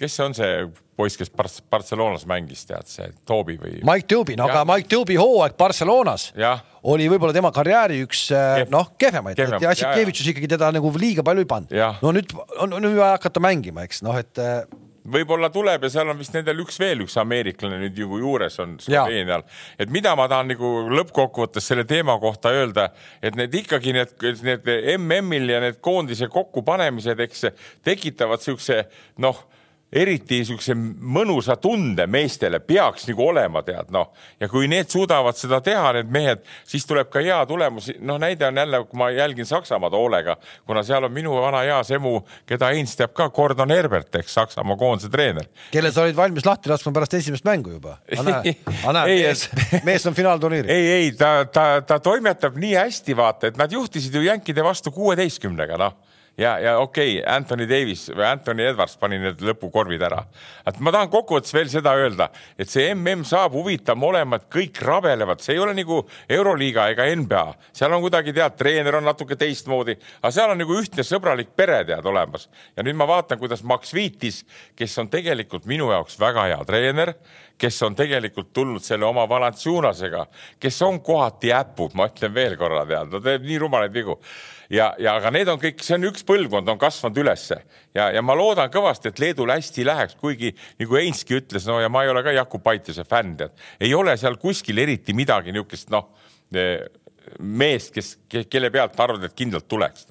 kes 0.00 0.16
see 0.16 0.24
on 0.24 0.36
see 0.36 0.54
poiss, 1.00 1.18
kes 1.20 1.30
Barcelonas 1.70 2.26
mängis, 2.28 2.64
tead 2.68 2.88
see 2.90 3.08
Toobi 3.28 3.56
või? 3.60 3.78
Mike 3.86 4.08
Toobi, 4.10 4.36
no 4.40 4.48
aga 4.50 4.64
Mike 4.68 4.88
Toobi 4.90 5.16
hooaeg 5.20 5.56
Barcelonas 5.60 6.30
ja. 6.38 6.56
oli 6.88 7.08
võib-olla 7.12 7.36
tema 7.36 7.52
karjääri 7.54 8.02
üks 8.06 8.26
äh, 8.34 8.62
Kef. 8.62 8.74
noh, 8.74 8.92
kehvemaid 9.00 9.40
Kehvem. 9.40 9.64
ja 9.64 9.72
Assikevitšus 9.74 10.32
ikkagi 10.34 10.50
teda 10.56 10.72
nagu 10.76 10.92
liiga 11.00 11.24
palju 11.26 11.44
ei 11.44 11.50
pannud. 11.50 11.74
no 12.02 12.14
nüüd 12.16 12.36
on, 12.58 12.78
on 12.78 12.92
vaja 12.92 13.16
hakata 13.16 13.42
mängima, 13.44 13.84
eks 13.88 14.04
noh, 14.06 14.16
et 14.20 14.40
äh, 14.40 14.62
võib-olla 15.10 15.48
tuleb 15.52 15.84
ja 15.86 15.90
seal 15.92 16.10
on 16.12 16.18
vist 16.20 16.34
nendel 16.36 16.60
üks 16.64 16.78
veel 16.80 17.04
üks 17.04 17.16
ameeriklane 17.20 17.78
nüüd 17.80 17.98
ju 17.98 18.20
juures 18.20 18.58
on 18.62 18.76
Sloveenial. 18.82 19.44
et 19.80 19.92
mida 19.92 20.12
ma 20.18 20.28
tahan 20.30 20.50
nagu 20.52 20.72
lõppkokkuvõttes 20.92 21.70
selle 21.72 21.86
teema 21.88 22.18
kohta 22.20 22.52
öelda, 22.54 22.90
et 23.22 23.36
need 23.38 23.54
ikkagi 23.62 23.94
need, 23.96 24.14
need 24.44 24.68
MM-il 24.98 25.54
ja 25.54 25.62
need 25.64 25.80
koondise 25.84 26.28
kokkupanemised, 26.32 27.20
eks 27.26 27.48
tekitavad 27.86 28.44
siukse 28.44 28.84
noh 29.18 29.40
eriti 29.92 30.40
niisuguse 30.40 30.74
mõnusa 30.74 31.56
tunde 31.60 32.06
meestele 32.10 32.60
peaks 32.62 33.08
nagu 33.08 33.24
olema, 33.26 33.62
tead 33.66 33.90
noh. 33.94 34.10
ja 34.40 34.48
kui 34.50 34.68
need 34.70 34.90
suudavad 34.92 35.38
seda 35.38 35.60
teha, 35.64 35.92
need 35.98 36.12
mehed, 36.12 36.44
siis 36.68 36.86
tuleb 36.86 37.10
ka 37.10 37.22
hea 37.24 37.38
tulemus. 37.50 37.90
noh, 37.98 38.20
näide 38.22 38.46
on 38.46 38.60
jälle, 38.62 38.82
kui 38.86 38.98
ma 38.98 39.10
jälgin 39.10 39.46
Saksamaad 39.46 39.94
hoolega, 39.96 40.36
kuna 40.66 40.82
seal 40.86 41.04
on 41.08 41.14
minu 41.14 41.34
vana 41.42 41.64
hea 41.66 41.80
semu, 41.86 42.20
keda 42.46 42.70
Heinz 42.74 42.94
teab 42.98 43.14
ka, 43.16 43.28
Gordon 43.34 43.74
Herbert, 43.74 44.14
eks 44.22 44.34
Saksamaa 44.38 44.78
koondise 44.78 45.10
treener. 45.10 45.48
kelle 45.72 45.92
sa 45.92 46.04
olid 46.06 46.16
valmis 46.16 46.46
lahti 46.46 46.70
laskma 46.70 46.94
pärast 46.94 47.18
esimest 47.18 47.44
mängu 47.48 47.74
juba. 47.74 47.98
mees, 49.06 49.48
mees 49.88 50.06
on 50.06 50.14
finaalturniiril. 50.14 50.70
ei, 50.70 50.92
ei 51.00 51.12
ta, 51.18 51.44
ta, 51.50 51.66
ta 51.86 51.98
toimetab 51.98 52.58
nii 52.60 52.76
hästi, 52.78 53.16
vaata, 53.16 53.50
et 53.50 53.58
nad 53.58 53.72
juhtisid 53.72 54.14
ju 54.14 54.22
jänkide 54.22 54.64
vastu 54.64 54.94
kuueteistkümnega, 54.94 55.80
noh 55.80 55.98
ja, 56.40 56.58
ja 56.58 56.78
okei 56.78 57.18
okay,, 57.18 57.36
Anthony 57.36 57.66
Davis 57.68 58.06
või 58.12 58.24
Anthony 58.26 58.64
Edwards 58.70 58.96
pani 59.00 59.18
need 59.20 59.42
lõpukorvid 59.44 60.02
ära. 60.06 60.22
et 60.66 60.80
ma 60.80 60.92
tahan 60.94 61.10
kokkuvõttes 61.12 61.54
veel 61.54 61.68
seda 61.72 61.92
öelda, 61.98 62.30
et 62.58 62.70
see 62.70 62.88
mm 62.94 63.24
saab 63.28 63.54
huvitav 63.54 64.00
olema, 64.02 64.40
et 64.40 64.48
kõik 64.52 64.80
rabelevad, 64.84 65.42
see 65.44 65.54
ei 65.54 65.60
ole 65.60 65.74
nagu 65.76 66.00
Euroliiga 66.28 66.88
ega 66.94 67.06
NBA, 67.16 67.44
seal 67.76 67.92
on 67.92 68.02
kuidagi 68.04 68.32
tead, 68.36 68.56
treener 68.56 68.96
on 68.96 69.04
natuke 69.04 69.36
teistmoodi, 69.36 69.96
aga 70.22 70.32
seal 70.34 70.54
on 70.54 70.60
nagu 70.62 70.78
ühtne 70.80 71.04
sõbralik 71.06 71.52
pere 71.56 71.82
tead 71.84 72.06
olemas. 72.06 72.48
ja 72.76 72.86
nüüd 72.86 72.96
ma 72.96 73.08
vaatan, 73.10 73.38
kuidas 73.38 73.62
Max 73.62 73.94
Viitis, 73.94 74.44
kes 74.76 74.98
on 74.98 75.12
tegelikult 75.12 75.68
minu 75.70 75.90
jaoks 75.92 76.18
väga 76.20 76.48
hea 76.50 76.64
treener 76.64 77.14
kes 77.60 77.82
on 77.84 77.96
tegelikult 77.96 78.52
tulnud 78.56 78.84
selle 78.84 79.04
oma 79.08 79.26
Valanciunasega, 79.28 80.24
kes 80.60 80.80
on 80.86 81.00
kohati 81.04 81.52
äpud, 81.54 81.94
ma 81.98 82.08
ütlen 82.08 82.32
veel 82.34 82.56
korra, 82.60 82.86
tead, 82.88 83.12
ta 83.12 83.20
teeb 83.24 83.44
nii 83.46 83.58
rumalaid 83.60 83.94
vigu. 83.94 84.16
Ja, 84.70 84.92
ja 85.02 85.16
aga 85.18 85.32
need 85.34 85.50
on 85.50 85.58
kõik, 85.60 85.82
see 85.82 85.96
on 85.98 86.06
üks 86.08 86.24
põlvkond 86.26 86.68
on 86.70 86.78
kasvanud 86.80 87.18
ülesse. 87.20 87.58
Ja, 87.96 88.08
ja 88.14 88.22
ma 88.22 88.36
loodan 88.38 88.70
kõvasti, 88.72 89.10
et 89.10 89.22
Leedul 89.22 89.50
hästi 89.50 89.84
läheks, 89.86 90.16
kuigi 90.20 90.52
nagu 90.80 91.00
Einski 91.00 91.40
ütles, 91.40 91.66
no 91.68 91.80
ja 91.82 91.90
ma 91.92 92.04
ei 92.06 92.12
ole 92.12 92.22
ka 92.26 92.34
Jakub 92.36 92.62
Paitise 92.64 93.04
fänn, 93.08 93.36
tead, 93.40 93.56
ei 93.82 93.94
ole 93.98 94.16
seal 94.20 94.38
kuskil 94.40 94.78
eriti 94.80 95.16
midagi 95.16 95.52
niisugust, 95.54 95.90
noh 95.92 96.12
meest, 97.38 97.92
kes, 97.94 98.14
kelle 98.50 98.70
pealt 98.74 98.98
arvad, 99.00 99.26
et 99.26 99.36
kindlalt 99.38 99.68
tuleks. 99.70 100.06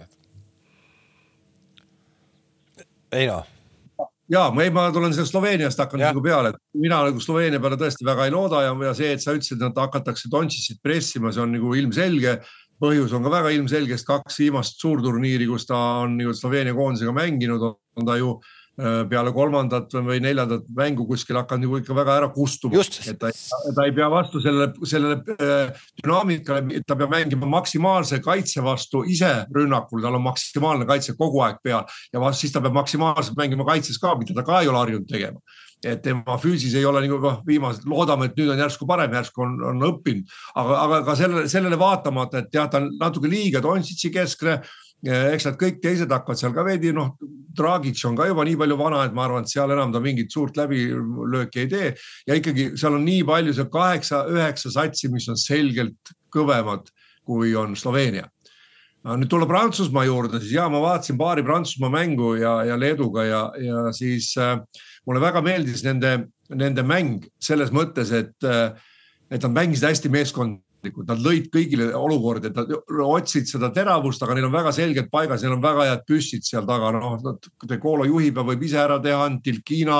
ei 3.09 3.25
noh 3.25 3.47
ja 4.29 4.45
ma, 4.53 4.63
ei, 4.65 4.73
ma 4.73 4.87
tulen 4.93 5.13
sellest 5.15 5.33
Sloveeniast 5.33 5.81
hakkan 5.81 6.03
nagu 6.03 6.21
peale, 6.23 6.53
et 6.53 6.79
mina 6.81 7.01
nagu 7.07 7.21
Sloveenia 7.23 7.61
peale 7.61 7.79
tõesti 7.81 8.07
väga 8.07 8.27
ei 8.27 8.33
looda 8.33 8.63
ja, 8.67 8.75
ja 8.89 8.95
see, 8.97 9.11
et 9.15 9.23
sa 9.23 9.35
ütlesid, 9.37 9.61
et 9.65 9.83
hakatakse 9.83 10.31
Dontšitsit 10.31 10.81
pressima, 10.85 11.33
see 11.33 11.45
on 11.45 11.55
nagu 11.57 11.75
ilmselge. 11.75 12.39
põhjus 12.79 13.11
on 13.11 13.25
ka 13.25 13.31
väga 13.33 13.49
ilmselge, 13.51 13.97
sest 13.97 14.07
kaks 14.07 14.37
viimast 14.39 14.79
suurturniiri, 14.79 15.49
kus 15.49 15.65
ta 15.67 15.77
on 16.05 16.13
nagu 16.15 16.31
Sloveenia 16.33 16.73
koondisega 16.73 17.11
mänginud, 17.11 17.65
on 17.99 18.05
ta 18.07 18.15
ju 18.15 18.37
Äh, 18.39 18.58
peale 19.09 19.31
kolmandat 19.35 19.93
või 20.05 20.21
neljandat 20.23 20.67
mängu 20.75 21.03
kuskil 21.09 21.39
hakanud 21.39 21.65
nagu 21.65 21.79
ikka 21.81 21.95
väga 21.97 22.17
ära 22.21 22.29
kustuma. 22.31 22.79
et 22.79 23.19
ta, 23.19 23.31
ta 23.75 23.85
ei 23.87 23.95
pea 23.95 24.09
vastu 24.11 24.41
sellele, 24.43 24.71
sellele 24.87 25.17
äh, 25.35 25.87
dünaamikale, 26.03 26.83
ta 26.87 26.95
peab 26.99 27.11
mängima 27.11 27.49
maksimaalse 27.49 28.21
kaitse 28.23 28.63
vastu 28.63 29.03
ise 29.03 29.31
rünnakul, 29.55 30.01
tal 30.03 30.15
on 30.15 30.23
maksimaalne 30.29 30.87
kaitse 30.89 31.17
kogu 31.19 31.43
aeg 31.43 31.59
peal 31.63 31.83
ja 32.13 32.23
vast, 32.23 32.43
siis 32.43 32.55
ta 32.55 32.63
peab 32.63 32.77
maksimaalselt 32.79 33.37
mängima 33.39 33.67
kaitses 33.67 33.99
ka, 33.99 34.15
mida 34.19 34.37
ta 34.37 34.47
ka 34.47 34.61
ei 34.63 34.71
ole 34.71 34.83
harjunud 34.83 35.09
tegema 35.09 35.43
et 35.85 36.01
tema 36.03 36.35
füüsis 36.39 36.73
ei 36.75 36.85
ole 36.87 37.01
nagu 37.05 37.19
noh, 37.23 37.39
viimased, 37.47 37.85
loodame, 37.87 38.27
et 38.27 38.35
nüüd 38.39 38.51
on 38.51 38.59
järsku 38.59 38.87
parem, 38.87 39.13
järsku 39.15 39.45
on, 39.45 39.55
on 39.71 39.85
õppinud, 39.87 40.27
aga, 40.59 40.79
aga 40.83 40.99
ka 41.07 41.15
sellele, 41.19 41.45
sellele 41.51 41.79
vaatamata, 41.79 42.43
et 42.43 42.55
jah, 42.55 42.67
ta 42.71 42.81
on 42.81 42.89
natuke 42.99 43.31
liiga 43.31 43.61
Dontšitši 43.63 44.11
keskne 44.11 44.57
eks 45.07 45.45
nad 45.47 45.57
kõik 45.59 45.79
teised 45.83 46.11
hakkavad 46.11 46.39
seal 46.39 46.55
ka 46.55 46.63
veidi 46.67 46.91
noh, 46.95 47.13
Dragic 47.55 47.99
on 48.07 48.17
ka 48.17 48.27
juba 48.29 48.43
nii 48.45 48.57
palju 48.59 48.77
vana, 48.79 49.03
et 49.07 49.13
ma 49.15 49.25
arvan, 49.25 49.45
et 49.45 49.51
seal 49.51 49.71
enam 49.71 49.93
ta 49.93 50.01
mingit 50.03 50.31
suurt 50.31 50.57
läbilööki 50.59 51.63
ei 51.63 51.69
tee 51.71 51.91
ja 52.27 52.35
ikkagi 52.37 52.71
seal 52.79 52.97
on 52.97 53.05
nii 53.07 53.23
palju 53.27 53.55
seal 53.55 53.69
kaheksa-üheksa 53.71 54.73
satsi, 54.75 55.11
mis 55.11 55.27
on 55.31 55.39
selgelt 55.39 56.13
kõvemad, 56.33 56.91
kui 57.25 57.55
on 57.57 57.75
Sloveenia. 57.79 58.27
nüüd 59.09 59.29
tulla 59.31 59.47
Prantsusmaa 59.47 60.03
juurde, 60.05 60.41
siis 60.43 60.57
ja 60.57 60.67
ma 60.69 60.81
vaatasin 60.83 61.17
paari 61.17 61.43
Prantsusmaa 61.43 61.89
mängu 61.89 62.35
ja, 62.35 62.59
ja 62.67 62.79
Leeduga 62.79 63.23
ja, 63.23 63.43
ja 63.57 63.91
siis 63.95 64.33
äh, 64.37 64.59
mulle 65.07 65.21
väga 65.21 65.41
meeldis 65.41 65.83
nende, 65.83 66.27
nende 66.51 66.83
mäng 66.83 67.23
selles 67.39 67.71
mõttes, 67.71 68.11
et, 68.11 68.35
äh, 68.43 68.75
et 69.31 69.41
nad 69.47 69.55
mängisid 69.55 69.87
hästi 69.87 70.11
meeskond 70.11 70.59
Nad 70.79 71.19
lõid 71.19 71.49
kõigile 71.51 71.89
olukordi, 71.97 72.53
nad 72.55 72.69
otsid 73.03 73.49
seda 73.49 73.67
teravust, 73.75 74.21
aga 74.23 74.37
neil 74.37 74.47
on 74.47 74.53
väga 74.53 74.71
selgelt 74.71 75.09
paigas, 75.11 75.41
neil 75.43 75.57
on 75.57 75.63
väga 75.63 75.87
head 75.89 76.03
püssid 76.07 76.45
seal 76.47 76.67
taga, 76.67 76.93
noh, 76.95 77.17
De 77.67 77.77
Colo 77.83 78.05
juhib 78.07 78.39
ja 78.39 78.45
võib 78.47 78.63
ise 78.63 78.79
ära 78.79 78.95
teha, 79.03 79.25
Tilkina, 79.43 79.97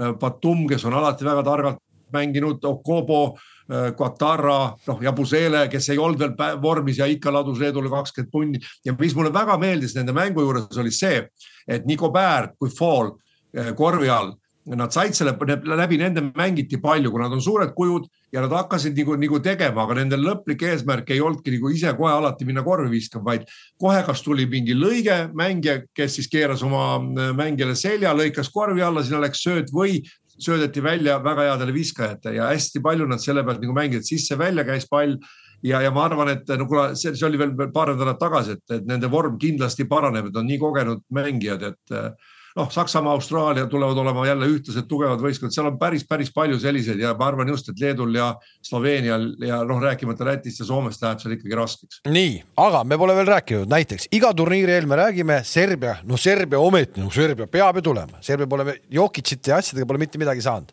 äh, 0.00 0.16
Batum, 0.18 0.64
kes 0.66 0.86
on 0.88 0.96
alati 0.98 1.26
väga 1.26 1.44
targalt 1.46 1.82
mänginud, 2.12 2.64
Okobo, 2.66 3.36
äh, 3.70 3.92
Quatara, 3.94 4.74
noh, 4.88 5.04
Jabusele, 5.06 5.68
kes 5.70 5.92
ei 5.94 6.02
olnud 6.02 6.18
veel 6.18 6.58
vormis 6.62 6.98
ja 6.98 7.06
ikka 7.06 7.30
ladus 7.30 7.62
Leedule 7.62 7.92
kakskümmend 7.92 8.32
punni. 8.32 8.60
ja 8.84 8.96
mis 8.98 9.14
mulle 9.14 9.30
väga 9.34 9.58
meeldis 9.62 9.94
nende 9.94 10.12
mängu 10.16 10.42
juures 10.42 10.82
oli 10.82 10.90
see, 10.90 11.22
et 11.68 11.86
nii 11.86 11.96
Gobert 12.02 12.58
kui 12.58 12.70
Fall 12.74 13.14
äh, 13.54 13.70
korvi 13.78 14.10
all 14.10 14.34
nad 14.74 14.90
said 14.90 15.14
selle, 15.14 15.36
läbi 15.78 15.98
nende 16.00 16.24
mängiti 16.34 16.80
palju, 16.82 17.12
kui 17.12 17.22
nad 17.22 17.32
on 17.32 17.42
suured 17.42 17.70
kujud 17.76 18.08
ja 18.32 18.42
nad 18.42 18.52
hakkasid 18.52 18.96
nagu, 18.98 19.14
nagu 19.20 19.38
tegema, 19.42 19.84
aga 19.84 20.00
nende 20.00 20.18
lõplik 20.18 20.64
eesmärk 20.66 21.10
ei 21.14 21.22
olnudki 21.22 21.54
nagu 21.54 21.70
ise 21.72 21.92
kohe 21.98 22.12
alati 22.12 22.46
minna 22.48 22.64
korvi 22.66 22.90
viskama, 22.90 23.30
vaid 23.30 23.46
kohe, 23.80 24.02
kas 24.06 24.22
tuli 24.24 24.48
mingi 24.50 24.74
lõige 24.76 25.26
mängija, 25.36 25.80
kes 25.96 26.18
siis 26.18 26.30
keeras 26.32 26.64
oma 26.66 26.98
äh, 26.98 27.32
mängijale 27.36 27.76
selja, 27.78 28.14
lõikas 28.16 28.50
korvi 28.52 28.84
alla, 28.84 29.04
sinna 29.06 29.22
läks 29.22 29.44
sööt 29.46 29.72
või 29.74 30.00
söödeti 30.36 30.82
välja 30.84 31.18
väga 31.24 31.50
headele 31.50 31.72
viskajate 31.72 32.34
ja 32.36 32.50
hästi 32.52 32.82
palju 32.84 33.06
nad 33.08 33.22
selle 33.22 33.44
pealt 33.46 33.62
nagu 33.62 33.76
mängisid, 33.76 34.08
sisse-välja 34.10 34.66
käis 34.68 34.88
pall. 34.90 35.16
Ja, 35.64 35.80
ja 35.80 35.88
ma 35.90 36.02
arvan, 36.04 36.28
et 36.34 36.50
no 36.60 36.66
kuna 36.68 36.90
see, 36.94 37.14
see 37.16 37.24
oli 37.26 37.38
veel 37.40 37.54
paar 37.72 37.88
nädalat 37.94 38.18
tagasi, 38.20 38.58
et 38.60 38.84
nende 38.86 39.08
vorm 39.10 39.38
kindlasti 39.40 39.86
paraneb, 39.88 40.28
et 40.28 40.36
on 40.36 40.44
nii 40.46 40.58
kogenud 40.60 41.00
mängijad, 41.16 41.64
et 41.70 41.94
äh, 41.96 42.34
noh, 42.56 42.70
Saksamaa, 42.72 43.12
Austraalia 43.12 43.66
tulevad 43.66 43.98
olema 44.00 44.26
jälle 44.26 44.48
ühtlased 44.48 44.88
tugevad 44.88 45.20
võistkonnad, 45.20 45.54
seal 45.54 45.68
on 45.68 45.78
päris, 45.80 46.04
päris 46.08 46.32
palju 46.34 46.58
selliseid 46.60 47.00
ja 47.02 47.12
ma 47.18 47.28
arvan 47.28 47.50
just, 47.52 47.68
et 47.70 47.80
Leedul 47.80 48.14
ja 48.16 48.30
Sloveenial 48.64 49.28
ja 49.44 49.60
noh, 49.68 49.80
rääkimata 49.82 50.26
Lätist 50.26 50.62
ja 50.62 50.68
Soomest 50.68 51.04
läheb 51.04 51.20
seal 51.22 51.36
ikkagi 51.36 51.58
raskeks. 51.58 52.00
nii, 52.08 52.38
aga 52.64 52.82
me 52.84 52.98
pole 53.00 53.16
veel 53.18 53.30
rääkinud, 53.30 53.70
näiteks 53.72 54.08
iga 54.16 54.32
turniiri 54.36 54.76
eel 54.76 54.88
me 54.88 55.00
räägime 55.02 55.40
Serbia, 55.44 55.98
no 56.08 56.20
Serbia 56.20 56.60
ometi, 56.62 57.00
no 57.04 57.10
Serbia 57.12 57.48
peab 57.50 57.80
ju 57.80 57.86
tulema, 57.90 58.22
Serbia 58.24 58.48
pole 58.50 58.78
Jokicite 58.90 59.52
ja 59.52 59.60
asjadega 59.62 59.88
pole 59.88 60.02
mitte 60.02 60.20
midagi 60.22 60.44
saanud. 60.44 60.72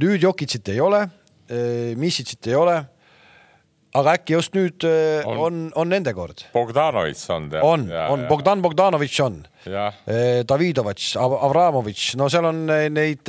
nüüd 0.00 0.22
Jokicit 0.22 0.68
ei 0.68 0.80
ole, 0.80 1.06
eh, 1.48 1.94
Misicit 1.96 2.46
ei 2.46 2.54
ole 2.58 2.82
aga 3.94 4.14
äkki 4.18 4.34
just 4.34 4.54
nüüd 4.56 4.84
äh, 4.88 5.22
on, 5.28 5.38
on, 5.46 5.58
on 5.78 5.90
nende 5.90 6.14
kord? 6.16 6.42
Bogdanovitš 6.54 7.24
on. 7.34 7.48
on, 7.62 7.86
on 8.10 8.26
Bogdan 8.30 8.62
Bogdanovitš 8.64 9.20
on. 9.24 9.40
Äh, 9.64 10.42
Davidovitš, 10.48 11.14
Avramovitš, 11.22 12.10
no 12.20 12.28
seal 12.32 12.48
on 12.50 12.62
äh, 12.74 12.86
neid. 12.92 13.24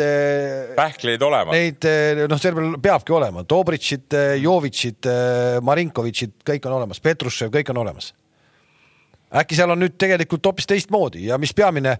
pähkleid 0.77 1.23
olemas. 1.25 1.55
Neid 1.55 1.87
noh, 2.31 2.41
Serbial 2.41 2.77
peabki 2.81 3.15
olema, 3.15 3.45
Dobritšid, 3.47 4.17
Jovitšid, 4.41 5.09
Marinkovitšid, 5.65 6.37
kõik 6.47 6.69
on 6.69 6.79
olemas, 6.79 7.01
Petrušev, 7.03 7.53
kõik 7.53 7.73
on 7.73 7.83
olemas. 7.85 8.13
äkki 9.35 9.57
seal 9.57 9.71
on 9.73 9.81
nüüd 9.83 9.97
tegelikult 9.99 10.45
hoopis 10.47 10.67
teistmoodi 10.69 11.27
ja 11.27 11.37
mis 11.41 11.53
peamine 11.53 11.97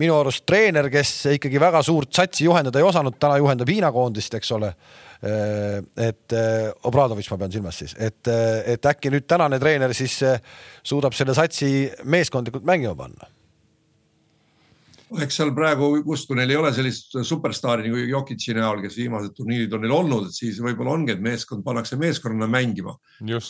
minu 0.00 0.14
arust 0.16 0.46
treener, 0.48 0.88
kes 0.90 1.12
ikkagi 1.36 1.60
väga 1.60 1.82
suurt 1.84 2.12
satsi 2.14 2.46
juhendada 2.46 2.80
ei 2.80 2.86
osanud, 2.86 3.18
täna 3.20 3.36
juhendab 3.40 3.68
Hiina 3.68 3.90
koondist, 3.92 4.34
eks 4.38 4.52
ole 4.56 4.72
et 5.20 6.32
äh, 6.32 6.70
Obradovitš 6.88 7.28
ma 7.32 7.36
pean 7.42 7.52
silmas 7.52 7.80
siis, 7.82 7.92
et, 7.98 8.22
äh, 8.28 8.62
et 8.72 8.86
äkki 8.88 9.12
nüüd 9.12 9.26
tänane 9.28 9.58
treener 9.60 9.92
siis 9.96 10.16
suudab 10.82 11.16
selle 11.16 11.34
satsi 11.36 11.90
meeskondlikult 12.08 12.64
mängima 12.64 12.96
panna 12.96 13.28
eks 15.24 15.38
seal 15.40 15.50
praegu 15.56 15.88
justkui 15.98 16.36
neil 16.38 16.52
ei 16.52 16.58
ole 16.60 16.70
sellist 16.74 17.16
superstaari 17.26 17.88
nagu 17.88 18.02
Jokitši 18.12 18.54
näol, 18.58 18.82
kes 18.84 18.98
viimased 19.00 19.34
turniirid 19.34 19.72
on 19.74 19.84
neil 19.84 19.94
olnud, 19.96 20.28
et 20.28 20.36
siis 20.36 20.60
võib-olla 20.62 20.94
ongi, 20.94 21.16
et 21.16 21.24
meeskond 21.24 21.64
pannakse 21.66 21.98
meeskonnana 22.00 22.46
mängima. 22.50 22.94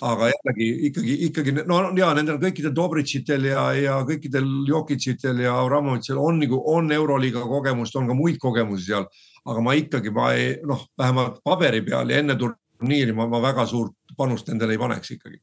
aga 0.02 0.30
jällegi 0.32 0.70
ikkagi, 0.88 1.16
ikkagi 1.28 1.56
no 1.68 1.82
ja 1.98 2.12
nendel 2.16 2.40
kõikidel 2.40 2.72
Dobritšitel 2.76 3.50
ja, 3.50 3.66
ja 3.76 3.98
kõikidel 4.08 4.46
Jokitšitel 4.68 5.44
ja 5.44 5.58
Avramovitšil 5.60 6.18
on 6.18 6.40
nagu, 6.40 6.62
on 6.64 6.92
Euroliiga 6.92 7.44
kogemust, 7.44 7.96
on 7.96 8.08
ka 8.08 8.16
muid 8.16 8.40
kogemusi 8.40 8.88
seal 8.92 9.08
aga 9.44 9.62
ma 9.64 9.74
ikkagi, 9.76 10.12
ma 10.12 10.32
ei 10.36 10.52
noh, 10.66 10.84
vähemalt 10.98 11.40
paberi 11.44 11.82
peal 11.84 12.10
ja 12.12 12.20
enne 12.20 12.36
turniiri 12.38 13.14
ma, 13.16 13.26
ma 13.30 13.40
väga 13.42 13.66
suurt 13.68 14.14
panust 14.16 14.48
nendele 14.50 14.76
ei 14.76 14.80
paneks 14.80 15.16
ikkagi. 15.16 15.40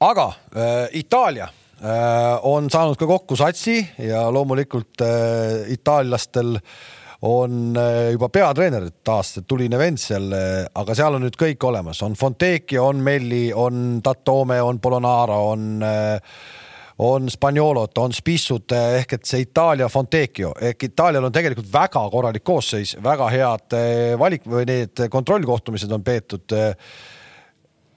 aga 0.00 0.28
äh, 0.54 0.88
Itaalia 0.98 1.48
on 2.48 2.70
saanud 2.70 2.98
ka 2.98 3.06
kokku 3.06 3.36
satsi 3.38 3.78
ja 4.02 4.24
loomulikult 4.34 5.02
äh, 5.04 5.68
itaallastel 5.74 6.56
on 7.22 7.76
äh, 7.76 8.12
juba 8.12 8.28
peatreener 8.28 8.90
taas 9.04 9.40
tuline 9.46 9.78
vend 9.78 9.98
seal, 9.98 10.30
äh, 10.34 10.62
aga 10.74 10.94
seal 10.94 11.18
on 11.18 11.26
nüüd 11.26 11.38
kõik 11.38 11.64
olemas, 11.66 12.02
on 12.06 12.14
Fontecchio, 12.18 12.86
on 12.92 13.02
Melli, 13.02 13.48
on 13.54 14.00
Tatome, 14.04 14.60
on 14.62 14.78
Polonara, 14.82 15.38
on 15.50 15.82
äh, 15.82 16.38
on 16.98 17.30
Spaniolot, 17.30 17.98
on 17.98 18.12
Spissut 18.12 18.72
ehk 18.74 19.12
et 19.14 19.28
see 19.28 19.44
Itaalia 19.44 19.86
Fontecchio 19.90 20.50
ehk 20.70 20.88
Itaalial 20.88 21.28
on 21.28 21.34
tegelikult 21.34 21.68
väga 21.70 22.02
korralik 22.10 22.42
koosseis, 22.42 22.96
väga 23.02 23.28
head 23.30 23.76
eh, 23.78 24.16
valik 24.18 24.46
või 24.50 24.66
need 24.66 25.04
kontrollkohtumised 25.10 25.94
on 25.94 26.02
peetud. 26.02 26.58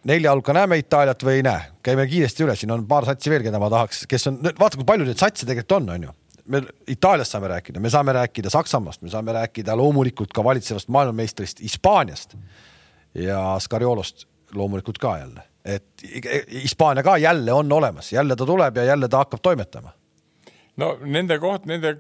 Nelja 0.09 0.33
hulka 0.33 0.53
näeme 0.55 0.79
Itaaliat 0.81 1.23
või 1.23 1.39
ei 1.39 1.45
näe, 1.45 1.67
käime 1.83 2.07
kiiresti 2.09 2.45
üle, 2.45 2.55
siin 2.57 2.73
on 2.73 2.87
paar 2.89 3.05
satsi 3.09 3.31
veel, 3.31 3.45
keda 3.45 3.59
ma 3.61 3.69
tahaks, 3.71 4.05
kes 4.09 4.27
on, 4.31 4.39
vaata 4.59 4.79
kui 4.79 4.87
palju 4.87 5.07
neid 5.07 5.21
satse 5.21 5.45
tegelikult 5.45 5.77
on, 5.77 5.93
on 5.95 6.09
ju. 6.09 6.17
Me 6.51 6.63
Itaaliast 6.89 7.35
saame 7.35 7.51
rääkida, 7.51 7.79
me 7.79 7.89
saame 7.93 8.15
rääkida 8.17 8.49
Saksamaast, 8.49 9.03
me 9.05 9.13
saame 9.13 9.35
rääkida 9.37 9.75
loomulikult 9.77 10.33
ka 10.33 10.43
valitsevast 10.43 10.89
maailmameistrist 10.89 11.61
Hispaaniast 11.61 12.35
ja 13.13 13.43
Scariolost 13.61 14.25
loomulikult 14.57 14.97
ka 14.97 15.17
jälle. 15.21 15.43
Et 15.65 15.85
Hispaania 16.51 17.03
ka 17.05 17.17
jälle 17.21 17.53
on 17.53 17.71
olemas, 17.71 18.13
jälle 18.13 18.35
ta 18.35 18.45
tuleb 18.45 18.77
ja 18.77 18.83
jälle 18.83 19.07
ta 19.07 19.21
hakkab 19.21 19.39
toimetama 19.41 19.93
no 20.81 20.95
nende 21.05 21.37
koht, 21.41 21.67
nende 21.69 21.95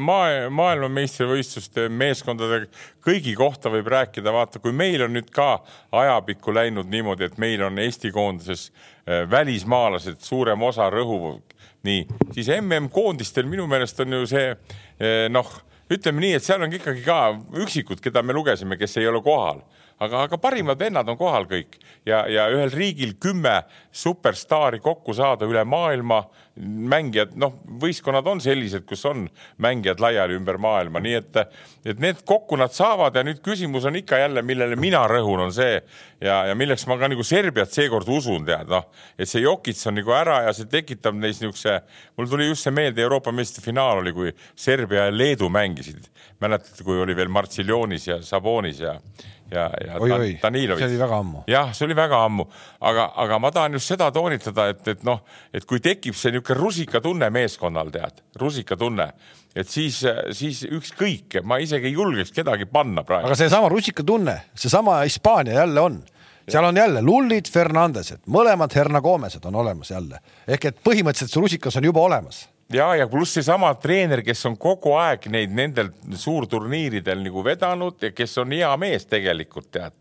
maa, 0.00 0.48
maailmameistrivõistluste 0.54 1.88
meeskondade 1.92 2.66
kõigi 3.04 3.34
kohta 3.38 3.72
võib 3.72 3.88
rääkida, 3.92 4.32
vaata, 4.34 4.60
kui 4.62 4.72
meil 4.76 5.04
on 5.06 5.14
nüüd 5.16 5.30
ka 5.34 5.58
ajapikku 5.96 6.54
läinud 6.54 6.90
niimoodi, 6.92 7.28
et 7.28 7.38
meil 7.40 7.64
on 7.66 7.78
Eesti 7.82 8.12
koondises 8.14 8.68
äh, 8.70 9.24
välismaalased 9.30 10.20
suurem 10.24 10.62
osa 10.68 10.90
rõhuv, 10.92 11.40
nii, 11.88 12.04
siis 12.36 12.50
MM-koondistel 12.58 13.48
minu 13.48 13.68
meelest 13.70 14.00
on 14.04 14.20
ju 14.20 14.28
see 14.28 14.52
äh, 14.52 15.26
noh, 15.32 15.50
ütleme 15.92 16.24
nii, 16.24 16.36
et 16.36 16.44
seal 16.44 16.64
on 16.64 16.74
ikkagi 16.74 17.04
ka 17.06 17.20
üksikud, 17.64 18.02
keda 18.04 18.22
me 18.22 18.36
lugesime, 18.36 18.76
kes 18.80 18.98
ei 19.00 19.08
ole 19.08 19.22
kohal 19.24 19.62
aga, 19.98 20.24
aga 20.26 20.38
parimad 20.40 20.80
vennad 20.80 21.08
on 21.08 21.18
kohal 21.18 21.48
kõik. 21.50 21.78
Ja, 22.06 22.24
ja 22.30 22.48
ühel 22.52 22.72
riigil 22.72 23.16
kümme 23.20 23.62
superstaari 23.92 24.80
kokku 24.84 25.14
saada 25.16 25.48
üle 25.48 25.64
maailma 25.68 26.22
mängijad, 26.58 27.34
noh, 27.38 27.54
võistkonnad 27.82 28.26
on 28.26 28.40
sellised, 28.42 28.82
kus 28.88 29.04
on 29.06 29.26
mängijad 29.62 30.00
laiali 30.02 30.34
ümber 30.38 30.58
maailma, 30.58 30.98
nii 31.02 31.14
et, 31.20 31.38
et 31.86 32.00
need 32.02 32.24
kokku 32.26 32.58
nad 32.58 32.74
saavad 32.74 33.14
ja 33.14 33.22
nüüd 33.26 33.38
küsimus 33.44 33.86
on 33.86 33.98
ikka 34.00 34.18
jälle, 34.24 34.42
millele 34.46 34.78
mina 34.80 35.04
rõhun, 35.10 35.44
on 35.46 35.54
see 35.54 35.76
ja, 36.24 36.40
ja 36.50 36.56
milleks 36.58 36.86
ma 36.90 36.98
ka 36.98 37.10
nagu 37.12 37.26
Serbiat 37.26 37.74
seekord 37.74 38.10
usun, 38.10 38.42
tead 38.48 38.70
noh, 38.72 38.88
et 39.18 39.30
see 39.30 39.44
Jokits 39.44 39.86
on 39.90 39.98
nagu 40.00 40.14
ära 40.18 40.40
ja 40.48 40.54
see 40.56 40.66
tekitab 40.70 41.18
neis 41.18 41.38
niisuguse, 41.42 41.78
mul 42.18 42.30
tuli 42.30 42.50
just 42.50 42.66
see 42.66 42.74
meelde, 42.74 43.04
Euroopa 43.06 43.34
meistrite 43.34 43.68
finaal 43.68 44.02
oli, 44.02 44.14
kui 44.16 44.34
Serbia 44.58 45.06
ja 45.08 45.14
Leedu 45.14 45.50
mängisid. 45.52 46.10
mäletate, 46.40 46.84
kui 46.86 46.98
oli 47.02 47.16
veel 47.16 47.28
Martsiljonis 47.28 48.06
ja 48.06 48.22
Sabonis 48.22 48.80
ja 48.80 48.98
ja, 49.52 49.70
ja 49.86 49.96
oi, 50.00 50.12
oi, 50.12 50.30
Danilovitš. 50.42 50.84
see 50.84 50.90
oli 50.92 51.00
väga 51.00 51.18
ammu. 51.22 51.42
jah, 51.48 51.72
see 51.76 51.86
oli 51.88 51.96
väga 51.96 52.20
ammu, 52.26 52.46
aga, 52.90 53.08
aga 53.24 53.38
ma 53.42 53.52
tahan 53.54 53.78
just 53.78 53.92
seda 53.92 54.10
toonitada, 54.14 54.68
et, 54.72 54.82
et 54.94 55.06
noh, 55.08 55.22
et 55.54 55.66
kui 55.68 55.80
tekib 55.84 56.16
see 56.16 56.34
niisugune 56.34 56.58
rusikatunne 56.58 57.30
meeskonnal, 57.34 57.92
tead, 57.94 58.22
rusikatunne, 58.40 59.08
et 59.58 59.70
siis, 59.70 60.02
siis 60.36 60.64
ükskõik, 60.68 61.40
ma 61.48 61.60
isegi 61.64 61.90
ei 61.90 61.96
julgeks 61.96 62.34
kedagi 62.36 62.68
panna 62.70 63.04
praegu. 63.06 63.30
aga 63.30 63.38
seesama 63.38 63.72
rusikatunne, 63.72 64.38
seesama 64.54 65.00
Hispaania 65.06 65.62
jälle 65.62 65.80
on 65.80 65.98
seal 66.48 66.64
on 66.64 66.76
jälle 66.76 67.02
Lullid, 67.04 67.48
Fernandesed, 67.52 68.22
mõlemad 68.28 68.72
Hernagomesed 68.74 69.44
on 69.44 69.58
olemas 69.64 69.90
jälle 69.92 70.20
ehk 70.48 70.70
et 70.70 70.78
põhimõtteliselt 70.84 71.34
see 71.34 71.42
rusikas 71.42 71.76
on 71.76 71.84
juba 71.90 72.00
olemas 72.00 72.46
ja, 72.72 72.88
ja 72.96 73.06
pluss 73.08 73.32
seesama 73.34 73.70
treener, 73.80 74.20
kes 74.24 74.44
on 74.48 74.56
kogu 74.60 74.92
aeg 75.00 75.24
neid 75.32 75.52
nendel 75.56 75.88
suurturniiridel 76.20 77.22
nagu 77.24 77.42
vedanud 77.44 78.02
ja 78.04 78.10
kes 78.12 78.36
on 78.42 78.52
hea 78.52 78.70
mees 78.80 79.06
tegelikult 79.08 79.70
tead, 79.72 79.94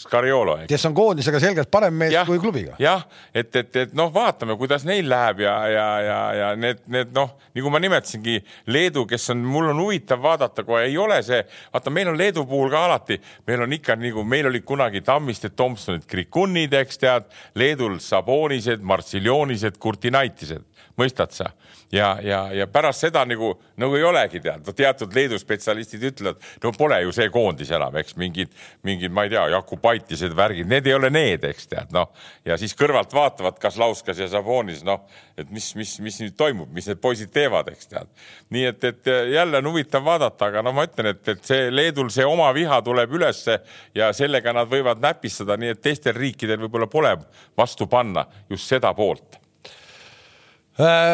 Scariolo. 0.00 0.56
kes 0.70 0.88
on 0.88 0.96
koondisega 0.96 1.40
selgelt 1.42 1.70
parem 1.72 1.98
mees 2.00 2.14
ja, 2.14 2.24
kui 2.28 2.40
klubiga. 2.40 2.76
jah, 2.80 3.04
et, 3.34 3.50
et, 3.60 3.76
et 3.84 3.96
noh, 3.96 4.08
vaatame, 4.12 4.56
kuidas 4.56 4.86
neil 4.88 5.08
läheb 5.12 5.42
ja, 5.44 5.56
ja, 5.72 5.86
ja, 6.06 6.20
ja 6.40 6.50
need, 6.56 6.80
need 6.92 7.12
noh, 7.16 7.34
nagu 7.56 7.72
ma 7.74 7.82
nimetasingi, 7.84 8.38
Leedu, 8.72 9.04
kes 9.10 9.34
on, 9.34 9.44
mul 9.44 9.70
on 9.74 9.82
huvitav 9.84 10.22
vaadata, 10.24 10.64
kui 10.64 10.80
ei 10.86 10.96
ole 11.00 11.20
see, 11.26 11.42
vaata, 11.74 11.92
meil 11.92 12.12
on 12.12 12.16
Leedu 12.18 12.46
puhul 12.48 12.72
ka 12.72 12.86
alati, 12.88 13.20
meil 13.48 13.66
on 13.66 13.76
ikka 13.76 13.98
nagu 14.00 14.24
meil 14.24 14.48
olid 14.48 14.64
kunagi 14.64 15.04
Tammiste, 15.04 15.52
Tomsonid, 15.52 16.08
Krikunid, 16.08 16.72
eks 16.80 17.02
tead, 17.02 17.28
Leedul 17.60 18.00
Sabonised, 18.00 18.80
Martsiljonised, 18.80 19.76
Kurtinaitised 19.82 20.64
mõistad 20.96 21.34
sa? 21.36 21.52
Ja, 21.92 22.18
ja, 22.22 22.52
ja 22.52 22.66
pärast 22.66 23.04
seda 23.04 23.24
nagu, 23.28 23.52
nagu 23.78 23.96
ei 23.96 24.04
olegi 24.04 24.40
tead, 24.42 24.66
teatud 24.76 25.14
Leedu 25.14 25.38
spetsialistid 25.38 26.02
ütlevad, 26.10 26.40
no 26.62 26.72
pole 26.76 26.98
ju 27.04 27.14
see 27.14 27.28
koondis 27.32 27.70
enam, 27.74 27.94
eks 28.00 28.16
mingid, 28.20 28.52
mingid, 28.86 29.14
ma 29.14 29.26
ei 29.26 29.32
tea, 29.32 29.44
Jakubaitised 29.54 30.34
värgid, 30.36 30.68
need 30.70 30.88
ei 30.88 30.96
ole 30.96 31.10
need, 31.14 31.46
eks 31.46 31.70
tead, 31.70 31.94
noh. 31.94 32.10
ja 32.46 32.58
siis 32.60 32.74
kõrvalt 32.78 33.14
vaatavad, 33.14 33.60
kas 33.62 33.78
Lauskas 33.80 34.20
ja 34.22 34.28
Sabonis, 34.32 34.82
noh, 34.86 35.06
et 35.38 35.50
mis, 35.54 35.70
mis, 35.78 35.96
mis 36.02 36.20
nüüd 36.24 36.36
toimub, 36.38 36.72
mis 36.74 36.90
need 36.90 37.00
poisid 37.02 37.30
teevad, 37.34 37.70
eks 37.72 37.92
tead. 37.92 38.12
nii 38.54 38.66
et, 38.72 38.90
et 38.90 39.12
jälle 39.32 39.62
on 39.62 39.70
huvitav 39.70 40.04
vaadata, 40.06 40.50
aga 40.50 40.66
no 40.66 40.74
ma 40.76 40.86
ütlen, 40.88 41.12
et, 41.14 41.22
et 41.36 41.46
see 41.46 41.70
Leedul 41.70 42.10
see 42.14 42.26
oma 42.26 42.50
viha 42.56 42.80
tuleb 42.84 43.14
ülesse 43.18 43.60
ja 43.94 44.12
sellega 44.16 44.54
nad 44.56 44.70
võivad 44.70 45.02
näpistada, 45.02 45.58
nii 45.60 45.74
et 45.76 45.82
teistel 45.82 46.16
riikidel 46.18 46.60
võib-olla 46.66 46.90
pole 46.90 47.16
vastu 47.56 47.86
panna 47.90 48.26
just 48.50 48.66
seda 48.66 48.94
poolt 48.96 49.45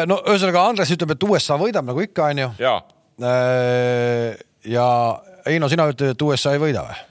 no 0.09 0.19
ühesõnaga 0.27 0.67
Andres 0.69 0.91
ütleb, 0.95 1.15
et 1.15 1.23
USA 1.27 1.57
võidab 1.59 1.87
nagu 1.87 2.03
ikka, 2.03 2.31
onju. 2.33 2.51
ja, 2.59 2.77
äh, 3.23 4.35
ja 4.67 4.87
Heino, 5.47 5.69
sina 5.71 5.87
ütled, 5.91 6.15
et 6.15 6.25
USA 6.27 6.55
ei 6.55 6.61
võida 6.63 6.85
või? 6.87 7.01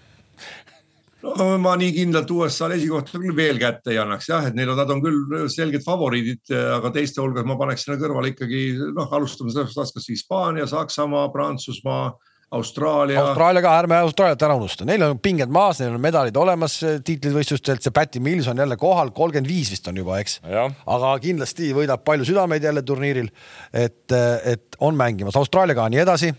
no 1.22 1.46
ma 1.62 1.76
nii 1.78 1.92
kindlalt 1.94 2.30
USA-le 2.34 2.76
esikohta 2.80 3.20
küll 3.20 3.36
veel 3.36 3.60
kätte 3.60 3.92
ei 3.94 4.00
annaks 4.02 4.28
jah, 4.30 4.48
et 4.48 4.56
neil 4.58 4.72
on, 4.72 4.80
nad 4.80 4.90
on 4.90 5.02
küll 5.04 5.46
selged 5.52 5.84
favoriidid, 5.84 6.50
aga 6.78 6.90
teiste 6.94 7.22
hulgas 7.22 7.46
ma 7.46 7.56
paneks 7.60 7.86
sinna 7.86 7.98
kõrvale 8.00 8.32
ikkagi 8.32 8.64
noh, 8.96 9.08
alustame 9.14 9.54
sellest, 9.54 9.94
kas 9.96 10.10
Hispaania, 10.10 10.66
Saksamaa, 10.70 11.28
Prantsusmaa 11.34 12.10
Austraalia. 12.52 13.20
Austraalia 13.20 13.62
ka, 13.64 13.72
ärme 13.80 13.96
Austraaliat 14.04 14.42
ära 14.44 14.56
unusta, 14.58 14.84
neil 14.88 15.02
on 15.06 15.20
pinged 15.24 15.52
maas, 15.52 15.80
neil 15.80 15.94
on 15.96 16.02
medalid 16.04 16.36
olemas 16.36 16.74
eh, 16.84 16.98
tiitlivõistlustelt, 17.04 17.80
see 17.84 17.94
Patty 17.96 18.20
Mills 18.20 18.50
on 18.52 18.60
jälle 18.60 18.76
kohal, 18.80 19.12
kolmkümmend 19.16 19.48
viis 19.48 19.70
vist 19.72 19.88
on 19.88 20.00
juba, 20.02 20.18
eks. 20.20 20.38
aga 20.44 21.14
kindlasti 21.24 21.72
võidab 21.76 22.04
palju 22.04 22.28
südameid 22.28 22.64
jälle 22.68 22.84
turniiril. 22.84 23.32
et, 23.72 24.04
eh, 24.12 24.52
et 24.52 24.76
on 24.80 24.96
mängimas, 24.96 25.36
Austraaliaga 25.40 25.88
nii 25.88 26.04
edasi. 26.04 26.34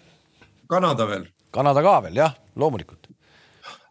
Kanada 0.69 1.09
veel. 1.09 1.25
Kanada 1.51 1.81
ka 1.81 1.97
veel 2.05 2.21
jah, 2.21 2.37
loomulikult 2.55 3.09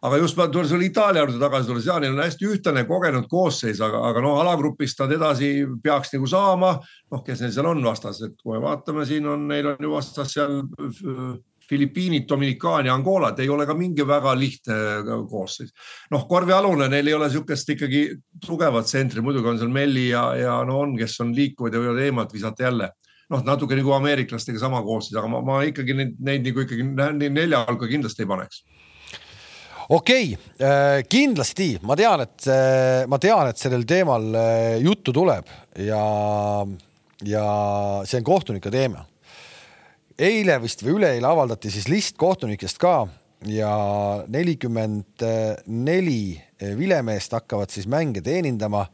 aga 0.03 0.17
just 0.19 0.37
ma 0.37 0.49
tulen 0.51 0.67
selle 0.67 0.87
Itaalia 0.87 1.23
juurde 1.23 1.39
tagasi 1.39 1.69
tulles, 1.69 1.85
ja 1.87 1.95
neil 1.99 2.15
on 2.15 2.23
hästi 2.23 2.47
ühtlane 2.47 2.83
kogenud 2.87 3.29
koosseis, 3.31 3.79
aga, 3.83 4.01
aga 4.09 4.23
noh, 4.23 4.35
alagrupist 4.41 4.99
nad 4.99 5.11
edasi 5.15 5.53
peaks 5.83 6.11
nagu 6.15 6.27
saama. 6.27 6.73
noh, 7.11 7.23
kes 7.23 7.43
neil 7.43 7.53
seal 7.55 7.69
on 7.69 7.83
vastas, 7.83 8.19
et 8.25 8.35
kui 8.41 8.55
me 8.55 8.63
vaatame, 8.63 9.05
siin 9.07 9.27
on, 9.27 9.47
neil 9.47 9.73
on 9.73 9.87
ju 9.87 9.91
vastas 9.91 10.35
seal 10.35 10.61
Filipiinid, 11.69 12.27
Dominikaan 12.29 12.85
ja 12.85 12.93
Angola, 12.93 13.31
et 13.31 13.39
ei 13.43 13.49
ole 13.49 13.65
ka 13.67 13.75
mingi 13.77 14.05
väga 14.07 14.33
lihtne 14.35 14.75
äh, 14.99 15.13
koosseis. 15.29 15.71
noh, 16.11 16.25
korvialune, 16.27 16.89
neil 16.91 17.07
ei 17.07 17.15
ole 17.15 17.29
niisugust 17.29 17.69
ikkagi 17.75 18.03
tugevat 18.43 18.89
tsentri, 18.89 19.23
muidugi 19.23 19.49
on 19.53 19.61
seal 19.61 19.71
Melli 19.71 20.09
ja, 20.09 20.25
ja 20.35 20.57
no 20.67 20.81
on, 20.83 20.97
kes 20.99 21.15
on 21.23 21.31
liikuvad 21.35 21.75
ja 21.75 21.83
võivad 21.83 22.03
eemalt 22.03 22.35
visata 22.35 22.67
jälle. 22.67 22.91
noh, 23.31 23.41
natuke 23.47 23.77
nagu 23.79 23.93
ameeriklastega 23.95 24.59
sama 24.59 24.81
koosseis, 24.83 25.15
aga 25.17 25.29
ma, 25.31 25.39
ma 25.41 25.61
ikkagi 25.65 25.95
neid, 25.95 26.17
neid 26.19 26.43
nagu 26.45 26.65
ikkagi 26.65 27.29
nelja 27.31 27.63
hulka 27.69 27.87
kindlasti 27.89 28.25
ei 28.25 28.29
paneks 28.29 28.59
okei 29.89 30.27
okay,, 30.35 30.67
äh, 30.67 30.99
kindlasti 31.09 31.69
ma 31.87 31.95
tean, 31.95 32.25
et 32.27 32.49
äh, 32.51 33.07
ma 33.07 33.17
tean, 33.23 33.47
et 33.47 33.57
sellel 33.57 33.87
teemal 33.87 34.27
juttu 34.83 35.15
tuleb 35.15 35.47
ja, 35.79 36.03
ja 37.23 37.47
see 38.03 38.19
on 38.19 38.27
kohtunike 38.27 38.71
teema 38.73 39.07
eile 40.19 40.59
vist 40.63 40.83
või 40.85 40.99
üleeile 40.99 41.29
avaldati 41.29 41.71
siis 41.73 41.89
list 41.91 42.17
kohtunikest 42.21 42.79
ka 42.81 43.07
ja 43.49 43.71
nelikümmend 44.31 45.23
neli 45.67 46.37
vilemeest 46.77 47.33
hakkavad 47.35 47.73
siis 47.73 47.89
mänge 47.91 48.21
teenindama. 48.23 48.85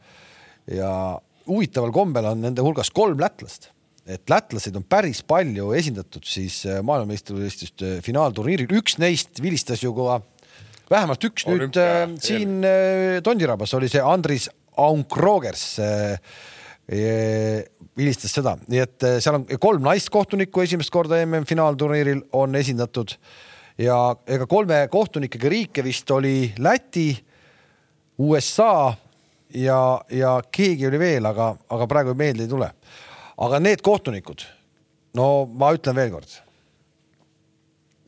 ja 0.66 1.20
huvitaval 1.46 1.92
kombel 1.92 2.26
on 2.30 2.42
nende 2.42 2.62
hulgas 2.62 2.90
kolm 2.90 3.20
lätlast, 3.20 3.70
et 4.06 4.22
lätlased 4.30 4.76
on 4.76 4.82
päris 4.82 5.22
palju 5.22 5.72
esindatud 5.78 6.26
siis 6.26 6.64
maailmameistrivõistluste 6.82 8.00
finaalturniiril, 8.02 8.70
üks 8.80 8.98
neist 8.98 9.42
vilistas 9.42 9.82
ju 9.82 9.94
ka 9.94 10.20
vähemalt 10.90 11.26
üks 11.28 11.46
Olümpia, 11.48 12.06
nüüd 12.10 12.18
äh, 12.18 12.22
siin 12.22 12.56
äh, 12.66 13.18
Tondirabas 13.24 13.74
oli 13.78 13.90
see 13.90 14.02
Andris 14.02 14.48
Aunkrogers 14.80 15.64
äh, 15.82 16.18
vilistas 17.98 18.34
seda, 18.34 18.54
nii 18.70 18.82
et 18.82 19.06
eh, 19.06 19.18
seal 19.22 19.40
on 19.40 19.46
kolm 19.60 19.84
naiskohtunikku 19.84 20.62
esimest 20.64 20.92
korda 20.94 21.20
MM-finaalturniiril 21.24 22.22
on 22.38 22.54
esindatud. 22.58 23.16
Ja 23.80 23.96
ega 24.28 24.46
kolme 24.46 24.82
kohtunikega 24.92 25.48
riike 25.48 25.84
vist 25.84 26.10
oli 26.12 26.52
Läti, 26.60 27.08
USA 28.20 28.92
ja, 29.56 29.80
ja 30.12 30.34
keegi 30.52 30.86
oli 30.90 31.00
veel, 31.00 31.26
aga, 31.26 31.54
aga 31.72 31.88
praegu 31.88 32.14
meelde 32.14 32.44
ei 32.44 32.50
tule. 32.50 32.70
aga 33.40 33.58
need 33.60 33.80
kohtunikud, 33.80 34.42
no 35.16 35.46
ma 35.48 35.70
ütlen 35.72 35.96
veelkord 35.96 36.34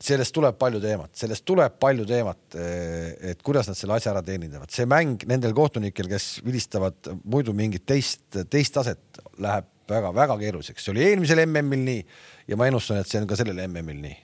sellest 0.03 0.33
tuleb 0.35 0.57
palju 0.59 0.81
teemat, 0.83 1.13
sellest 1.15 1.45
tuleb 1.47 1.77
palju 1.79 2.05
teemat, 2.07 2.39
eh, 2.59 3.31
et 3.31 3.43
kuidas 3.45 3.69
nad 3.69 3.77
selle 3.79 3.95
asja 3.95 4.11
ära 4.11 4.23
teenindavad, 4.25 4.71
see 4.73 4.87
mäng 4.89 5.23
nendel 5.29 5.55
kohtunikel, 5.55 6.09
kes 6.11 6.41
vilistavad 6.43 7.13
muidu 7.23 7.55
mingit 7.55 7.85
teist, 7.87 8.25
teist 8.51 8.75
taset, 8.75 9.21
läheb 9.39 9.69
väga-väga 9.89 10.37
keeruliseks, 10.39 10.85
see 10.85 10.93
oli 10.93 11.07
eelmisel 11.07 11.43
MM-il 11.45 11.87
nii 11.87 12.05
ja 12.47 12.59
ma 12.59 12.67
ennustan, 12.69 13.01
et 13.01 13.09
see 13.09 13.21
on 13.21 13.27
ka 13.29 13.39
sellel 13.39 13.59
MM-il 13.67 13.99
nii. 14.03 14.19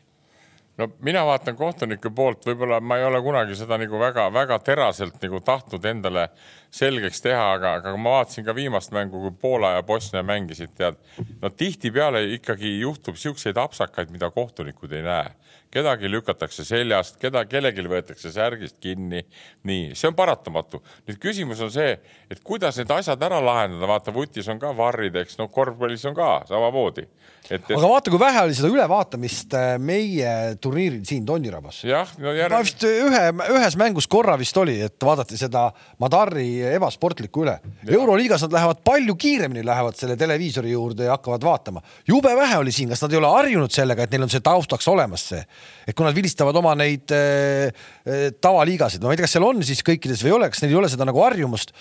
No 0.80 0.88
mina 1.03 1.26
vaatan 1.28 1.57
kohtuniku 1.60 2.07
poolt, 2.16 2.45
võib-olla 2.47 2.78
ma 2.80 2.95
ei 2.95 3.03
ole 3.03 3.20
kunagi 3.20 3.57
seda 3.60 3.76
nagu 3.82 3.99
väga-väga 3.99 4.62
teraselt 4.64 5.18
nagu 5.20 5.41
tahtnud 5.43 5.84
endale 5.89 6.30
selgeks 6.72 7.20
teha, 7.26 7.49
aga, 7.57 7.74
aga 7.82 7.91
ma 7.99 8.14
vaatasin 8.20 8.45
ka 8.47 8.55
viimast 8.55 8.93
mängu, 8.95 9.20
kui 9.26 9.34
Poola 9.41 9.74
ja 9.76 9.84
Bosnia 9.84 10.24
mängisid, 10.24 10.72
tead. 10.80 10.95
no 11.41 11.51
tihtipeale 11.51 12.24
ikkagi 12.38 12.78
juhtub 12.80 13.20
siukseid 13.20 13.60
apsakaid, 13.60 14.14
mida 14.16 14.32
kohtunikud 14.32 14.95
ei 14.95 15.03
näe 15.03 15.34
kedagi 15.74 16.09
lükatakse 16.09 16.65
seljast, 16.65 17.20
keda, 17.22 17.43
kellelgi 17.49 17.86
võetakse 17.89 18.32
särgist 18.34 18.80
kinni. 18.82 19.22
nii, 19.70 19.93
see 19.95 20.09
on 20.09 20.15
paratamatu. 20.17 20.82
nüüd 21.07 21.20
küsimus 21.22 21.61
on 21.61 21.72
see, 21.74 21.97
et 22.30 22.41
kuidas 22.43 22.80
need 22.80 22.89
asjad 22.91 23.22
ära 23.22 23.39
lahendada, 23.43 23.88
vaata 23.89 24.13
vutis 24.13 24.47
on 24.49 24.59
ka 24.59 24.74
varrid, 24.76 25.15
eks 25.22 25.38
noh, 25.38 25.49
korvpallis 25.53 26.05
on 26.09 26.17
ka 26.17 26.32
samamoodi. 26.49 27.05
Et, 27.49 27.55
et... 27.57 27.72
aga 27.76 27.88
vaata, 27.88 28.11
kui 28.11 28.20
vähe 28.22 28.41
oli 28.45 28.55
seda 28.57 28.70
ülevaatamist 28.70 29.53
äh, 29.57 29.70
meie 29.82 30.34
turniiril 30.61 31.05
siin 31.07 31.26
Tondirabas. 31.26 31.84
jah, 31.88 32.09
no 32.22 32.34
järg... 32.36 32.53
ma 32.53 32.61
vist 32.65 32.84
ühe, 32.86 33.22
ühes 33.55 33.78
mängus 33.80 34.09
korra 34.11 34.36
vist 34.41 34.57
oli, 34.57 34.76
et 34.86 34.97
vaadati 35.05 35.38
seda 35.39 35.67
Madari 36.01 36.47
ebasportlikku 36.76 37.45
üle. 37.45 37.55
euroliigas 37.88 38.45
nad 38.45 38.57
lähevad 38.57 38.84
palju 38.86 39.15
kiiremini, 39.20 39.65
lähevad 39.65 39.97
selle 39.97 40.17
televiisori 40.20 40.74
juurde 40.74 41.07
ja 41.09 41.17
hakkavad 41.17 41.45
vaatama. 41.45 41.86
jube 42.07 42.34
vähe 42.38 42.57
oli 42.57 42.74
siin, 42.76 42.89
kas 42.89 43.05
nad 43.05 43.13
ei 43.13 43.22
ole 43.22 43.34
harjunud 43.34 43.74
sellega, 43.74 44.05
et 44.05 44.13
neil 44.13 44.28
on 44.28 44.34
see 44.34 44.45
taustaks 44.45 44.88
olemas 44.91 45.30
see 45.32 45.41
et 45.88 45.95
kui 45.95 46.07
nad 46.07 46.18
vilistavad 46.18 46.55
oma 46.60 46.76
neid 46.80 47.14
äh, 47.16 47.70
äh, 48.05 48.28
tavaliigasid, 48.41 49.03
ma 49.03 49.14
ei 49.14 49.20
tea, 49.20 49.28
kas 49.28 49.38
seal 49.38 49.47
on 49.47 49.64
siis 49.66 49.82
kõikides 49.86 50.24
või 50.26 50.34
ei 50.34 50.38
ole, 50.38 50.51
kas 50.53 50.64
neil 50.64 50.76
ei 50.76 50.82
ole 50.84 50.91
seda 50.91 51.07
nagu 51.10 51.24
harjumust, 51.24 51.74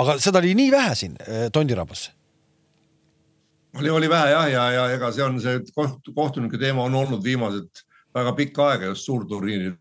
aga 0.00 0.18
seda 0.22 0.42
oli 0.42 0.54
nii 0.58 0.74
vähe 0.74 0.98
siin 0.98 1.16
äh, 1.22 1.48
Tondirabas 1.54 2.08
oli, 3.78 3.90
oli 3.90 4.08
vähe 4.08 4.30
jah, 4.30 4.46
ja, 4.50 4.64
ja 4.72 4.84
ega 4.94 5.10
see 5.12 5.24
on 5.24 5.40
see 5.42 5.60
koht, 5.74 6.12
kohtunike 6.14 6.58
teema 6.60 6.84
on 6.86 6.94
olnud 6.94 7.24
viimased 7.24 7.84
väga 8.14 8.32
pikka 8.38 8.68
aega 8.70 8.92
just 8.92 9.08
suurturniirid, 9.08 9.78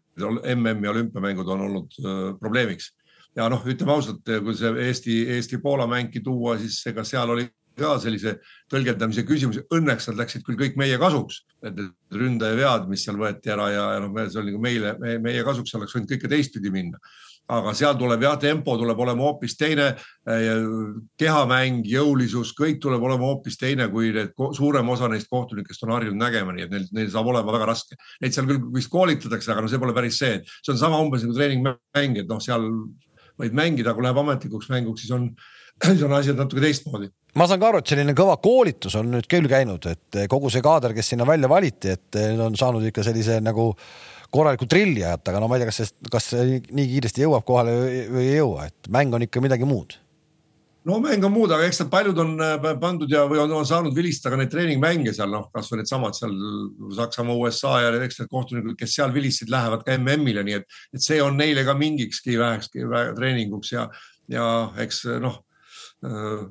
MM 0.55 0.85
ja 0.85 0.91
olümpiamängud 0.93 1.47
on 1.47 1.61
olnud 1.67 1.97
äh, 2.01 2.21
probleemiks. 2.39 2.91
ja 3.35 3.47
noh, 3.49 3.63
ütleme 3.65 3.95
ausalt, 3.95 4.21
kui 4.45 4.53
see 4.57 4.69
Eesti, 4.87 5.15
Eesti-Poola 5.37 5.87
mängi 5.89 6.21
tuua, 6.21 6.57
siis 6.61 6.77
ega 6.89 7.03
seal 7.03 7.33
oli 7.33 7.47
ka 7.79 7.95
sellise 8.01 8.37
tõlgendamise 8.71 9.25
küsimusi. 9.27 9.65
Õnneks 9.73 10.09
nad 10.09 10.21
läksid 10.21 10.45
küll 10.45 10.59
kõik 10.59 10.77
meie 10.79 10.97
kasuks, 11.01 11.43
need 11.65 11.83
ründaja 12.13 12.57
vead, 12.57 12.87
mis 12.91 13.03
seal 13.05 13.19
võeti 13.19 13.53
ära 13.53 13.69
ja, 13.73 13.85
ja 13.95 14.01
noh, 14.03 14.15
see 14.27 14.41
oli 14.41 14.53
nagu 14.53 14.63
meile, 14.63 14.95
meie 15.23 15.45
kasuks 15.45 15.75
oleks 15.79 15.95
võinud 15.97 16.11
kõike 16.13 16.31
teistpidi 16.31 16.73
minna. 16.73 16.99
aga 17.53 17.73
seal 17.75 17.97
tuleb 17.99 18.21
jah, 18.23 18.37
tempo 18.39 18.77
tuleb 18.79 18.99
olema 19.03 19.25
hoopis 19.25 19.57
teine. 19.59 19.95
kehamäng, 21.19 21.83
jõulisus, 21.85 22.53
kõik 22.55 22.79
tuleb 22.81 23.03
olema 23.03 23.25
hoopis 23.27 23.57
teine, 23.57 23.89
kui 23.91 24.13
need 24.15 24.31
suurem 24.55 24.89
osa 24.89 25.09
neist 25.11 25.27
kohtunikest 25.29 25.83
on 25.83 25.91
harjunud 25.91 26.19
nägema, 26.19 26.53
nii 26.53 26.63
et 26.63 26.71
neil, 26.71 26.85
neil 26.91 27.09
saab 27.11 27.27
olema 27.27 27.51
väga 27.51 27.65
raske. 27.73 27.97
Neid 28.21 28.33
seal 28.33 28.47
küll 28.47 28.63
vist 28.73 28.89
koolitatakse, 28.89 29.51
aga 29.51 29.61
no 29.61 29.67
see 29.67 29.79
pole 29.79 29.93
päris 29.93 30.21
see, 30.23 30.39
see 30.61 30.71
on 30.71 30.79
sama 30.79 31.01
umbes 31.03 31.25
nagu 31.25 31.35
treeningmäng, 31.35 32.21
et 32.21 32.29
noh, 32.29 32.39
seal 32.39 32.69
võid 33.39 33.55
mängida, 33.57 33.93
kui 33.93 34.05
läheb 34.05 34.19
ametlikuks 34.21 34.69
mänguks, 34.71 35.03
siis 35.03 35.13
on, 35.15 35.31
siis 35.83 36.05
on 36.05 36.13
asjad 36.19 36.39
natuke 36.39 36.63
teistmoodi 36.63 37.11
ma 37.39 37.47
saan 37.49 37.61
ka 37.61 37.69
aru, 37.71 37.81
et 37.81 37.89
selline 37.93 38.15
kõva 38.17 38.37
koolitus 38.41 38.97
on 38.99 39.09
nüüd 39.15 39.27
küll 39.31 39.49
käinud, 39.49 39.87
et 39.89 40.23
kogu 40.29 40.51
see 40.53 40.63
kaader, 40.65 40.93
kes 40.93 41.13
sinna 41.13 41.25
välja 41.27 41.49
valiti, 41.49 41.95
et 41.95 42.19
need 42.19 42.43
on 42.45 42.57
saanud 42.59 42.85
ikka 42.89 43.05
sellise 43.05 43.39
nagu 43.41 43.71
korraliku 44.33 44.67
trilli 44.69 45.03
ajata, 45.03 45.31
aga 45.31 45.41
no 45.41 45.49
ma 45.49 45.57
ei 45.57 45.63
tea, 45.63 45.71
kas 45.71 45.81
see, 45.81 46.07
kas 46.13 46.29
see 46.33 46.61
nii 46.69 46.87
kiiresti 46.95 47.25
jõuab 47.25 47.45
kohale 47.47 47.75
või 48.13 48.23
ei 48.29 48.39
jõua, 48.39 48.69
et 48.69 48.89
mäng 48.93 49.13
on 49.13 49.25
ikka 49.25 49.41
midagi 49.45 49.67
muud. 49.69 49.97
no 50.89 50.97
mäng 50.99 51.25
on 51.25 51.31
muud, 51.31 51.53
aga 51.55 51.65
eks 51.69 51.79
nad 51.83 51.89
paljud 51.93 52.17
on 52.21 52.33
äh, 52.43 52.65
pandud 52.81 53.13
ja, 53.13 53.23
või 53.29 53.39
on, 53.39 53.53
on 53.61 53.65
saanud 53.65 53.95
vilistada 53.95 54.37
neid 54.37 54.51
treeningmänge 54.51 55.13
seal 55.15 55.31
noh, 55.31 55.47
kasvõi 55.53 55.79
needsamad 55.79 56.17
seal 56.17 56.33
Saksamaa, 56.97 57.37
USA 57.39 57.77
ja 57.85 57.93
eks 58.03 58.19
need 58.19 58.29
kohtunikud, 58.33 58.75
kes 58.77 58.97
seal 58.97 59.13
vilistasid, 59.15 59.53
lähevad 59.53 59.85
ka 59.85 59.95
MM-ile, 59.97 60.43
nii 60.45 60.59
et, 60.59 60.81
et 60.93 61.05
see 61.05 61.21
on 61.23 61.37
neile 61.39 61.65
ka 61.65 61.77
mingikski 61.77 62.37
vähekski 62.41 62.85
treeninguks 63.17 63.73
ja, 63.73 63.87
ja 64.33 64.49
eks 64.83 65.05
noh 65.23 65.41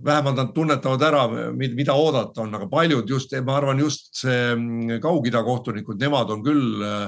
vähemalt 0.05 0.37
nad 0.37 0.55
tunnetavad 0.55 1.03
ära, 1.05 1.27
mida 1.53 1.95
oodata 1.99 2.41
on, 2.45 2.55
aga 2.57 2.69
paljud 2.73 3.09
just, 3.09 3.35
ma 3.45 3.59
arvan, 3.59 3.83
just 3.85 4.09
see 4.23 4.55
mm, 4.55 5.03
Kaug-Ida 5.03 5.43
kohtunikud, 5.45 6.01
nemad 6.01 6.31
on 6.33 6.45
küll 6.45 6.85
äh, 6.87 7.03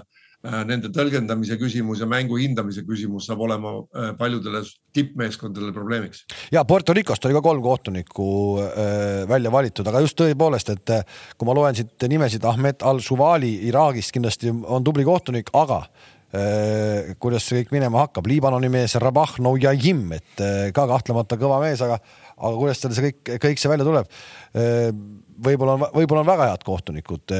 äh, 0.44 0.58
nende 0.68 0.90
tõlgendamise 0.92 1.56
küsimus 1.60 2.02
ja 2.04 2.08
mängu 2.10 2.36
hindamise 2.36 2.84
küsimus 2.84 3.30
saab 3.30 3.46
olema 3.46 3.72
paljudele 4.18 4.60
tippmeeskondadele 4.92 5.72
probleemiks. 5.72 6.26
ja 6.52 6.64
Puerto 6.68 6.92
Ricost 6.92 7.24
oli 7.24 7.38
ka 7.38 7.42
kolm 7.44 7.62
kohtunikku 7.64 8.26
välja 9.28 9.52
valitud, 9.52 9.88
aga 9.88 10.02
just 10.04 10.18
tõepoolest, 10.20 10.74
et 10.74 10.92
kui 11.38 11.48
ma 11.48 11.54
loen 11.56 11.78
siit 11.78 12.08
nimesid, 12.08 12.44
Ahmed 12.44 12.84
Al-Suvali 12.84 13.54
Iraagist 13.70 14.12
kindlasti 14.12 14.52
on 14.52 14.84
tubli 14.84 15.04
kohtunik, 15.04 15.48
aga 15.56 15.86
kuidas 17.22 17.44
see 17.46 17.60
kõik 17.62 17.76
minema 17.76 18.00
hakkab, 18.02 18.26
Liibanoni 18.26 18.66
mees 18.66 18.96
Rabah 18.98 19.36
Noujahim, 19.38 20.08
et 20.16 20.40
ka 20.74 20.86
kahtlemata 20.90 21.38
kõva 21.38 21.60
mees, 21.62 21.78
aga 21.84 22.00
aga 22.36 22.54
kuidas 22.60 22.82
tal 22.82 22.96
see 22.96 23.10
kõik, 23.10 23.34
kõik 23.46 23.62
see 23.62 23.72
välja 23.72 23.88
tuleb? 23.88 24.10
võib-olla 25.44 25.76
on, 25.76 25.86
võib-olla 25.94 26.22
on 26.22 26.32
väga 26.32 26.50
head 26.52 26.66
kohtunikud 26.66 27.36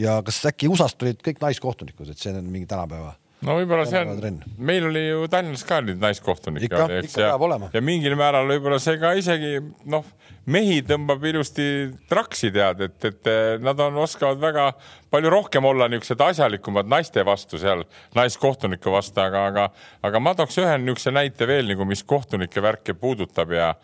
ja 0.00 0.18
kas 0.24 0.42
äkki 0.50 0.68
USA-st 0.68 1.00
tulid 1.00 1.22
kõik 1.24 1.40
naiskohtunikud, 1.40 2.10
et 2.12 2.20
see 2.20 2.34
on 2.36 2.48
mingi 2.52 2.68
tänapäeva 2.68 3.14
no 3.44 3.56
võib-olla 3.58 3.84
see 3.88 4.00
on, 4.00 4.38
meil 4.64 4.88
oli 4.88 5.02
ju 5.06 5.24
Tallinnas 5.32 5.64
ka 5.68 5.80
nüüd 5.84 6.00
naiskohtunikke. 6.02 6.68
ikka, 6.68 7.00
ikka 7.02 7.22
peab 7.22 7.46
olema. 7.46 7.70
ja 7.74 7.82
mingil 7.84 8.16
määral 8.18 8.48
võib-olla 8.48 8.78
see 8.82 8.96
ka 9.00 9.12
isegi 9.18 9.58
noh, 9.90 10.06
mehi 10.50 10.80
tõmbab 10.86 11.24
ilusti 11.28 11.66
traksi 12.10 12.50
tead, 12.54 12.84
et, 12.88 13.08
et 13.10 13.30
nad 13.64 13.80
on, 13.80 13.98
oskavad 14.04 14.40
väga 14.42 14.68
palju 15.12 15.32
rohkem 15.32 15.68
olla 15.68 15.88
niisugused 15.90 16.24
asjalikumad 16.28 16.88
naiste 16.90 17.24
vastu 17.26 17.60
seal, 17.60 17.84
naiskohtuniku 18.16 18.92
vastu, 18.94 19.22
aga, 19.24 19.46
aga, 19.50 19.68
aga 20.04 20.22
ma 20.22 20.34
tooks 20.38 20.60
ühe 20.62 20.78
niisuguse 20.80 21.14
näite 21.14 21.48
veel 21.48 21.68
nagu, 21.72 21.88
mis 21.88 22.04
kohtunike 22.06 22.64
värke 22.64 22.96
puudutab 22.98 23.54
ja 23.56 23.74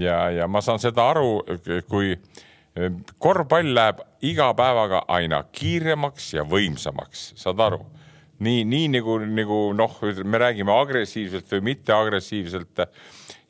ja, 0.00 0.18
ja 0.30 0.48
ma 0.48 0.62
saan 0.64 0.80
seda 0.82 1.08
aru, 1.12 1.42
kui 1.88 2.12
eh, 2.14 2.90
korvpall 3.18 3.74
läheb 3.74 4.02
iga 4.26 4.50
päevaga 4.58 5.04
aina 5.08 5.42
kiiremaks 5.52 6.32
ja 6.38 6.46
võimsamaks, 6.48 7.32
saad 7.38 7.64
aru? 7.68 7.84
nii, 8.38 8.64
nii 8.70 8.88
nagu, 8.94 9.16
nagu 9.34 9.56
noh, 9.74 9.96
me 10.24 10.38
räägime 10.38 10.70
agressiivselt 10.70 11.48
või 11.56 11.64
mitteagressiivselt. 11.72 12.84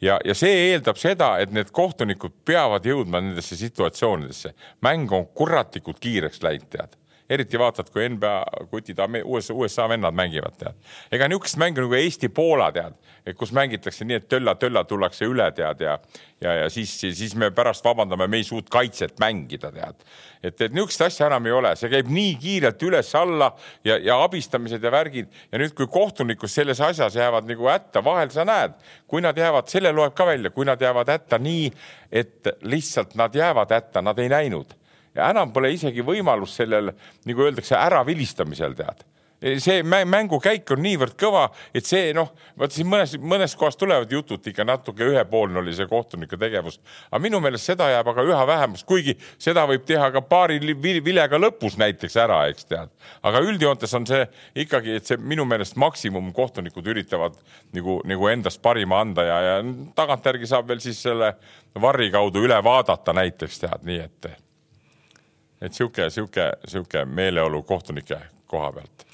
ja, 0.00 0.16
ja 0.24 0.34
see 0.34 0.70
eeldab 0.70 0.96
seda, 0.96 1.34
et 1.42 1.52
need 1.52 1.68
kohtunikud 1.76 2.32
peavad 2.48 2.86
jõudma 2.88 3.20
nendesse 3.20 3.56
situatsioonidesse. 3.56 4.54
mäng 4.80 5.12
on 5.12 5.26
kuratlikult 5.34 6.00
kiireks 6.00 6.42
läinud, 6.42 6.70
tead 6.72 6.96
eriti 7.30 7.58
vaatad, 7.60 7.90
kui 7.92 8.06
NBA 8.08 8.66
kutid, 8.70 9.00
USA, 9.24 9.54
USA 9.54 9.88
vennad 9.88 10.16
mängivad, 10.16 10.56
tead. 10.58 10.78
ega 11.12 11.28
niisugust 11.28 11.58
mängu 11.60 11.84
nagu 11.84 11.96
Eesti-Poola 11.98 12.70
tead, 12.72 12.96
kus 13.36 13.52
mängitakse 13.56 14.06
nii, 14.08 14.22
et 14.22 14.28
tölla-tölla 14.32 14.84
tullakse 14.88 15.28
üle, 15.28 15.50
tead 15.56 15.84
ja, 15.84 15.98
ja, 16.40 16.54
ja 16.62 16.70
siis, 16.72 16.94
siis 17.00 17.34
me 17.36 17.50
pärast 17.54 17.84
vabandame, 17.84 18.28
me 18.30 18.40
ei 18.40 18.46
suut 18.48 18.70
kaitset 18.72 19.20
mängida, 19.20 19.72
tead. 19.74 20.08
et, 20.42 20.56
et 20.56 20.72
niisugust 20.72 21.04
asja 21.04 21.28
enam 21.28 21.50
ei 21.50 21.56
ole, 21.58 21.74
see 21.76 21.92
käib 21.92 22.08
nii 22.12 22.32
kiirelt 22.40 22.88
üles-alla 22.88 23.52
ja, 23.84 23.98
ja 24.00 24.18
abistamised 24.24 24.84
ja 24.84 24.92
värgid 24.94 25.28
ja 25.52 25.60
nüüd, 25.60 25.76
kui 25.76 25.90
kohtunikud 25.92 26.52
selles 26.52 26.80
asjas 26.80 27.20
jäävad 27.20 27.48
nagu 27.50 27.68
hätta, 27.68 28.04
vahel 28.04 28.32
sa 28.32 28.48
näed, 28.48 28.80
kui 29.06 29.24
nad 29.24 29.36
jäävad, 29.36 29.68
selle 29.68 29.92
loeb 29.92 30.16
ka 30.16 30.26
välja, 30.28 30.54
kui 30.54 30.68
nad 30.68 30.80
jäävad 30.80 31.12
hätta 31.12 31.42
nii, 31.42 31.68
et 32.08 32.54
lihtsalt 32.64 33.18
nad 33.20 33.34
jäävad 33.36 33.76
hätta, 33.76 34.02
nad 34.02 34.18
ei 34.18 34.32
näinud 34.32 34.77
ja 35.18 35.30
enam 35.34 35.52
pole 35.52 35.72
isegi 35.74 36.04
võimalust 36.06 36.62
sellel, 36.62 36.92
nagu 37.28 37.46
öeldakse, 37.46 37.76
äravilistamisel 37.78 38.76
tead 38.78 39.06
see 39.38 39.82
mängukäik 39.82 40.70
on 40.74 40.80
niivõrd 40.82 41.14
kõva, 41.18 41.44
et 41.76 41.86
see 41.86 42.10
noh, 42.16 42.32
vaata 42.58 42.74
siin 42.74 42.88
mõnes, 42.90 43.14
mõnes 43.22 43.54
kohas 43.58 43.78
tulevad 43.78 44.10
jutud 44.10 44.46
ikka 44.50 44.66
natuke 44.66 45.06
ühepoolne 45.06 45.60
oli 45.60 45.74
see 45.76 45.86
kohtunike 45.86 46.36
tegevus. 46.36 46.80
aga 47.10 47.20
minu 47.22 47.40
meelest 47.40 47.70
seda 47.70 47.88
jääb 47.92 48.10
aga 48.10 48.24
üha 48.26 48.46
vähemaks, 48.46 48.82
kuigi 48.84 49.14
seda 49.38 49.66
võib 49.70 49.84
teha 49.86 50.10
ka 50.14 50.22
paari 50.26 50.58
vilega 50.82 51.38
lõpus 51.38 51.78
näiteks 51.78 52.16
ära, 52.16 52.40
eks 52.50 52.66
tead. 52.66 52.90
aga 53.22 53.44
üldjoontes 53.46 53.94
on 53.94 54.06
see 54.06 54.26
ikkagi, 54.64 54.98
et 54.98 55.06
see 55.06 55.16
minu 55.16 55.46
meelest 55.46 55.76
maksimum 55.76 56.32
kohtunikud 56.32 56.86
üritavad 56.86 57.38
nagu, 57.72 58.00
nagu 58.04 58.28
endast 58.28 58.62
parima 58.62 59.00
anda 59.00 59.22
ja, 59.22 59.38
ja 59.40 59.62
tagantjärgi 59.94 60.50
saab 60.50 60.68
veel 60.68 60.82
siis 60.82 61.02
selle 61.02 61.36
varri 61.78 62.10
kaudu 62.10 62.42
üle 62.42 62.58
vaadata 62.64 63.14
näiteks 63.14 63.62
tead, 63.62 63.86
nii 63.86 64.02
et 64.02 64.32
et 65.62 65.74
sihuke, 65.74 66.08
sihuke, 66.14 66.52
sihuke 66.68 67.04
meeleolu 67.04 67.62
kohtunike 67.66 68.20
koha 68.48 68.72
pealt. 68.72 69.04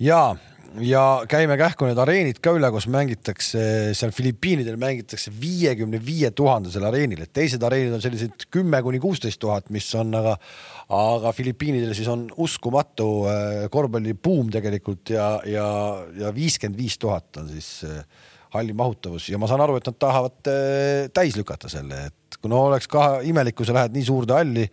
ja, 0.00 0.22
ja 0.80 1.04
käime 1.28 1.56
kähku 1.60 1.88
need 1.88 2.00
areenid 2.00 2.40
ka 2.42 2.54
üle, 2.56 2.70
kus 2.74 2.86
mängitakse, 2.92 3.64
seal 3.98 4.14
Filipiinidel 4.14 4.78
mängitakse 4.80 5.32
viiekümne 5.40 6.00
viie 6.04 6.30
tuhandesel 6.36 6.86
areenil, 6.88 7.24
et 7.24 7.32
teised 7.34 7.62
areenid 7.66 7.96
on 7.96 8.04
sellised 8.04 8.46
kümme 8.52 8.82
kuni 8.84 9.02
kuusteist 9.02 9.40
tuhat, 9.42 9.70
mis 9.74 9.88
on 9.98 10.14
aga, 10.18 10.36
aga 10.96 11.34
Filipiinidel 11.36 11.94
siis 11.98 12.10
on 12.12 12.28
uskumatu 12.40 13.08
äh, 13.28 13.54
korvpallibuum 13.72 14.52
tegelikult 14.54 15.14
ja, 15.14 15.34
ja, 15.48 15.66
ja 16.18 16.34
viiskümmend 16.34 16.78
viis 16.78 16.98
tuhat 17.02 17.42
on 17.42 17.50
siis 17.52 17.82
äh, 17.88 18.04
halli 18.52 18.74
mahutavus. 18.76 19.28
Ja 19.32 19.40
ma 19.40 19.48
saan 19.50 19.62
aru, 19.64 19.78
et 19.80 19.88
nad 19.88 20.00
tahavad 20.00 20.50
äh, 20.52 21.06
täis 21.14 21.36
lükata 21.38 21.70
selle, 21.72 22.06
et 22.10 22.40
kui 22.40 22.52
no 22.52 22.66
oleks 22.70 22.88
ka 22.90 23.20
imelik, 23.28 23.56
kui 23.58 23.68
sa 23.68 23.76
lähed 23.76 23.96
nii 23.96 24.08
suurde 24.08 24.36
halli 24.36 24.66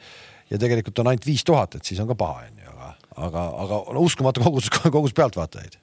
ja 0.49 0.57
tegelikult 0.61 1.03
on 1.03 1.11
ainult 1.11 1.27
viis 1.27 1.45
tuhat, 1.45 1.77
et 1.77 1.85
siis 1.85 1.99
on 2.01 2.09
ka 2.09 2.17
paha, 2.19 2.47
onju, 2.47 2.73
aga, 2.73 2.89
aga, 3.27 3.45
aga 3.65 3.83
no, 3.95 4.03
uskumatu 4.07 4.43
kogus, 4.45 4.71
kogus 4.89 5.15
pealtvaatajaid. 5.17 5.77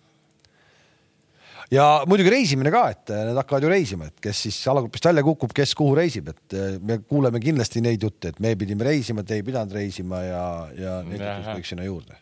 Ja 1.74 2.04
muidugi 2.06 2.30
reisimine 2.30 2.70
ka, 2.70 2.84
et 2.94 3.10
need 3.10 3.38
hakkavad 3.40 3.64
ju 3.66 3.70
reisima, 3.72 4.06
et 4.06 4.20
kes 4.22 4.44
siis 4.46 4.58
alagrupist 4.70 5.08
välja 5.08 5.24
kukub, 5.26 5.50
kes 5.54 5.74
kuhu 5.74 5.96
reisib, 5.98 6.30
et 6.30 6.54
me 6.78 7.00
kuuleme 7.02 7.40
kindlasti 7.42 7.82
neid 7.82 8.06
jutte, 8.06 8.30
et 8.30 8.38
me 8.42 8.54
pidime 8.58 8.86
reisima, 8.86 9.24
te 9.26 9.34
ei 9.34 9.42
pidanud 9.46 9.74
reisima 9.74 10.22
ja, 10.22 10.44
ja 10.78 11.00
neid 11.06 11.24
jutte 11.24 11.56
kõik 11.58 11.70
sinna 11.72 11.88
juurde. 11.88 12.20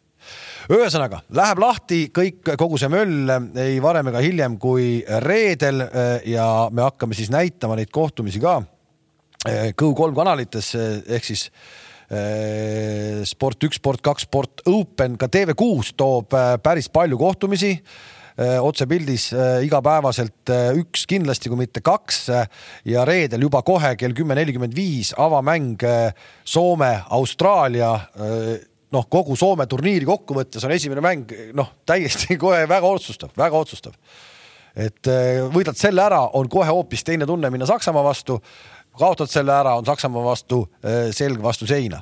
Ühesõnaga 0.73 1.19
läheb 1.37 1.61
lahti 1.61 1.99
kõik, 2.15 2.55
kogu 2.57 2.79
see 2.81 2.89
möll 2.89 3.29
ei 3.61 3.77
varem 3.85 4.09
ega 4.09 4.23
hiljem 4.25 4.57
kui 4.57 5.03
reedel 5.27 5.85
ja 6.25 6.47
me 6.73 6.87
hakkame 6.87 7.17
siis 7.19 7.29
näitama 7.29 7.77
neid 7.77 7.93
kohtumisi 7.93 8.41
ka 8.41 8.63
Go3 9.45 10.15
kanalites 10.17 10.71
ehk 10.79 11.27
siis 11.29 11.51
sport 13.29 13.67
üks, 13.67 13.81
sport 13.81 14.03
kaks, 14.05 14.27
sport 14.29 14.65
open, 14.71 15.17
ka 15.21 15.27
TV6 15.33 15.95
toob 15.99 16.37
päris 16.62 16.91
palju 16.93 17.19
kohtumisi 17.19 17.73
Äh, 18.35 18.59
otsepildis 18.59 19.29
äh, 19.33 19.61
igapäevaselt 19.62 20.51
äh, 20.51 20.73
üks 20.75 21.05
kindlasti, 21.07 21.47
kui 21.47 21.61
mitte 21.61 21.79
kaks 21.87 22.17
ja 22.83 23.05
reedel 23.07 23.45
juba 23.47 23.61
kohe 23.62 23.93
kell 23.95 24.11
kümme 24.11 24.35
nelikümmend 24.35 24.75
viis 24.75 25.12
avamäng 25.15 25.79
Soome, 26.43 26.89
Austraalia 27.15 27.93
noh, 28.91 29.07
kogu 29.07 29.39
Soome 29.39 29.69
turniiri 29.71 30.09
kokkuvõttes 30.09 30.67
on 30.67 30.75
esimene 30.75 31.05
mäng 31.05 31.31
noh, 31.55 31.71
täiesti 31.87 32.35
kohe 32.43 32.65
väga 32.67 32.91
otsustav, 32.91 33.31
väga 33.39 33.61
otsustav. 33.61 33.95
et 34.75 35.07
võidad 35.55 35.79
selle 35.79 36.03
ära, 36.03 36.25
on 36.35 36.51
kohe 36.51 36.67
hoopis 36.75 37.07
teine 37.07 37.31
tunne 37.31 37.55
minna 37.55 37.71
Saksamaa 37.71 38.03
vastu 38.03 38.41
kaotad 38.99 39.31
selle 39.31 39.53
ära, 39.53 39.75
on 39.79 39.87
Saksamaa 39.87 40.25
vastu 40.25 40.65
selg 41.15 41.43
vastu 41.43 41.67
seina. 41.67 42.01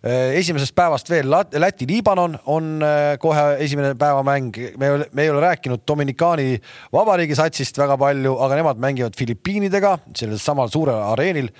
Äh, 0.00 0.38
esimesest 0.38 0.72
päevast 0.72 1.10
veel 1.12 1.28
Läti-Liibanon 1.28 2.38
on 2.48 2.68
äh, 2.80 3.18
kohe 3.20 3.42
esimene 3.60 3.92
päevamäng, 4.00 4.54
me 4.80 4.88
me 5.12 5.22
ei 5.26 5.28
ole 5.28 5.42
rääkinud 5.44 5.82
Dominikaani 5.88 6.54
Vabariigi 6.92 7.36
satsist 7.36 7.76
väga 7.76 7.98
palju, 8.00 8.32
aga 8.40 8.56
nemad 8.56 8.80
mängivad 8.80 9.18
Filipiinidega 9.18 9.98
sellel 10.16 10.40
samal 10.40 10.72
suurel 10.72 11.02
areenil. 11.10 11.50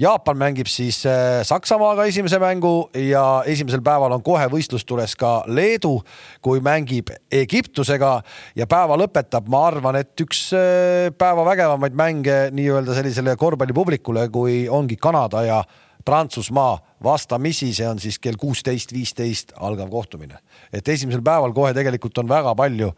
Jaapan 0.00 0.40
mängib 0.40 0.70
siis 0.72 1.02
äh, 1.04 1.42
Saksamaaga 1.44 2.06
esimese 2.08 2.40
mängu 2.40 2.88
ja 2.96 3.42
esimesel 3.44 3.84
päeval 3.84 4.16
on 4.16 4.24
kohe 4.24 4.48
võistlustules 4.48 5.12
ka 5.20 5.34
Leedu, 5.52 5.98
kui 6.40 6.64
mängib 6.64 7.12
Egiptusega 7.28 8.14
ja 8.56 8.68
päeva 8.70 8.96
lõpetab, 8.96 9.52
ma 9.52 9.66
arvan, 9.68 10.00
et 10.00 10.24
üks 10.24 10.46
päeva 11.20 11.44
vägevamaid 11.52 12.00
mänge 12.00 12.40
nii-öelda 12.56 12.96
sellisele 12.96 13.36
korvpallipublikule, 13.36 14.30
kui 14.32 14.64
ongi 14.72 14.96
Kanada 14.96 15.44
ja 15.44 15.60
Prantsusmaa 16.04 16.78
vastamisi, 17.04 17.74
see 17.74 17.88
on 17.88 17.98
siis 18.00 18.18
kell 18.18 18.38
kuusteist, 18.40 18.92
viisteist 18.92 19.52
algav 19.56 19.90
kohtumine. 19.90 20.38
et 20.72 20.88
esimesel 20.88 21.22
päeval 21.22 21.52
kohe 21.52 21.74
tegelikult 21.74 22.18
on 22.18 22.28
väga 22.28 22.54
palju 22.54 22.92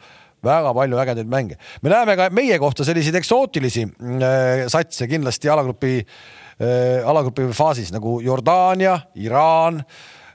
väga 0.45 0.75
palju 0.75 0.99
ägedaid 0.99 1.29
mänge. 1.29 1.57
me 1.83 1.91
näeme 1.91 2.17
ka 2.17 2.31
meie 2.31 2.59
kohta 2.59 2.85
selliseid 2.85 3.15
eksootilisi 3.15 3.83
äh, 3.83 4.67
satse 4.69 5.07
kindlasti 5.09 5.49
alagrupi 5.49 5.99
äh,, 6.03 7.09
alagrupi 7.09 7.47
faasis 7.53 7.93
nagu 7.93 8.21
Jordaania, 8.21 8.99
Iraan 9.15 9.83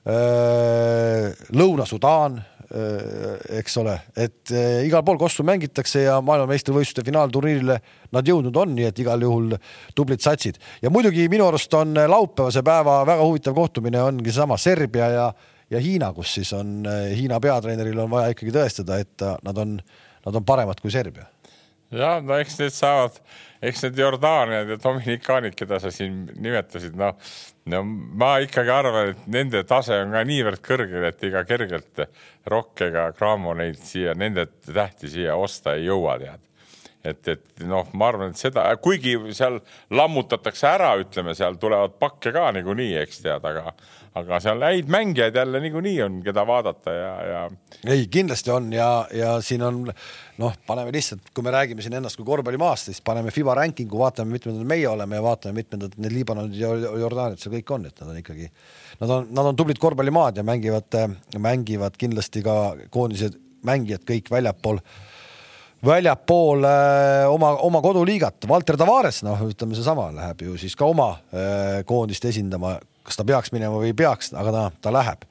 äh,, 0.07 1.33
Lõuna-Sudaan 1.51 2.41
eks 2.69 3.77
ole, 3.79 3.93
et 4.19 4.51
äh, 4.51 4.81
igal 4.87 5.03
pool 5.07 5.19
kossu 5.21 5.45
mängitakse 5.47 6.01
ja 6.03 6.17
maailmameistrivõistluste 6.25 7.05
finaalturniirile 7.07 7.77
nad 8.11 8.27
jõudnud 8.27 8.59
on, 8.59 8.73
nii 8.75 8.89
et 8.89 8.99
igal 8.99 9.23
juhul 9.23 9.53
tublid 9.95 10.23
satsid. 10.23 10.59
ja 10.81 10.91
muidugi 10.91 11.29
minu 11.31 11.47
arust 11.47 11.73
on 11.79 11.95
laupäevase 11.95 12.63
päeva 12.67 12.99
väga 13.07 13.23
huvitav 13.23 13.55
kohtumine 13.55 14.01
ongi 14.03 14.31
seesama 14.33 14.57
Serbia 14.59 15.09
ja, 15.13 15.29
ja 15.71 15.79
Hiina, 15.79 16.11
kus 16.13 16.33
siis 16.39 16.51
on 16.57 16.81
äh, 16.83 17.13
Hiina 17.15 17.39
peatreeneril 17.39 18.03
on 18.03 18.11
vaja 18.11 18.35
ikkagi 18.35 18.51
tõestada, 18.59 18.99
et 18.99 19.27
nad 19.47 19.63
on, 19.63 19.77
nad 20.27 20.41
on 20.41 20.47
paremad 20.47 20.83
kui 20.83 20.91
Serbia. 20.91 21.29
ja 21.91 22.17
no 22.19 22.35
eks 22.35 22.59
need 22.59 22.75
saavad, 22.75 23.21
eks 23.63 23.87
need 23.87 24.03
Jordaaniad 24.03 24.75
ja 24.75 24.81
Dominikaanid, 24.83 25.55
keda 25.55 25.79
sa 25.79 25.93
siin 25.93 26.25
nimetasid, 26.35 26.99
noh 26.99 27.15
no 27.71 27.83
ma 27.85 28.37
ikkagi 28.43 28.73
arvan, 28.73 29.13
et 29.13 29.29
nende 29.31 29.63
tase 29.67 30.01
on 30.03 30.15
ka 30.15 30.23
niivõrd 30.27 30.63
kõrgel, 30.65 31.07
et 31.09 31.23
ega 31.27 31.43
kergelt 31.47 32.03
Rock 32.47 32.85
ega 32.87 33.09
Cramo 33.17 33.55
neid 33.57 33.79
siia, 33.83 34.15
nende 34.17 34.47
tähti 34.65 35.11
siia 35.11 35.37
osta 35.39 35.75
ei 35.77 35.87
jõua, 35.87 36.17
tead. 36.21 36.43
et, 37.07 37.27
et 37.35 37.65
noh, 37.67 37.87
ma 37.93 38.09
arvan, 38.11 38.33
et 38.33 38.39
seda, 38.39 38.65
kuigi 38.83 39.15
seal 39.35 39.59
lammutatakse 39.91 40.67
ära, 40.67 40.95
ütleme, 41.01 41.35
seal 41.37 41.59
tulevad 41.61 41.95
pakke 41.99 42.33
ka 42.35 42.49
niikuinii, 42.55 42.95
eks 43.03 43.23
tead, 43.25 43.47
aga 43.47 43.75
aga 44.17 44.39
seal 44.41 44.63
häid 44.65 44.89
mängijaid 44.91 45.35
jälle 45.35 45.59
niikuinii 45.61 46.01
on, 46.01 46.21
keda 46.25 46.45
vaadata 46.47 46.93
ja, 46.93 47.11
ja. 47.31 47.41
ei, 47.85 48.07
kindlasti 48.11 48.51
on 48.51 48.71
ja, 48.73 48.89
ja 49.13 49.35
siin 49.41 49.63
on 49.63 49.83
noh, 50.41 50.53
paneme 50.67 50.93
lihtsalt, 50.93 51.31
kui 51.33 51.45
me 51.45 51.53
räägime 51.53 51.83
siin 51.83 51.97
ennast 51.97 52.19
kui 52.19 52.25
korvpallimaast, 52.27 52.91
siis 52.91 53.01
paneme 53.05 53.33
FIBA 53.33 53.55
ranking'u, 53.61 53.99
vaatame, 54.01 54.35
mitmendad 54.37 54.69
meie 54.69 54.87
oleme 54.89 55.17
ja 55.17 55.25
vaatame, 55.25 55.57
mitmendad 55.63 55.97
need 55.97 56.13
Liibanonid 56.13 56.59
ja 56.59 56.71
Jordaaniad 57.01 57.41
seal 57.41 57.55
kõik 57.57 57.73
on, 57.73 57.87
et 57.89 58.01
nad 58.03 58.13
on 58.13 58.21
ikkagi, 58.21 58.49
nad 59.01 59.15
on, 59.17 59.27
nad 59.33 59.51
on 59.51 59.57
tublid 59.57 59.81
korvpallimaad 59.81 60.37
ja 60.37 60.45
mängivad, 60.47 60.99
mängivad 61.41 61.97
kindlasti 61.97 62.45
ka 62.45 62.57
koondised, 62.93 63.39
mängijad 63.67 64.05
kõik 64.07 64.29
väljapool 64.33 64.81
väljapool 65.85 66.65
äh, 66.65 67.27
oma, 67.29 67.51
oma 67.61 67.81
koduliigat. 67.85 68.47
Valter 68.49 68.77
Tavares, 68.79 69.21
noh, 69.25 69.43
ütleme 69.45 69.77
seesama, 69.77 70.07
läheb 70.15 70.41
ju 70.41 70.55
siis 70.57 70.73
ka 70.77 70.87
oma 70.89 71.11
äh, 71.29 71.83
koondist 71.87 72.25
esindama 72.25 72.77
kas 73.07 73.19
ta 73.19 73.25
peaks 73.27 73.53
minema 73.55 73.79
või 73.79 73.93
ei 73.93 73.97
peaks, 73.97 74.33
aga 74.35 74.53
ta, 74.53 74.63
ta 74.83 74.93
läheb. 74.93 75.23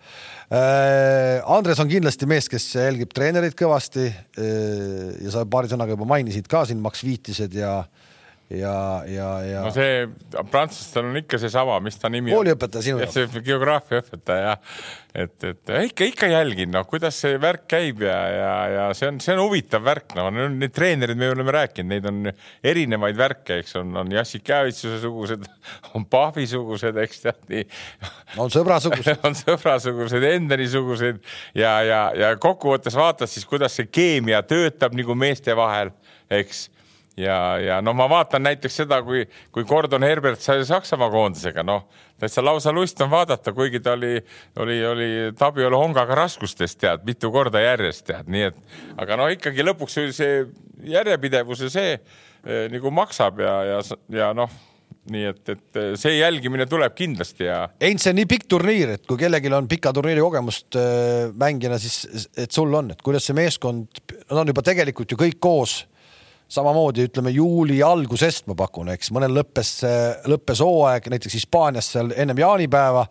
Äh, 0.46 1.42
Andres 1.52 1.80
on 1.82 1.90
kindlasti 1.90 2.28
mees, 2.30 2.48
kes 2.48 2.68
jälgib 2.78 3.12
treenereid 3.16 3.56
kõvasti. 3.58 4.06
Äh, 4.08 5.12
ja 5.26 5.34
sa 5.34 5.44
paari 5.50 5.70
sõnaga 5.72 5.96
juba 5.96 6.08
mainisid 6.08 6.48
ka 6.50 6.64
siin 6.68 6.80
Max 6.84 7.04
Viitised 7.04 7.56
ja 7.58 7.82
ja, 8.50 9.02
ja, 9.10 9.30
ja. 9.42 9.62
no 9.64 9.72
see 9.74 10.04
prantslastel 10.52 11.08
on 11.08 11.18
ikka 11.18 11.38
seesama, 11.42 11.80
mis 11.82 11.96
ta 11.98 12.10
nimi 12.12 12.30
on. 12.30 12.38
kooliõpetaja 12.38 12.84
sinu 12.84 13.00
jaoks. 13.02 13.16
see 13.16 13.42
geograafia 13.42 13.98
õpetaja 14.04 14.44
jah, 14.44 14.76
et, 15.24 15.34
et 15.48 15.72
ikka, 15.88 16.06
ikka 16.12 16.28
jälgin, 16.30 16.70
noh, 16.76 16.84
kuidas 16.86 17.18
see 17.24 17.40
värk 17.42 17.64
käib 17.72 18.04
ja, 18.06 18.18
ja, 18.30 18.52
ja 18.70 18.84
see 18.94 19.08
on, 19.10 19.18
see 19.24 19.34
on 19.34 19.42
huvitav 19.42 19.82
värk, 19.86 20.14
noh, 20.18 20.30
need 20.30 20.74
treenerid, 20.76 21.18
me 21.18 21.32
oleme 21.32 21.56
rääkinud, 21.56 21.90
neid 21.90 22.06
on 22.06 22.30
erinevaid 22.70 23.18
värke, 23.18 23.58
eks 23.64 23.74
on, 23.82 23.90
on 24.04 24.14
Jassikjavitsuse 24.14 25.00
sugused, 25.02 25.50
on 25.98 26.06
Pahvi 26.14 26.46
sugused, 26.50 27.02
eks 27.02 27.26
tead 27.26 27.42
nii. 27.50 27.66
on 28.44 28.54
sõbrasugused 28.54 29.22
on 29.26 29.34
sõbrasugused, 29.42 30.28
Endeni 30.30 30.70
sugused 30.70 31.18
ja, 31.58 31.80
ja, 31.82 32.00
ja 32.14 32.30
kokkuvõttes 32.38 32.94
vaatad 32.94 33.32
siis, 33.32 33.48
kuidas 33.48 33.74
see 33.74 33.90
keemia 33.90 34.44
töötab 34.46 34.94
nagu 34.94 35.18
meeste 35.18 35.58
vahel, 35.58 35.90
eks 36.30 36.68
ja, 37.16 37.58
ja 37.58 37.78
no 37.84 37.94
ma 37.96 38.08
vaatan 38.10 38.44
näiteks 38.46 38.82
seda, 38.82 39.00
kui, 39.06 39.24
kui 39.54 39.64
Gordon 39.68 40.04
Herbert 40.06 40.42
sai 40.44 40.64
Saksamaa 40.66 41.08
koondisega, 41.12 41.64
noh, 41.66 41.86
täitsa 42.20 42.44
lausa 42.44 42.74
lust 42.74 43.00
on 43.04 43.10
vaadata, 43.12 43.54
kuigi 43.56 43.80
ta 43.80 43.96
oli, 43.96 44.14
oli, 44.62 44.78
oli 44.86 45.10
Tabiolo 45.38 45.80
Hongaga 45.82 46.18
raskustes, 46.18 46.76
tead, 46.76 47.04
mitu 47.08 47.32
korda 47.32 47.62
järjest, 47.64 48.06
tead, 48.10 48.30
nii 48.32 48.46
et 48.50 48.62
aga 49.02 49.20
no 49.20 49.28
ikkagi 49.32 49.66
lõpuks 49.66 50.00
see 50.16 50.38
järjepidevus 50.92 51.66
ja 51.66 51.72
see 51.72 51.92
eh, 51.96 52.66
nagu 52.72 52.92
maksab 52.94 53.40
ja, 53.44 53.58
ja, 53.72 53.82
ja 54.12 54.32
noh 54.36 54.52
nii 55.06 55.26
et, 55.28 55.50
et 55.52 55.78
see 56.00 56.16
jälgimine 56.16 56.66
tuleb 56.66 56.94
kindlasti 56.98 57.46
ja. 57.46 57.60
Heinz, 57.82 58.02
see 58.02 58.10
on 58.10 58.18
nii 58.18 58.28
pikk 58.30 58.48
turniir, 58.50 58.96
et 58.96 59.04
kui 59.06 59.20
kellelgi 59.20 59.52
on 59.54 59.68
pika 59.70 59.92
turniiri 59.94 60.22
kogemust 60.24 60.78
äh, 60.80 61.28
mängijana, 61.38 61.78
siis 61.78 62.26
et 62.34 62.50
sul 62.50 62.74
on, 62.74 62.90
et 62.94 63.02
kuidas 63.06 63.28
see 63.28 63.36
meeskond, 63.38 64.02
nad 64.26 64.40
on 64.42 64.50
juba 64.50 64.64
tegelikult 64.66 65.14
ju 65.14 65.20
kõik 65.20 65.38
koos 65.42 65.84
samamoodi 66.48 67.06
ütleme 67.08 67.30
juuli 67.34 67.80
algusest 67.82 68.46
ma 68.46 68.54
pakun, 68.58 68.92
eks 68.94 69.10
mõnel 69.14 69.34
lõppes, 69.40 69.80
lõppes 70.30 70.62
hooaeg 70.62 71.08
näiteks 71.10 71.34
Hispaanias 71.40 71.90
seal 71.94 72.12
ennem 72.16 72.38
jaanipäeva 72.38 73.06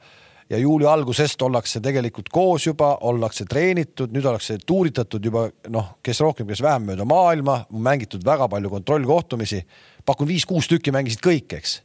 ja 0.49 0.57
juuli 0.57 0.86
algusest 0.86 1.41
ollakse 1.41 1.81
tegelikult 1.83 2.29
koos 2.29 2.67
juba, 2.67 2.93
ollakse 3.09 3.45
treenitud, 3.49 4.13
nüüd 4.13 4.25
ollakse 4.25 4.57
tuuritatud 4.65 5.25
juba 5.25 5.47
noh, 5.73 5.95
kes 6.05 6.21
rohkem, 6.21 6.47
kes 6.47 6.61
vähem 6.63 6.88
mööda 6.91 7.07
maailma, 7.09 7.63
mängitud 7.69 8.25
väga 8.25 8.47
palju 8.51 8.69
kontrollkohtumisi. 8.69 9.65
pakun 10.05 10.27
viis-kuus 10.27 10.69
tükki 10.69 10.91
mängisid 10.91 11.19
kõik, 11.25 11.57
eks. 11.57 11.81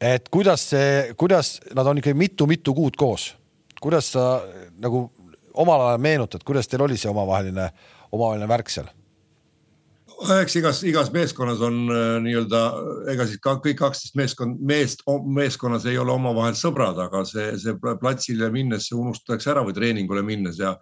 et 0.00 0.28
kuidas 0.28 0.70
see, 0.70 1.14
kuidas 1.16 1.60
nad 1.74 1.86
on 1.86 1.98
ikkagi 1.98 2.18
mitu-mitu 2.18 2.74
kuud 2.74 2.96
koos, 2.96 3.34
kuidas 3.80 4.12
sa 4.12 4.42
nagu 4.78 5.10
omal 5.54 5.86
ajal 5.86 5.98
meenutad, 5.98 6.42
kuidas 6.44 6.68
teil 6.68 6.82
oli 6.82 6.96
see 6.98 7.10
omavaheline, 7.10 7.70
omavaheline 8.12 8.48
värk 8.48 8.68
seal? 8.68 8.90
Eks 10.20 10.56
igas, 10.60 10.82
igas 10.84 11.10
meeskonnas 11.14 11.62
on 11.64 11.82
äh, 11.88 12.14
nii-öelda, 12.24 12.62
ega 13.12 13.26
siis 13.28 13.40
ka 13.42 13.56
kõik 13.64 13.78
kaksteist 13.80 14.16
meeskond, 14.20 14.60
meest, 14.66 15.04
meeskonnas 15.24 15.86
ei 15.88 15.98
ole 16.00 16.12
omavahel 16.12 16.56
sõbrad, 16.58 16.98
aga 17.00 17.24
see, 17.28 17.50
see 17.60 17.76
platsile 17.80 18.50
minnes 18.52 18.90
see 18.90 18.98
unustatakse 18.98 19.52
ära 19.54 19.64
või 19.66 19.76
treeningule 19.76 20.24
minnes 20.26 20.60
ja 20.60 20.74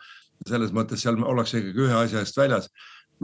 selles 0.47 0.74
mõttes 0.74 1.03
seal 1.03 1.18
ollakse 1.22 1.61
ikkagi 1.61 1.86
ühe 1.86 1.99
asja 2.03 2.22
eest 2.22 2.39
väljas 2.39 2.70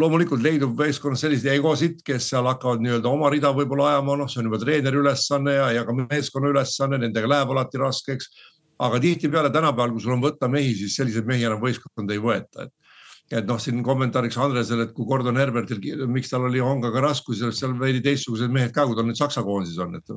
loomulikult 0.01 0.43
leidub 0.43 0.75
meeskonnas 0.79 1.23
selliseid 1.23 1.59
egosid, 1.59 2.01
kes 2.07 2.31
seal 2.33 2.49
hakkavad 2.51 2.83
nii-öelda 2.83 3.11
oma 3.11 3.31
rida 3.31 3.53
võib-olla 3.55 3.93
ajama, 3.93 4.17
noh, 4.19 4.31
see 4.31 4.41
on 4.43 4.49
juba 4.51 4.59
treeneri 4.63 4.99
ülesanne 4.99 5.55
ja, 5.55 5.69
ja 5.77 5.85
ka 5.87 5.95
meeskonna 5.99 6.51
ülesanne, 6.51 6.99
nendega 7.03 7.31
läheb 7.31 7.55
alati 7.55 7.81
raskeks. 7.83 8.31
aga 8.85 8.99
tihtipeale 8.99 9.51
tänapäeval, 9.55 9.93
kui 9.95 10.03
sul 10.03 10.17
on 10.17 10.23
võtta 10.25 10.49
mehi, 10.51 10.73
siis 10.75 10.97
selliseid 10.99 11.27
mehi 11.27 11.45
enam 11.47 11.61
võistkonda 11.63 12.11
ei 12.11 12.19
võeta, 12.19 12.67
et 12.67 12.73
et 13.33 13.47
noh, 13.49 13.57
siin 13.61 13.81
kommentaariks 13.85 14.37
Andresele, 14.37 14.85
et 14.85 14.93
kui 14.93 15.07
Gordon 15.09 15.39
Herbertil, 15.41 15.79
miks 16.13 16.29
tal 16.29 16.45
oli 16.45 16.61
Hongaga 16.61 17.01
raskusi, 17.07 17.47
seal 17.57 17.73
veidi 17.81 18.03
teistsugused 18.05 18.53
mehed 18.53 18.75
ka, 18.75 18.85
kui 18.85 18.99
ta 18.99 19.05
nüüd 19.07 19.17
Saksa 19.17 19.41
koondises 19.47 19.81
on, 19.81 19.97
et. 19.97 20.13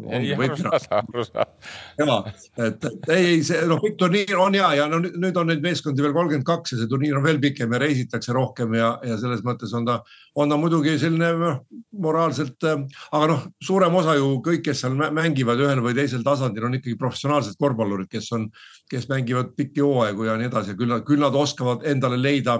ja, 2.01 2.17
et, 2.65 2.87
et 2.89 3.09
ei, 3.15 3.39
see 3.47 3.61
noh, 3.69 3.79
pikk 3.83 3.95
turniir 4.01 4.35
on 4.43 4.57
ja, 4.59 4.73
ja 4.75 4.89
no 4.91 4.99
nüüd 4.99 5.39
on 5.39 5.47
neid 5.53 5.63
meeskondi 5.63 6.03
veel 6.03 6.15
kolmkümmend 6.17 6.47
kaks 6.47 6.75
ja 6.75 6.81
see 6.81 6.91
turniir 6.91 7.15
on 7.19 7.23
veel 7.23 7.39
pikem 7.43 7.71
ja 7.73 7.81
reisitakse 7.85 8.35
rohkem 8.35 8.75
ja, 8.75 8.91
ja 9.07 9.15
selles 9.21 9.43
mõttes 9.47 9.71
on 9.77 9.87
ta, 9.87 10.01
on 10.35 10.51
ta 10.51 10.59
muidugi 10.59 10.97
selline 10.99 11.31
noh, 11.39 11.63
moraalselt, 12.03 12.59
aga 12.67 13.31
noh, 13.31 13.47
suurem 13.63 13.95
osa 14.01 14.17
ju 14.19 14.35
kõik, 14.43 14.65
kes 14.67 14.83
seal 14.83 14.99
mängivad 14.99 15.63
ühel 15.63 15.79
või 15.85 15.95
teisel 15.95 16.27
tasandil, 16.27 16.67
on 16.67 16.75
ikkagi 16.81 16.99
professionaalsed 16.99 17.55
korvpallurid, 17.61 18.11
kes 18.11 18.33
on, 18.35 18.49
kes 18.91 19.07
mängivad 19.07 19.55
pikki 19.55 19.85
hooaegu 19.85 20.27
ja 20.27 20.35
nii 20.35 20.51
edasi 20.51 20.75
ja 20.75 20.79
küll 20.79 20.91
nad, 20.91 21.07
küll 21.07 21.23
nad 21.23 21.35
oskavad 21.39 21.87
endale 21.87 22.19
leida 22.19 22.59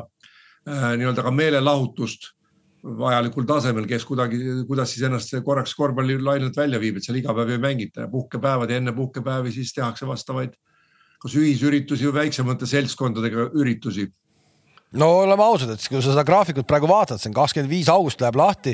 nii-öelda 0.68 1.24
ka 1.24 1.32
meelelahutust 1.32 2.34
vajalikul 2.98 3.48
tasemel, 3.48 3.88
kes 3.90 4.06
kuidagi, 4.08 4.40
kuidas 4.68 4.92
siis 4.94 5.08
ennast 5.08 5.34
korraks 5.46 5.74
korvpallilainelt 5.76 6.56
välja 6.58 6.80
viib, 6.80 7.00
et 7.00 7.08
seal 7.08 7.20
iga 7.20 7.34
päev 7.36 7.56
ei 7.56 7.62
mängita 7.64 8.06
ja 8.06 8.12
puhkepäevad 8.12 8.72
ja 8.72 8.80
enne 8.82 8.94
puhkepäevi 8.96 9.52
siis 9.56 9.74
tehakse 9.76 10.08
vastavaid 10.08 10.56
kas 11.22 11.36
ühisüritusi 11.40 12.08
või 12.10 12.20
väiksemate 12.22 12.70
seltskondadega 12.70 13.50
üritusi 13.58 14.06
no 15.00 15.10
oleme 15.24 15.44
ausad, 15.46 15.72
et 15.74 15.84
kui 15.88 16.00
sa 16.02 16.12
seda 16.12 16.24
graafikut 16.28 16.68
praegu 16.68 16.90
vaatad, 16.90 17.22
see 17.22 17.30
on 17.32 17.36
kakskümmend 17.38 17.72
viis 17.72 17.90
august 17.92 18.22
läheb 18.24 18.38
lahti, 18.40 18.74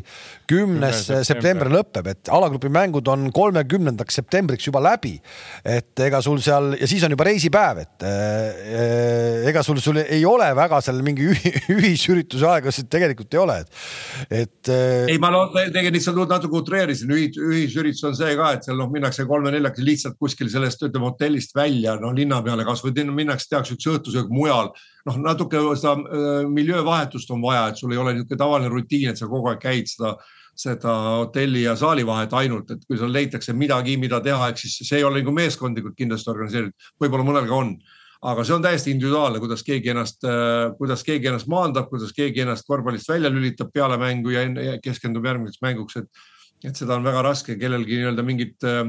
kümnes 0.50 1.06
september 1.28 1.70
lõpeb, 1.74 2.10
et 2.14 2.32
alagrupi 2.34 2.72
mängud 2.74 3.08
on 3.12 3.28
kolmekümnendaks 3.36 4.20
septembriks 4.22 4.68
juba 4.70 4.82
läbi. 4.84 5.16
et 5.64 6.00
ega 6.06 6.22
sul 6.22 6.40
seal 6.44 6.74
ja 6.80 6.88
siis 6.90 7.04
on 7.06 7.14
juba 7.14 7.28
reisipäev, 7.28 7.82
et 7.84 8.06
äh, 8.08 9.50
ega 9.50 9.64
sul, 9.66 9.80
sul 9.84 10.00
ei 10.04 10.24
ole 10.26 10.50
väga 10.56 10.82
seal 10.84 11.02
mingi 11.06 11.30
ühisürituse 11.78 12.48
aegasid 12.56 12.90
tegelikult 12.92 13.34
ei 13.34 13.44
ole, 13.44 13.60
et, 13.64 13.84
et. 14.30 14.72
Äh, 14.72 15.14
ei, 15.14 15.20
ma 15.22 15.32
tegelikult 15.54 15.98
lihtsalt 15.98 16.34
natuke 16.34 16.60
utreerisin, 16.62 17.12
ühisüritus 17.14 18.08
on 18.10 18.18
see 18.18 18.36
ka, 18.40 18.54
et 18.58 18.68
seal 18.68 18.80
noh, 18.80 18.92
minnakse 18.94 19.28
kolme-neljakesi 19.30 19.88
lihtsalt 19.88 20.20
kuskil 20.20 20.52
sellest 20.52 20.88
ütleme 20.88 21.10
hotellist 21.10 21.56
välja, 21.58 21.98
noh 22.00 22.16
linna 22.16 22.42
peale 22.46 22.66
kasvõi 22.68 22.96
minnakse, 23.04 23.50
tehakse 23.52 23.76
üks 23.76 23.90
õhtusöök 23.92 24.32
mujal 24.34 24.72
noh, 25.10 25.18
natuke 25.24 25.62
seda 25.80 25.96
äh, 25.98 26.46
miljöövahetust 26.50 27.32
on 27.36 27.42
vaja, 27.44 27.68
et 27.70 27.82
sul 27.82 27.94
ei 27.94 28.00
ole 28.02 28.16
niisugune 28.16 28.40
tavaline 28.40 28.72
rutiin, 28.72 29.12
et 29.12 29.20
sa 29.20 29.28
kogu 29.32 29.52
aeg 29.52 29.62
käid 29.64 29.90
seda, 29.92 30.14
seda 30.56 30.94
hotelli 31.24 31.66
ja 31.66 31.76
saali 31.80 32.06
vahet 32.08 32.34
ainult, 32.38 32.72
et 32.72 32.86
kui 32.88 33.00
sul 33.00 33.12
leitakse 33.14 33.56
midagi, 33.58 33.98
mida 34.02 34.22
teha, 34.24 34.52
ehk 34.52 34.62
siis 34.62 34.80
see 34.88 35.02
ei 35.02 35.08
ole 35.08 35.22
nagu 35.22 35.34
meeskondlikult 35.36 35.98
kindlasti 35.98 36.32
organiseeritud, 36.34 36.92
võib-olla 37.02 37.28
mõnel 37.28 37.50
ka 37.50 37.60
on. 37.60 37.76
Aga 38.24 38.46
see 38.48 38.56
on 38.56 38.64
täiesti 38.64 38.94
individuaalne, 38.94 39.42
kuidas 39.44 39.66
keegi 39.68 39.92
ennast, 39.92 40.22
äh, 40.24 40.70
kuidas 40.78 41.04
keegi 41.04 41.28
ennast 41.32 41.50
maandab, 41.52 41.90
kuidas 41.92 42.14
keegi 42.16 42.46
ennast 42.46 42.68
korvpallist 42.68 43.10
välja 43.12 43.32
lülitab 43.34 43.74
peale 43.74 43.98
mängu 44.00 44.32
ja 44.32 44.78
keskendub 44.84 45.26
järgmiseks 45.28 45.60
mänguks, 45.66 46.00
et, 46.00 46.24
et 46.64 46.80
seda 46.80 46.96
on 46.96 47.04
väga 47.04 47.26
raske 47.26 47.58
kellelgi 47.60 48.00
nii-öelda 48.00 48.24
mingit 48.24 48.64
äh, 48.70 48.86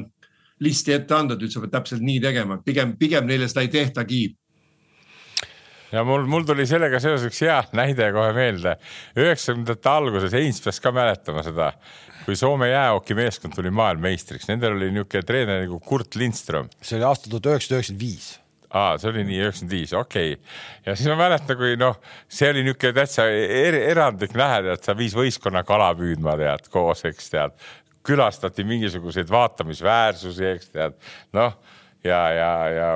listi 0.63 0.95
ette 0.95 1.17
anda, 1.17 1.35
et 1.35 1.43
üldse 1.43 1.65
peab 1.65 1.81
täpselt 1.81 2.05
nii 2.07 2.21
tegema, 2.23 2.61
pigem, 2.63 2.95
pigem 3.01 3.27
neile 3.27 3.49
seda 3.51 3.65
ei 3.67 3.73
tehtagi 3.73 4.23
ja 5.95 6.05
mul, 6.07 6.27
mul 6.31 6.47
tuli 6.49 6.67
sellega 6.69 7.01
seoses 7.03 7.29
üks 7.31 7.43
hea 7.45 7.59
näide 7.77 8.11
kohe 8.15 8.33
meelde. 8.37 8.77
üheksakümnendate 9.19 9.91
alguses, 9.91 10.35
Heinz 10.35 10.61
peaks 10.65 10.81
ka 10.83 10.93
mäletama 10.95 11.45
seda, 11.47 11.73
kui 12.25 12.37
Soome 12.39 12.71
jäähokimeeskond 12.73 13.55
tuli 13.57 13.71
maailmameistriks, 13.75 14.49
nendel 14.51 14.79
oli 14.79 14.91
niisugune 14.95 15.27
treener 15.29 15.63
nagu 15.65 15.79
Kurt 15.81 16.19
Lindström. 16.19 16.71
see 16.83 16.99
oli 16.99 17.07
aasta 17.11 17.31
tuhat 17.31 17.53
üheksasada 17.53 17.79
üheksakümmend 17.79 18.09
viis 18.09 18.33
aa, 18.75 18.99
see 18.99 19.13
oli 19.13 19.23
nii 19.29 19.39
üheksakümmend 19.45 19.77
viis, 19.77 19.95
okei 19.95 20.35
okay.. 20.35 20.59
ja 20.87 20.97
siis 20.99 21.09
ma 21.13 21.19
mäletan, 21.21 21.59
kui 21.61 21.79
noh, 21.81 22.01
see 22.29 22.51
oli 22.51 22.67
niisugune 22.67 22.97
täitsa 22.99 23.29
er 23.31 23.79
erandlik 23.79 24.35
nähe, 24.39 24.61
tead, 24.67 24.83
sa 24.83 24.99
viis 24.99 25.15
võistkonna 25.17 25.63
kala 25.67 25.93
püüdma, 25.99 26.35
tead, 26.41 26.69
koos, 26.75 27.05
eks 27.07 27.31
tead. 27.37 27.57
külastati 28.05 28.67
mingisuguseid 28.69 29.31
vaatamisväärsusi, 29.33 30.47
eks 30.57 30.73
tead, 30.75 30.99
noh 31.37 31.55
ja, 32.05 32.21
ja, 32.35 32.51
ja 32.69 32.89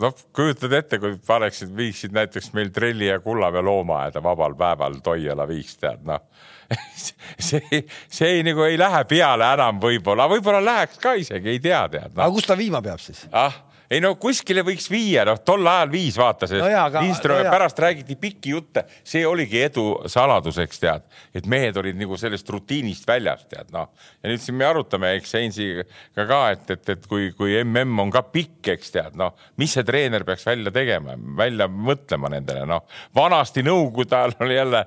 noh, 0.00 0.16
kujutad 0.36 0.74
ette, 0.78 0.98
kui 1.02 1.16
paneksid, 1.26 1.72
viiksid 1.76 2.14
näiteks 2.16 2.52
meil 2.56 2.72
Trelli 2.74 3.10
ja 3.10 3.20
Kullamäe 3.22 3.62
loomaaeda 3.64 4.22
vabal 4.22 4.56
päeval 4.58 5.00
Toiala 5.04 5.48
viiks, 5.48 5.76
tead 5.80 6.04
noh 6.08 6.26
see, 7.48 7.82
see 8.06 8.44
nagu 8.46 8.62
ei 8.62 8.78
lähe 8.78 9.02
peale 9.10 9.48
enam 9.56 9.80
võib-olla, 9.82 10.28
võib-olla 10.30 10.62
läheks 10.64 11.00
ka 11.02 11.16
isegi, 11.18 11.56
ei 11.56 11.62
tea, 11.62 11.82
tead 11.90 12.14
no.. 12.14 12.22
aga 12.22 12.30
kus 12.36 12.46
ta 12.46 12.58
viima 12.58 12.82
peab 12.84 13.02
siis? 13.02 13.24
ah 13.32 13.56
ei 13.90 13.98
no 14.02 14.12
kuskile 14.22 14.62
võiks 14.66 14.86
viia, 14.90 15.24
noh, 15.26 15.40
tol 15.42 15.66
ajal 15.66 15.90
viis, 15.90 16.14
vaata 16.18 16.46
see 16.46 16.60
no. 16.62 16.68
Lindström 17.02 17.40
no, 17.42 17.50
pärast 17.50 17.80
räägiti 17.82 18.14
pikki 18.20 18.52
jutte, 18.54 18.84
see 19.02 19.24
oligi 19.26 19.58
edu 19.64 19.84
saladuseks, 20.10 20.78
tead, 20.82 21.06
et 21.34 21.48
mehed 21.50 21.78
olid 21.80 21.98
nagu 21.98 22.18
sellest 22.20 22.48
rutiinist 22.54 23.08
väljas, 23.08 23.42
tead, 23.50 23.72
noh. 23.74 23.90
ja 24.22 24.30
nüüd 24.30 24.42
siin 24.42 24.58
me 24.60 24.68
arutame, 24.68 25.10
eks 25.18 25.34
Heinziga 25.34 25.86
ka, 25.88 26.26
ka, 26.28 26.40
et, 26.54 26.70
et, 26.76 26.92
et 26.94 27.08
kui, 27.10 27.32
kui 27.34 27.56
mm 27.64 28.04
on 28.04 28.12
ka 28.14 28.22
pikk, 28.30 28.70
eks 28.76 28.94
tead, 28.94 29.18
noh, 29.18 29.34
mis 29.58 29.74
see 29.74 29.86
treener 29.86 30.22
peaks 30.28 30.46
välja 30.46 30.70
tegema, 30.74 31.16
välja 31.38 31.66
mõtlema 31.70 32.30
nendele, 32.30 32.62
noh. 32.70 32.86
vanasti 33.16 33.66
nõukogude 33.66 34.20
ajal 34.20 34.36
oli 34.46 34.60
jälle, 34.60 34.84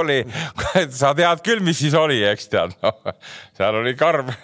oli, 0.00 0.18
sa 0.90 1.14
tead 1.14 1.44
küll, 1.46 1.62
mis 1.62 1.78
siis 1.84 1.94
oli, 1.98 2.18
eks 2.32 2.50
tead, 2.50 2.74
noh. 2.82 3.14
seal 3.54 3.78
oli 3.78 3.94
karm, 3.98 4.34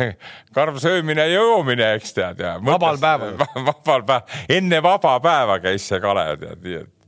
karm 0.54 0.78
söömine 0.80 1.26
ja 1.26 1.40
joomine, 1.40 1.92
eks 1.98 2.14
tead 2.16 2.40
ja. 2.42 2.56
vabal 2.64 2.98
päeval 3.00 3.36
vabal 3.68 4.06
päev, 4.06 4.40
enne 4.48 4.82
vaba 4.82 5.18
päeva 5.20 5.60
käis 5.62 5.88
see 5.88 6.00
Kalev 6.02 6.40
tead, 6.40 6.64
nii 6.64 6.80
et 6.82 6.99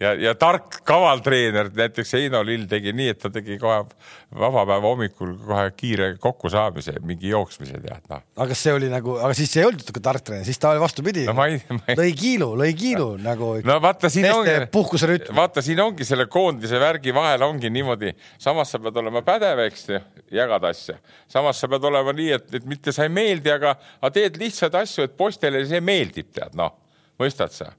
ja, 0.00 0.12
ja 0.18 0.32
tark, 0.38 0.80
kaval 0.86 1.20
treener, 1.24 1.68
näiteks 1.76 2.14
Heino 2.16 2.40
Lill 2.46 2.66
tegi 2.70 2.92
nii, 2.96 3.12
et 3.14 3.20
ta 3.20 3.30
tegi 3.32 3.58
kohe 3.60 3.82
vaba 4.40 4.64
päeva 4.68 4.80
hommikul 4.88 5.34
kohe 5.44 5.66
kiire 5.76 6.10
kokkusaamise, 6.22 6.96
mingi 7.06 7.32
jooksmise 7.32 7.80
tead 7.82 8.06
noh. 8.10 8.22
aga 8.36 8.48
kas 8.52 8.64
see 8.66 8.74
oli 8.76 8.90
nagu, 8.92 9.16
aga 9.20 9.36
siis 9.36 9.52
ei 9.58 9.66
olnud 9.68 9.92
ka 9.94 10.02
tark 10.04 10.24
treener, 10.26 10.46
siis 10.48 10.60
ta 10.60 10.72
oli 10.74 10.82
vastupidi 10.82 11.26
no,. 11.28 11.36
Ei... 11.44 11.60
lõi 11.98 12.10
kiilu, 12.16 12.50
lõi 12.60 12.70
kiilu 12.78 13.08
no. 13.16 13.24
nagu. 13.24 13.50
no 13.66 13.78
vaata 13.82 14.12
siin 14.12 14.30
ongi, 14.32 14.56
vaata 15.36 15.64
siin 15.64 15.82
ongi 15.84 16.08
selle 16.08 16.28
koondise 16.32 16.80
värgi 16.80 17.14
vahel 17.16 17.44
ongi 17.48 17.72
niimoodi, 17.72 18.14
samas 18.40 18.72
sa 18.72 18.80
pead 18.82 19.00
olema 19.02 19.24
pädev, 19.26 19.64
eks 19.66 19.88
ju, 19.90 20.00
jagada 20.40 20.72
asja. 20.72 20.96
samas 21.30 21.60
sa 21.60 21.68
pead 21.70 21.84
olema 21.90 22.14
nii, 22.16 22.32
et, 22.38 22.48
et 22.60 22.70
mitte 22.70 22.94
sa 22.96 23.06
ei 23.08 23.12
meeldi, 23.12 23.52
aga, 23.52 23.76
aga 24.00 24.14
teed 24.16 24.40
lihtsaid 24.40 24.80
asju, 24.80 25.08
et 25.08 25.18
poistele 25.18 25.62
see 25.68 25.84
meeldib, 25.84 26.32
tead 26.36 26.56
noh, 26.58 26.76
mõistad 27.20 27.52
sa 27.52 27.72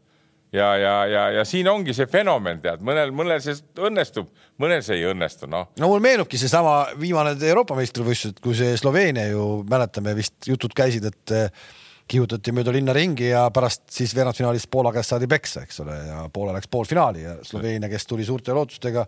ja, 0.51 0.77
ja, 0.77 0.95
ja, 1.07 1.25
ja 1.31 1.45
siin 1.47 1.67
ongi 1.71 1.93
see 1.95 2.07
fenomen, 2.11 2.59
tead, 2.63 2.83
mõnel, 2.85 3.13
mõnel 3.15 3.41
see 3.43 3.55
õnnestub, 3.79 4.31
mõnel 4.61 4.83
see 4.85 4.99
ei 4.99 5.07
õnnestu, 5.11 5.47
noh. 5.51 5.69
no 5.79 5.91
mul 5.91 6.03
meenubki 6.03 6.39
seesama 6.41 6.83
viimane 6.99 7.35
Euroopa 7.47 7.77
meistrivõistlused, 7.79 8.41
kui 8.43 8.57
see 8.57 8.75
Sloveenia 8.79 9.29
ju 9.31 9.45
mäletame 9.69 10.15
vist 10.17 10.49
jutud 10.49 10.75
käisid, 10.77 11.07
et 11.07 11.35
eh, 11.37 11.63
kihutati 12.11 12.51
mööda 12.55 12.73
linna 12.75 12.95
ringi 12.95 13.29
ja 13.29 13.45
pärast 13.53 13.85
siis 13.93 14.11
veerandfinaalis 14.17 14.67
Poola 14.71 14.91
käest 14.95 15.13
saadi 15.13 15.29
peksa, 15.31 15.63
eks 15.63 15.79
ole, 15.85 15.95
ja 16.09 16.25
Poola 16.33 16.57
läks 16.57 16.67
poolfinaali 16.71 17.23
ja 17.23 17.37
Sloveenia, 17.47 17.89
kes 17.91 18.09
tuli 18.09 18.27
suurte 18.27 18.55
lootustega, 18.57 19.05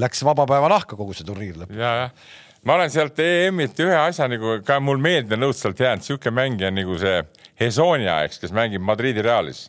läks 0.00 0.24
vaba 0.24 0.48
päeva 0.48 0.72
nahka 0.72 0.96
kogu 0.96 1.16
see 1.16 1.28
turniir 1.28 1.60
lõpuks. 1.60 1.76
ja, 1.76 1.94
jah, 2.06 2.34
ma 2.64 2.80
olen 2.80 2.92
sealt 2.92 3.20
EM-ilt 3.20 3.84
ühe 3.84 4.00
asja 4.00 4.32
nagu 4.32 4.62
ka 4.64 4.80
mul 4.80 5.02
meelde 5.02 5.36
on 5.36 5.50
õudselt 5.50 5.84
jäänud, 5.84 6.08
sihuke 6.08 6.32
mängija 6.32 6.72
nagu 6.72 6.96
see 7.04 7.20
Hesonia, 7.60 8.22
eks, 8.24 8.40
kes 8.40 8.56
mängib 8.56 8.84
Madridi 8.84 9.24
Realis 9.24 9.66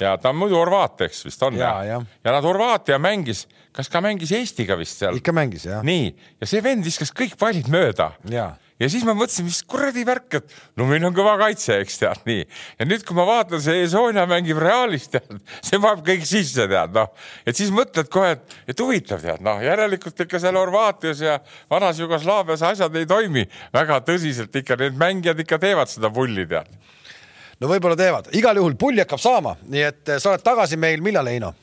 ja 0.00 0.16
ta 0.20 0.32
on 0.32 0.40
muidu 0.40 0.58
Horvaat, 0.58 1.06
eks 1.08 1.24
vist 1.28 1.42
on 1.46 1.56
ja, 1.58 1.72
ja. 1.86 2.02
ja 2.24 2.36
nad 2.36 2.44
Horvaatia 2.44 2.98
mängis, 3.02 3.46
kas 3.76 3.90
ka 3.92 4.02
mängis 4.04 4.32
Eestiga 4.36 4.76
vist 4.78 5.02
seal? 5.02 5.16
ikka 5.20 5.34
mängis 5.36 5.66
jah. 5.68 5.84
nii, 5.86 6.12
ja 6.40 6.48
see 6.48 6.62
vend 6.64 6.86
viskas 6.86 7.12
kõik 7.16 7.38
pallid 7.40 7.70
mööda. 7.72 8.12
ja 8.32 8.52
ja 8.80 8.88
siis 8.92 9.04
ma 9.08 9.14
mõtlesin, 9.16 9.46
mis 9.48 9.62
kuradi 9.64 10.04
värk, 10.06 10.38
et 10.40 10.56
no 10.76 10.86
meil 10.88 11.04
on 11.08 11.14
kõva 11.16 11.36
kaitse, 11.40 11.78
eks 11.80 12.00
tead 12.02 12.26
nii. 12.28 12.42
ja 12.80 12.88
nüüd, 12.88 13.04
kui 13.08 13.16
ma 13.16 13.24
vaatan, 13.28 13.62
see 13.64 13.86
Sonja 13.88 14.26
mängib 14.28 14.60
Realis, 14.60 15.08
tead, 15.12 15.30
see 15.66 15.80
paneb 15.80 16.04
kõik 16.06 16.26
sisse, 16.28 16.66
tead 16.70 16.96
noh. 16.96 17.08
et 17.48 17.56
siis 17.56 17.72
mõtled 17.74 18.10
kohe, 18.12 18.34
et, 18.36 18.58
et 18.68 18.84
huvitav, 18.84 19.22
tead 19.24 19.44
noh, 19.44 19.62
järelikult 19.64 20.26
ikka 20.26 20.40
seal 20.42 20.60
Horvaatias 20.60 21.24
ja 21.24 21.38
vanas 21.72 22.02
Jugoslaavias 22.02 22.66
asjad 22.72 23.00
ei 23.00 23.08
toimi 23.08 23.46
väga 23.74 24.02
tõsiselt 24.06 24.60
ikka, 24.60 24.78
need 24.84 25.00
mängijad 25.00 25.40
ikka 25.46 25.60
teevad 25.62 25.92
seda 25.92 26.12
pulli, 26.12 26.44
tead 26.50 26.68
no 27.60 27.70
võib-olla 27.70 27.96
teevad, 27.98 28.30
igal 28.36 28.58
juhul 28.60 28.76
pulli 28.80 29.02
hakkab 29.04 29.22
saama, 29.22 29.56
nii 29.68 29.84
et 29.88 30.12
eh, 30.14 30.20
sa 30.22 30.32
oled 30.32 30.44
tagasi 30.44 30.78
meil 30.80 31.04
millal, 31.04 31.28
Heino? 31.30 31.54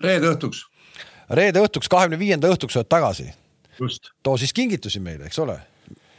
reede 0.00 0.30
õhtuks. 0.32 0.64
reede 1.30 1.62
õhtuks, 1.62 1.90
kahekümne 1.92 2.18
viienda 2.18 2.50
õhtuks 2.50 2.76
oled 2.80 2.88
tagasi. 2.90 3.30
too 4.22 4.36
siis 4.36 4.52
kingitusi 4.52 5.00
meile, 5.00 5.26
eks 5.26 5.38
ole. 5.38 5.58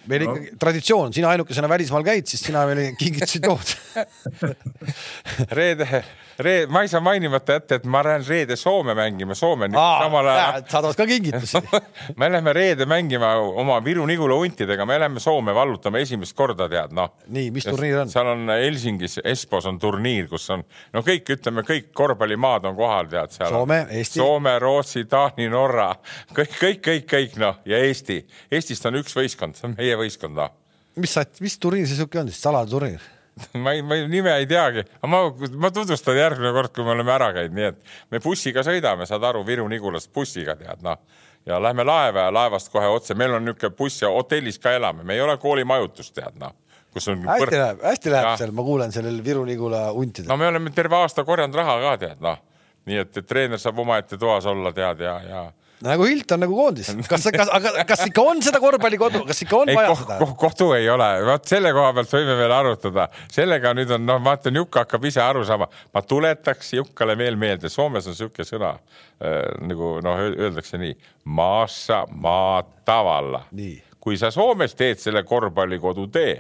Meil 0.10 0.24
No. 0.26 0.34
ikkagi 0.36 0.58
traditsioon, 0.60 1.14
sina 1.14 1.30
ainukesena 1.36 1.70
välismaal 1.70 2.04
käid, 2.08 2.26
siis 2.30 2.42
sina 2.48 2.66
meile 2.70 2.92
kingitusi 3.02 3.40
tood. 3.44 3.76
reede, 5.58 6.04
reede, 6.40 6.68
ma 6.72 6.82
ei 6.82 6.88
saa 6.92 7.02
mainimata 7.04 7.54
jätta, 7.58 7.76
et 7.80 7.86
ma 7.86 8.02
lähen 8.06 8.24
reede 8.28 8.56
Soome 8.60 8.94
mängima, 8.98 9.36
Soome 9.38 9.66
on 9.70 9.76
samal 9.78 10.28
ajal. 10.32 10.64
saadavad 10.72 10.98
ka 10.98 11.06
kingitusi. 11.10 11.62
me 12.20 12.30
läheme 12.32 12.54
reede 12.54 12.86
mängima 12.90 13.34
oma 13.42 13.80
Viru-Nigula 13.86 14.38
huntidega, 14.40 14.86
me 14.90 14.98
läheme 15.00 15.20
Soome 15.24 15.54
vallutama 15.56 16.02
esimest 16.02 16.36
korda, 16.38 16.68
tead 16.72 16.96
noh. 16.98 17.14
Nii, 17.32 17.52
mis 17.56 17.68
turniir 17.68 18.02
on? 18.04 18.10
seal 18.12 18.32
on 18.34 18.50
Helsingis, 18.56 19.20
Espos 19.28 19.66
on 19.70 19.80
turniir, 19.82 20.28
kus 20.32 20.50
on 20.56 20.66
no 20.96 21.04
kõik, 21.06 21.30
ütleme 21.38 21.66
kõik 21.68 21.92
korvpallimaad 21.98 22.66
on 22.72 22.78
kohal, 22.80 23.10
tead 23.12 23.36
seal. 23.36 23.52
Soome, 23.54 23.84
Eesti. 24.00 24.22
Soome, 24.22 24.56
Rootsi, 24.64 25.06
Taani, 25.12 25.50
Norra, 25.52 25.92
kõik, 26.36 26.58
kõik, 26.62 26.82
kõik, 26.90 27.08
kõik 27.12 27.38
noh 27.42 27.62
ja 27.70 27.82
Eesti. 27.86 28.22
Eestist 28.52 28.86
on 28.90 28.98
üks 29.02 29.16
võistkond, 29.18 29.58
see 29.60 29.70
on 29.70 29.76
meie 29.78 29.91
võistkond 30.00 30.38
noh 30.38 30.58
mis 30.96 31.14
sa, 31.16 31.26
mis 31.44 31.58
turniir 31.62 31.90
see 31.90 32.00
siuke 32.00 32.22
on 32.22 32.30
siis, 32.32 32.42
salaturniir? 32.44 33.04
ma 33.64 33.74
ei, 33.76 33.84
ma 33.86 33.98
ei, 33.98 34.08
nime 34.12 34.34
ei 34.42 34.48
teagi, 34.50 34.84
aga 35.00 35.10
ma, 35.10 35.22
ma 35.64 35.72
tutvustan 35.74 36.18
järgmine 36.20 36.52
kord, 36.56 36.74
kui 36.76 36.86
me 36.88 36.96
oleme 36.96 37.14
ära 37.14 37.32
käinud, 37.36 37.56
nii 37.58 37.68
et 37.70 37.94
me 38.12 38.22
bussiga 38.24 38.64
sõidame, 38.68 39.08
saad 39.10 39.24
aru, 39.30 39.44
Viru-Nigulast 39.48 40.12
bussiga 40.14 40.58
tead 40.60 40.84
noh. 40.86 41.00
Ja 41.48 41.58
lähme 41.58 41.82
laeva 41.82 42.28
ja 42.28 42.34
laevast 42.34 42.70
kohe 42.70 42.86
otse, 42.86 43.16
meil 43.18 43.32
on 43.34 43.48
niisugune 43.48 43.74
buss 43.74 44.04
ja 44.04 44.12
hotellis 44.14 44.60
ka 44.62 44.76
elame, 44.78 45.02
me 45.08 45.16
ei 45.16 45.24
ole 45.24 45.40
koolimajutust 45.42 46.14
tead 46.14 46.36
noh, 46.38 46.54
kus 46.94 47.08
on. 47.10 47.24
hästi 47.26 47.58
läheb, 47.58 47.82
hästi 47.88 48.14
läheb 48.14 48.28
Jah. 48.28 48.38
seal, 48.44 48.54
ma 48.54 48.66
kuulen 48.68 48.94
sellel 48.94 49.18
Viru-Nigula 49.26 49.88
huntidel 49.96 50.30
no 50.30 50.38
me 50.38 50.52
oleme 50.52 50.70
terve 50.76 51.00
aasta 51.00 51.26
korjanud 51.26 51.58
raha 51.58 51.80
ka 51.82 51.96
tead 52.04 52.22
noh, 52.22 52.38
nii 52.86 53.02
et, 53.02 53.18
et 53.24 53.26
treener 53.26 53.64
saab 53.64 53.82
omaette 53.82 54.22
toas 54.22 54.46
olla 54.52 54.70
tead 54.76 55.02
ja, 55.08 55.16
ja 55.26 55.42
nagu 55.86 56.06
Hilton 56.06 56.44
nagu 56.44 56.56
koondis, 56.58 56.92
kas, 57.12 57.28
kas, 57.34 57.52
aga 57.54 57.86
kas 57.88 58.06
ikka 58.08 58.26
on 58.34 58.42
seda 58.46 58.62
korvpallikodu, 58.64 59.24
kas 59.28 59.44
ikka 59.46 59.60
on 59.62 59.72
ei 59.72 59.78
vaja 59.78 59.94
koh, 59.94 60.02
seda? 60.04 60.18
koh, 60.22 60.34
kodu 60.44 60.70
ei 60.78 60.90
ole, 60.94 61.10
vot 61.28 61.48
selle 61.50 61.74
koha 61.76 61.94
pealt 61.98 62.14
võime 62.18 62.38
veel 62.40 62.56
arutada, 62.56 63.08
sellega 63.32 63.74
nüüd 63.78 63.96
on 63.98 64.06
noh, 64.08 64.22
vaata 64.24 64.54
Juka 64.54 64.86
hakkab 64.86 65.08
ise 65.10 65.24
aru 65.24 65.46
saama, 65.48 65.70
ma 65.94 66.04
tuletaks 66.06 66.76
Jukkale 66.78 67.18
veel 67.20 67.40
meelde, 67.40 67.72
Soomes 67.72 68.10
on 68.10 68.16
niisugune 68.16 68.48
sõna 68.48 68.76
äh, 68.76 69.42
nagu 69.66 69.98
noh, 70.06 70.22
öeldakse 70.30 70.80
nii, 70.82 70.94
maassa 71.38 72.04
maa 72.12 72.62
tavalla 72.86 73.46
Nii.. 73.56 73.76
kui 74.02 74.20
sa 74.22 74.32
Soomes 74.34 74.78
teed 74.78 75.02
selle 75.02 75.26
korvpallikodu 75.28 76.08
tee, 76.14 76.36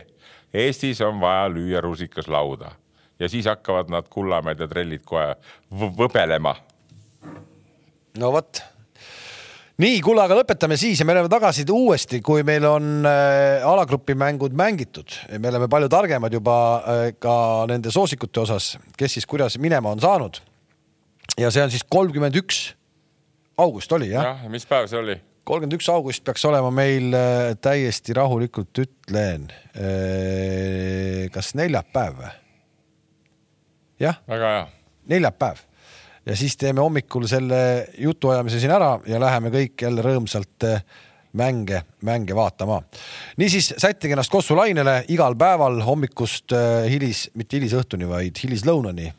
Eestis 0.53 0.99
on 1.01 1.19
vaja 1.21 1.47
lüüa 1.47 1.81
rusikas 1.81 2.27
lauda. 2.27 2.73
Ja 3.19 3.29
siis 3.29 3.45
hakkavad 3.45 3.91
nad 3.93 4.09
Kullamäed 4.09 4.59
ja 4.59 4.67
trellid 4.67 5.05
kohe 5.07 5.35
võbelema. 5.71 6.55
No 8.19 8.31
vot. 8.33 8.63
nii, 9.81 10.01
kuule, 10.05 10.21
aga 10.23 10.37
lõpetame 10.37 10.77
siis 10.79 10.99
ja 11.01 11.05
me 11.07 11.15
oleme 11.15 11.29
tagasi 11.31 11.65
uuesti, 11.73 12.19
kui 12.25 12.43
meil 12.47 12.65
on 12.69 13.07
äh, 13.07 13.63
alagrupi 13.65 14.13
mängud 14.17 14.53
mängitud. 14.57 15.15
me 15.39 15.49
oleme 15.49 15.69
palju 15.71 15.89
targemad 15.89 16.33
juba 16.33 16.57
äh, 16.77 17.01
ka 17.19 17.33
nende 17.69 17.93
soosikute 17.93 18.43
osas, 18.43 18.75
kes 18.97 19.17
siis 19.17 19.25
kuidas 19.25 19.57
minema 19.57 19.93
on 19.93 20.01
saanud. 20.03 20.41
ja 21.39 21.51
see 21.51 21.63
on 21.63 21.73
siis 21.73 21.85
kolmkümmend 21.89 22.37
üks 22.43 22.61
august 23.57 23.91
oli 23.91 24.11
jah 24.11 24.23
ja.? 24.23 24.35
jah, 24.35 24.51
mis 24.53 24.67
päev 24.69 24.89
see 24.91 24.99
oli? 24.99 25.17
kolmkümmend 25.43 25.79
üks 25.79 25.89
august 25.89 26.23
peaks 26.27 26.45
olema 26.45 26.69
meil 26.71 27.09
äh, 27.17 27.55
täiesti 27.61 28.13
rahulikult, 28.13 28.83
ütlen, 28.85 29.49
kas 31.33 31.55
neljapäev 31.57 32.21
või? 32.21 32.31
jah 34.05 34.21
väga 34.29 34.55
hea 34.55 34.63
neljapäev 35.15 35.65
ja 36.25 36.35
siis 36.35 36.57
teeme 36.57 36.81
hommikul 36.81 37.25
selle 37.29 37.87
jutuajamise 37.97 38.59
siin 38.61 38.73
ära 38.75 38.93
ja 39.07 39.19
läheme 39.21 39.51
kõik 39.53 39.85
jälle 39.85 40.03
rõõmsalt 40.05 40.67
eh, 40.67 40.83
mänge, 41.33 41.83
mänge 42.05 42.35
vaatama. 42.35 42.81
niisiis 43.37 43.73
sättige 43.77 44.13
ennast 44.13 44.31
Kossu 44.31 44.55
lainele 44.55 45.01
igal 45.09 45.35
päeval 45.39 45.81
hommikust 45.85 46.53
eh, 46.53 46.89
hilis, 46.91 47.29
mitte 47.35 47.57
hilisõhtuni, 47.57 48.09
vaid 48.09 48.43
hilislõunani. 48.43 49.11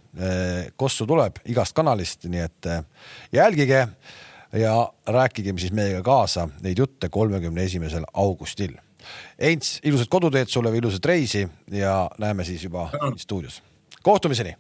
Kossu 0.77 1.07
tuleb 1.09 1.39
igast 1.49 1.73
kanalist, 1.73 2.27
nii 2.29 2.43
et 2.45 2.71
eh, 2.71 2.83
jälgige 3.33 3.87
ja 4.61 4.75
rääkige 5.09 5.55
siis 5.59 5.73
meiega 5.73 6.03
kaasa 6.05 6.49
neid 6.61 6.79
jutte 6.79 7.09
kolmekümne 7.09 7.65
esimesel 7.65 8.05
augustil. 8.13 8.77
Heinz, 9.41 9.81
ilusat 9.83 10.13
koduteed 10.13 10.53
sulle 10.53 10.71
või 10.71 10.79
ilusat 10.85 11.07
reisi 11.09 11.49
ja 11.73 12.11
näeme 12.23 12.45
siis 12.45 12.63
juba 12.63 12.91
stuudios. 13.19 13.63
kohtumiseni 14.03 14.55